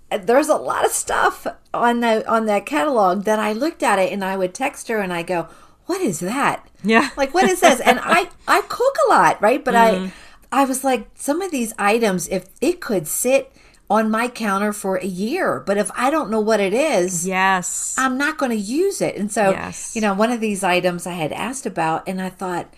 there's 0.09 0.49
a 0.49 0.55
lot 0.55 0.85
of 0.85 0.91
stuff 0.91 1.45
on 1.73 1.99
the 2.01 2.27
on 2.29 2.45
that 2.47 2.65
catalog 2.65 3.23
that 3.25 3.39
I 3.39 3.53
looked 3.53 3.83
at 3.83 3.99
it 3.99 4.11
and 4.11 4.23
I 4.23 4.35
would 4.37 4.53
text 4.53 4.87
her 4.89 4.97
and 4.99 5.13
I 5.13 5.21
go, 5.23 5.47
"What 5.85 6.01
is 6.01 6.19
that?" 6.19 6.67
Yeah. 6.83 7.09
like 7.15 7.33
what 7.33 7.47
is 7.47 7.59
this? 7.61 7.79
and 7.79 7.99
I 8.03 8.29
I 8.47 8.61
cook 8.67 8.95
a 9.05 9.09
lot, 9.09 9.41
right? 9.41 9.63
But 9.63 9.75
I 9.75 10.11
I 10.51 10.65
was 10.65 10.83
like, 10.83 11.07
some 11.13 11.41
of 11.43 11.51
these 11.51 11.73
items, 11.77 12.27
if 12.27 12.47
it 12.59 12.81
could 12.81 13.07
sit 13.07 13.51
on 13.89 14.11
my 14.11 14.27
counter 14.27 14.71
for 14.71 14.97
a 14.97 15.05
year, 15.05 15.59
but 15.65 15.77
if 15.77 15.89
I 15.95 16.09
don't 16.11 16.29
know 16.29 16.39
what 16.39 16.59
it 16.59 16.73
is, 16.73 17.25
Yes. 17.27 17.95
I'm 17.97 18.17
not 18.17 18.37
going 18.37 18.51
to 18.51 18.57
use 18.57 19.01
it. 19.01 19.15
And 19.15 19.31
so, 19.31 19.49
Yes. 19.51 19.95
you 19.95 20.01
know, 20.01 20.13
one 20.13 20.31
of 20.31 20.39
these 20.39 20.63
items 20.63 21.07
I 21.07 21.13
had 21.13 21.31
asked 21.33 21.65
about, 21.65 22.07
and 22.07 22.21
I 22.21 22.29
thought, 22.29 22.71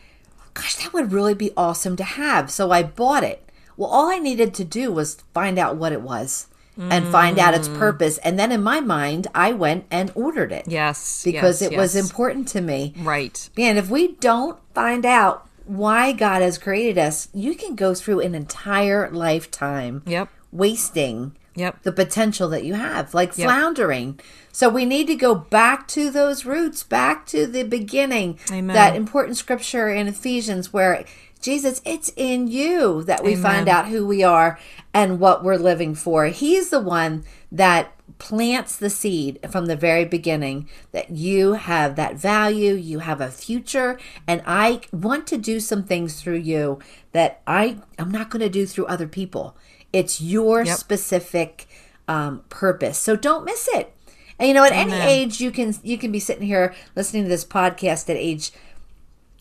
gosh, 0.54 0.76
that 0.78 0.94
would 0.94 1.12
really 1.12 1.34
be 1.34 1.52
awesome 1.58 1.96
to 1.98 2.04
have. 2.04 2.50
So 2.50 2.72
I 2.72 2.84
bought 2.84 3.24
it. 3.24 3.44
Well, 3.78 3.90
all 3.90 4.10
I 4.10 4.20
needed 4.20 4.54
to 4.56 4.64
do 4.64 4.92
was 4.92 5.18
find 5.34 5.58
out 5.60 5.76
what 5.76 5.92
it 5.92 6.02
was 6.02 6.48
and 6.78 7.08
find 7.10 7.38
out 7.38 7.54
Mm. 7.54 7.58
its 7.58 7.68
purpose. 7.68 8.18
And 8.20 8.40
then 8.40 8.52
in 8.52 8.64
my 8.64 8.80
mind, 8.80 9.28
I 9.36 9.52
went 9.52 9.86
and 9.92 10.12
ordered 10.16 10.52
it 10.52 10.66
yes. 10.68 11.22
because 11.24 11.62
yes, 11.62 11.72
it 11.72 11.78
was 11.78 11.96
important 11.96 12.48
to 12.50 12.62
me. 12.62 12.94
Right. 12.98 13.50
And 13.58 13.78
if 13.78 13.90
we 13.90 14.14
don't 14.16 14.58
find 14.74 15.06
out 15.06 15.46
why 15.66 16.12
God 16.12 16.42
has 16.42 16.58
created 16.58 16.98
us, 16.98 17.28
you 17.34 17.54
can 17.56 17.76
go 17.76 17.94
through 17.94 18.22
an 18.22 18.34
entire 18.34 19.10
lifetime 19.12 20.02
Yep. 20.08 20.30
Wasting 20.52 21.36
Yep. 21.56 21.84
the 21.84 21.92
potential 21.92 22.48
that 22.50 22.64
you 22.64 22.76
have, 22.76 23.14
like 23.14 23.38
Yep. 23.38 23.46
floundering. 23.46 24.20
So 24.54 24.70
we 24.70 24.86
need 24.86 25.08
to 25.08 25.16
go 25.16 25.36
back 25.36 25.88
to 25.90 26.10
those 26.10 26.46
roots, 26.46 26.84
back 26.84 27.26
to 27.28 27.46
the 27.46 27.64
beginning. 27.64 28.40
Amen. 28.50 28.74
That 28.74 28.96
important 28.96 29.38
scripture 29.38 29.90
in 29.90 30.08
Ephesians 30.08 30.72
where 30.72 31.04
Jesus, 31.42 31.82
it's 31.84 32.12
in 32.16 32.48
you 32.48 33.04
that 33.04 33.24
we 33.24 33.36
find 33.36 33.68
out 33.68 33.88
who 33.88 34.06
we 34.06 34.24
are 34.24 34.60
and 34.94 35.20
what 35.20 35.44
we're 35.44 35.56
living 35.58 35.96
for. 35.96 36.28
He's 36.28 36.70
the 36.70 36.80
one 36.80 37.24
that 37.52 37.94
plants 38.20 38.76
the 38.76 38.90
seed 38.90 39.40
from 39.50 39.66
the 39.66 39.76
very 39.76 40.06
beginning 40.06 40.70
that 40.92 41.10
you 41.10 41.54
have 41.54 41.96
that 41.96 42.16
value, 42.16 42.76
you 42.76 43.00
have 43.00 43.20
a 43.20 43.32
future, 43.32 43.98
and 44.28 44.44
I 44.46 44.82
want 44.94 45.26
to 45.28 45.38
do 45.38 45.60
some 45.60 45.84
things 45.84 46.22
through 46.22 46.38
you 46.38 46.78
that 47.14 47.42
I 47.48 47.78
I'm 47.98 48.12
not 48.12 48.30
going 48.30 48.42
to 48.42 48.50
do 48.50 48.68
through 48.68 48.86
other 48.86 49.08
people. 49.08 49.56
It's 49.94 50.22
your 50.22 50.64
Yep. 50.64 50.78
specific 50.78 51.68
um, 52.08 52.44
purpose. 52.50 52.98
So 52.98 53.16
don't 53.16 53.46
miss 53.46 53.68
it. 53.74 53.94
And 54.40 54.48
you 54.48 54.54
know, 54.54 54.64
at 54.64 54.72
any 54.72 54.94
age, 54.94 55.40
you 55.40 55.52
can 55.52 55.76
you 55.84 55.98
can 55.98 56.12
be 56.12 56.20
sitting 56.20 56.48
here 56.48 56.74
listening 56.96 57.24
to 57.24 57.30
this 57.30 57.46
podcast 57.46 58.10
at 58.10 58.16
age, 58.18 58.52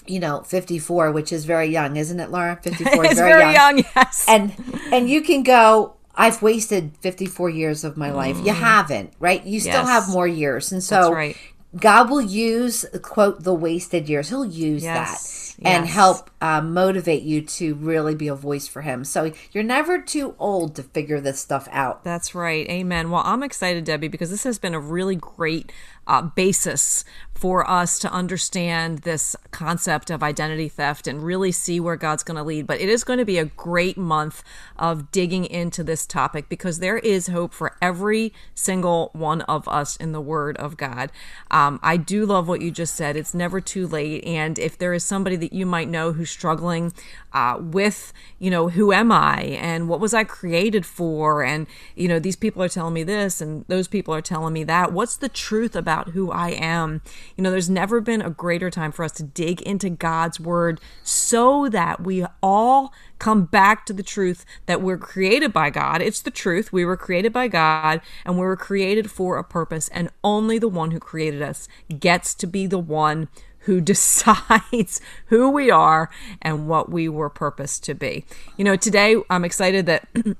you 0.06 0.18
know, 0.20 0.42
fifty 0.42 0.78
four, 0.78 1.10
which 1.10 1.32
is 1.32 1.44
very 1.46 1.68
young, 1.68 1.96
isn't 1.96 2.20
it, 2.20 2.30
Laura? 2.30 2.56
Fifty 2.62 2.84
four 2.84 3.04
is 3.06 3.12
It's 3.12 3.20
very, 3.20 3.40
very 3.40 3.54
young. 3.54 3.78
young, 3.78 3.86
yes. 3.96 4.26
And 4.28 4.52
and 4.92 5.08
you 5.08 5.22
can 5.22 5.42
go. 5.42 5.94
I've 6.16 6.42
wasted 6.42 6.92
fifty 7.00 7.24
four 7.24 7.48
years 7.48 7.82
of 7.82 7.96
my 7.96 8.10
life. 8.10 8.36
You 8.44 8.52
haven't, 8.52 9.14
right? 9.20 9.42
You 9.44 9.58
still 9.60 9.84
Mm. 9.84 9.86
Have 9.86 10.08
more 10.10 10.26
years, 10.28 10.70
and 10.70 10.82
so 10.82 11.12
right. 11.12 11.36
God 11.78 12.10
will 12.10 12.20
use 12.20 12.84
quote 13.02 13.44
the 13.44 13.54
wasted 13.54 14.08
years. 14.08 14.28
He'll 14.28 14.44
use 14.44 14.82
Yes, 14.82 15.54
that 15.58 15.68
and 15.68 15.84
Yes. 15.84 15.94
help 15.94 16.30
uh, 16.40 16.60
motivate 16.60 17.22
you 17.22 17.42
to 17.42 17.74
really 17.74 18.14
be 18.14 18.28
a 18.28 18.34
voice 18.34 18.66
for 18.66 18.82
Him. 18.82 19.04
So 19.04 19.32
you're 19.52 19.62
never 19.64 20.00
too 20.00 20.34
old 20.38 20.74
to 20.76 20.82
figure 20.82 21.20
this 21.20 21.38
stuff 21.40 21.68
out. 21.70 22.02
That's 22.02 22.34
right. 22.34 22.68
Amen. 22.68 23.10
Well, 23.10 23.22
I'm 23.24 23.42
excited, 23.42 23.84
Debbie, 23.84 24.08
because 24.08 24.30
this 24.30 24.44
has 24.44 24.58
been 24.58 24.74
a 24.74 24.80
really 24.80 25.16
great 25.16 25.70
uh, 26.10 26.22
basis 26.22 27.04
for 27.40 27.68
us 27.70 27.98
to 27.98 28.12
understand 28.12 28.98
this 28.98 29.34
concept 29.50 30.10
of 30.10 30.22
identity 30.22 30.68
theft 30.68 31.06
and 31.06 31.22
really 31.22 31.50
see 31.50 31.80
where 31.80 31.96
God's 31.96 32.22
going 32.22 32.36
to 32.36 32.42
lead. 32.42 32.66
But 32.66 32.82
it 32.82 32.90
is 32.90 33.02
going 33.02 33.18
to 33.18 33.24
be 33.24 33.38
a 33.38 33.46
great 33.46 33.96
month 33.96 34.44
of 34.78 35.10
digging 35.10 35.46
into 35.46 35.82
this 35.82 36.04
topic 36.04 36.50
because 36.50 36.80
there 36.80 36.98
is 36.98 37.28
hope 37.28 37.54
for 37.54 37.78
every 37.80 38.34
single 38.54 39.08
one 39.14 39.40
of 39.42 39.66
us 39.68 39.96
in 39.96 40.12
the 40.12 40.20
Word 40.20 40.58
of 40.58 40.76
God. 40.76 41.10
Um, 41.50 41.80
I 41.82 41.96
do 41.96 42.26
love 42.26 42.46
what 42.46 42.60
you 42.60 42.70
just 42.70 42.94
said. 42.94 43.16
It's 43.16 43.32
never 43.32 43.58
too 43.58 43.86
late. 43.86 44.22
And 44.24 44.58
if 44.58 44.76
there 44.76 44.92
is 44.92 45.02
somebody 45.02 45.36
that 45.36 45.54
you 45.54 45.64
might 45.64 45.88
know 45.88 46.12
who's 46.12 46.30
struggling 46.30 46.92
uh, 47.32 47.56
with, 47.58 48.12
you 48.38 48.50
know, 48.50 48.68
who 48.68 48.92
am 48.92 49.10
I 49.10 49.58
and 49.62 49.88
what 49.88 50.00
was 50.00 50.12
I 50.12 50.24
created 50.24 50.84
for? 50.84 51.42
And, 51.42 51.66
you 51.94 52.06
know, 52.06 52.18
these 52.18 52.36
people 52.36 52.62
are 52.62 52.68
telling 52.68 52.92
me 52.92 53.02
this 53.02 53.40
and 53.40 53.64
those 53.68 53.88
people 53.88 54.12
are 54.12 54.20
telling 54.20 54.52
me 54.52 54.64
that. 54.64 54.92
What's 54.92 55.16
the 55.16 55.30
truth 55.30 55.74
about 55.74 55.99
who 56.08 56.30
I 56.30 56.50
am? 56.50 57.02
You 57.36 57.44
know, 57.44 57.50
there's 57.50 57.70
never 57.70 58.00
been 58.00 58.22
a 58.22 58.30
greater 58.30 58.70
time 58.70 58.90
for 58.90 59.04
us 59.04 59.12
to 59.12 59.22
dig 59.22 59.62
into 59.62 59.90
God's 59.90 60.40
word 60.40 60.80
so 61.02 61.68
that 61.68 62.02
we 62.02 62.26
all 62.42 62.92
come 63.18 63.44
back 63.44 63.86
to 63.86 63.92
the 63.92 64.02
truth 64.02 64.44
that 64.66 64.82
we're 64.82 64.98
created 64.98 65.52
by 65.52 65.70
God. 65.70 66.02
It's 66.02 66.22
the 66.22 66.30
truth. 66.30 66.72
We 66.72 66.84
were 66.84 66.96
created 66.96 67.32
by 67.32 67.48
God 67.48 68.00
and 68.24 68.34
we 68.34 68.40
were 68.40 68.56
created 68.56 69.10
for 69.10 69.36
a 69.36 69.44
purpose, 69.44 69.88
and 69.88 70.10
only 70.24 70.58
the 70.58 70.68
one 70.68 70.90
who 70.90 70.98
created 70.98 71.42
us 71.42 71.68
gets 71.98 72.34
to 72.34 72.46
be 72.46 72.66
the 72.66 72.78
one 72.78 73.28
who 73.60 73.80
decides 73.80 75.00
who 75.26 75.50
we 75.50 75.70
are 75.70 76.10
and 76.42 76.66
what 76.66 76.90
we 76.90 77.08
were 77.08 77.30
purposed 77.30 77.84
to 77.84 77.94
be. 77.94 78.24
You 78.56 78.64
know, 78.64 78.76
today 78.76 79.16
I'm 79.28 79.44
excited 79.44 79.86
that 79.86 80.08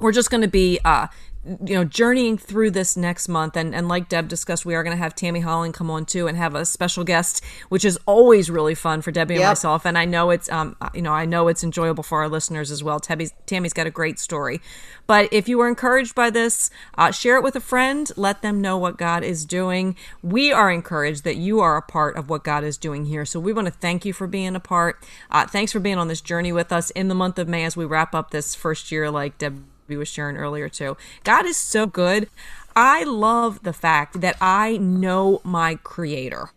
we're 0.00 0.12
just 0.12 0.30
going 0.30 0.40
to 0.42 0.48
be 0.48 0.80
uh 0.84 1.06
you 1.44 1.74
know 1.74 1.84
journeying 1.84 2.38
through 2.38 2.70
this 2.70 2.96
next 2.96 3.28
month. 3.28 3.56
And 3.56 3.74
and 3.74 3.88
like 3.88 4.08
deb 4.08 4.28
discussed 4.28 4.64
we 4.64 4.74
are 4.74 4.82
going 4.82 4.96
to 4.96 5.02
have 5.02 5.14
tammy 5.14 5.40
holland 5.40 5.74
come 5.74 5.90
on 5.90 6.06
too 6.06 6.26
and 6.26 6.36
have 6.36 6.54
a 6.54 6.64
special 6.64 7.04
guest 7.04 7.42
which 7.68 7.84
is 7.84 7.98
always 8.06 8.50
really 8.50 8.74
fun 8.74 9.02
for 9.02 9.10
debbie 9.10 9.34
and 9.34 9.44
myself. 9.44 9.84
And 9.84 9.98
i 9.98 10.04
know 10.04 10.30
it's 10.30 10.50
um 10.50 10.76
you 10.94 11.02
know 11.02 11.12
i 11.12 11.24
know 11.24 11.48
it's 11.48 11.64
enjoyable 11.64 12.02
for 12.02 12.22
our 12.22 12.28
listeners 12.28 12.70
as 12.70 12.82
well. 12.82 13.00
Tammy's 13.00 13.32
tammy's 13.46 13.72
got 13.72 13.86
a 13.86 13.90
great 13.90 14.18
story. 14.18 14.60
But 15.06 15.28
if 15.32 15.48
you 15.48 15.58
were 15.58 15.68
encouraged 15.68 16.14
by 16.14 16.30
this 16.30 16.70
uh, 16.96 17.10
share 17.10 17.36
it 17.36 17.42
with 17.42 17.56
a 17.56 17.60
friend. 17.60 18.10
Let 18.16 18.42
them 18.42 18.60
know 18.60 18.76
what 18.78 18.96
god 18.96 19.24
is 19.24 19.44
doing. 19.44 19.96
We 20.22 20.52
are 20.52 20.70
encouraged 20.70 21.24
that 21.24 21.36
you 21.36 21.60
are 21.60 21.76
a 21.76 21.82
part 21.82 22.16
of 22.16 22.28
what 22.28 22.44
god 22.44 22.64
is 22.64 22.76
doing 22.78 23.06
here. 23.06 23.24
So 23.24 23.40
we 23.40 23.52
want 23.52 23.66
to 23.66 23.72
thank 23.72 24.04
you 24.04 24.12
for 24.12 24.26
being 24.26 24.54
a 24.54 24.60
part. 24.60 25.04
Uh, 25.30 25.46
thanks 25.46 25.72
for 25.72 25.80
being 25.80 25.98
on 25.98 26.08
this 26.08 26.20
journey 26.20 26.52
with 26.52 26.72
us 26.72 26.90
in 26.90 27.08
the 27.08 27.14
month 27.14 27.38
of 27.38 27.48
may 27.48 27.64
as 27.64 27.76
we 27.76 27.84
wrap 27.84 28.14
up 28.14 28.30
this 28.30 28.54
first 28.54 28.92
year 28.92 29.10
like 29.10 29.38
deb 29.38 29.64
we 29.92 29.98
was 29.98 30.08
sharing 30.08 30.36
earlier 30.36 30.68
too. 30.68 30.96
God 31.22 31.44
is 31.44 31.56
so 31.56 31.86
good. 31.86 32.28
I 32.74 33.04
love 33.04 33.62
the 33.62 33.74
fact 33.74 34.22
that 34.22 34.36
I 34.40 34.78
know 34.78 35.40
my 35.44 35.74
creator. 35.76 36.50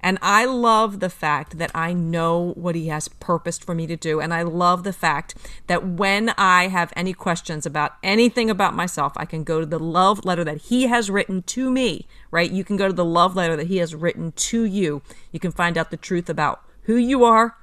And 0.00 0.18
I 0.22 0.44
love 0.44 1.00
the 1.00 1.10
fact 1.10 1.58
that 1.58 1.72
I 1.74 1.92
know 1.92 2.52
what 2.54 2.74
he 2.74 2.86
has 2.88 3.08
purposed 3.08 3.64
for 3.64 3.74
me 3.74 3.86
to 3.88 3.96
do. 3.96 4.20
And 4.20 4.32
I 4.32 4.42
love 4.42 4.84
the 4.84 4.92
fact 4.92 5.34
that 5.66 5.84
when 5.84 6.30
I 6.38 6.68
have 6.68 6.92
any 6.94 7.12
questions 7.12 7.66
about 7.66 7.96
anything 8.02 8.48
about 8.48 8.74
myself, 8.74 9.12
I 9.16 9.24
can 9.24 9.42
go 9.44 9.60
to 9.60 9.66
the 9.66 9.78
love 9.78 10.24
letter 10.24 10.44
that 10.44 10.62
he 10.62 10.86
has 10.86 11.10
written 11.10 11.42
to 11.42 11.70
me, 11.70 12.06
right? 12.30 12.50
You 12.50 12.64
can 12.64 12.76
go 12.76 12.86
to 12.86 12.94
the 12.94 13.04
love 13.04 13.34
letter 13.34 13.56
that 13.56 13.66
he 13.66 13.78
has 13.78 13.94
written 13.94 14.32
to 14.32 14.62
you. 14.62 15.02
You 15.32 15.40
can 15.40 15.52
find 15.52 15.76
out 15.76 15.90
the 15.90 15.96
truth 15.96 16.30
about 16.30 16.62
who 16.82 16.96
you 16.96 17.24
are, 17.24 17.56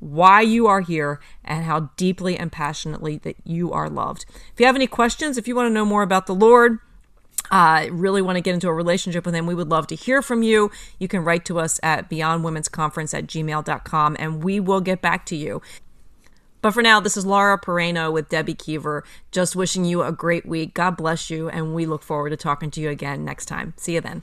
why 0.00 0.40
you 0.40 0.66
are 0.66 0.80
here 0.80 1.20
and 1.44 1.64
how 1.64 1.90
deeply 1.96 2.36
and 2.36 2.50
passionately 2.50 3.18
that 3.18 3.36
you 3.44 3.72
are 3.72 3.88
loved. 3.88 4.24
If 4.52 4.58
you 4.58 4.66
have 4.66 4.74
any 4.74 4.86
questions, 4.86 5.38
if 5.38 5.46
you 5.46 5.54
want 5.54 5.66
to 5.66 5.72
know 5.72 5.84
more 5.84 6.02
about 6.02 6.26
the 6.26 6.34
Lord, 6.34 6.78
uh, 7.50 7.86
really 7.90 8.22
want 8.22 8.36
to 8.36 8.42
get 8.42 8.54
into 8.54 8.68
a 8.68 8.74
relationship 8.74 9.24
with 9.24 9.34
him, 9.34 9.46
we 9.46 9.54
would 9.54 9.68
love 9.68 9.86
to 9.88 9.94
hear 9.94 10.22
from 10.22 10.42
you. 10.42 10.70
You 10.98 11.08
can 11.08 11.24
write 11.24 11.44
to 11.46 11.58
us 11.58 11.78
at 11.82 12.10
beyondwomen'sconference 12.10 13.16
at 13.16 13.26
gmail.com 13.26 14.16
and 14.18 14.42
we 14.42 14.60
will 14.60 14.80
get 14.80 15.00
back 15.00 15.26
to 15.26 15.36
you. 15.36 15.62
But 16.62 16.72
for 16.72 16.82
now, 16.82 17.00
this 17.00 17.16
is 17.16 17.24
Laura 17.24 17.58
Pereno 17.58 18.12
with 18.12 18.28
Debbie 18.28 18.54
Kiever, 18.54 19.02
just 19.30 19.56
wishing 19.56 19.84
you 19.84 20.02
a 20.02 20.12
great 20.12 20.44
week. 20.44 20.74
God 20.74 20.96
bless 20.96 21.30
you, 21.30 21.48
and 21.48 21.74
we 21.74 21.86
look 21.86 22.02
forward 22.02 22.30
to 22.30 22.36
talking 22.36 22.70
to 22.72 22.80
you 22.80 22.90
again 22.90 23.24
next 23.24 23.46
time. 23.46 23.72
See 23.78 23.94
you 23.94 24.02
then. 24.02 24.22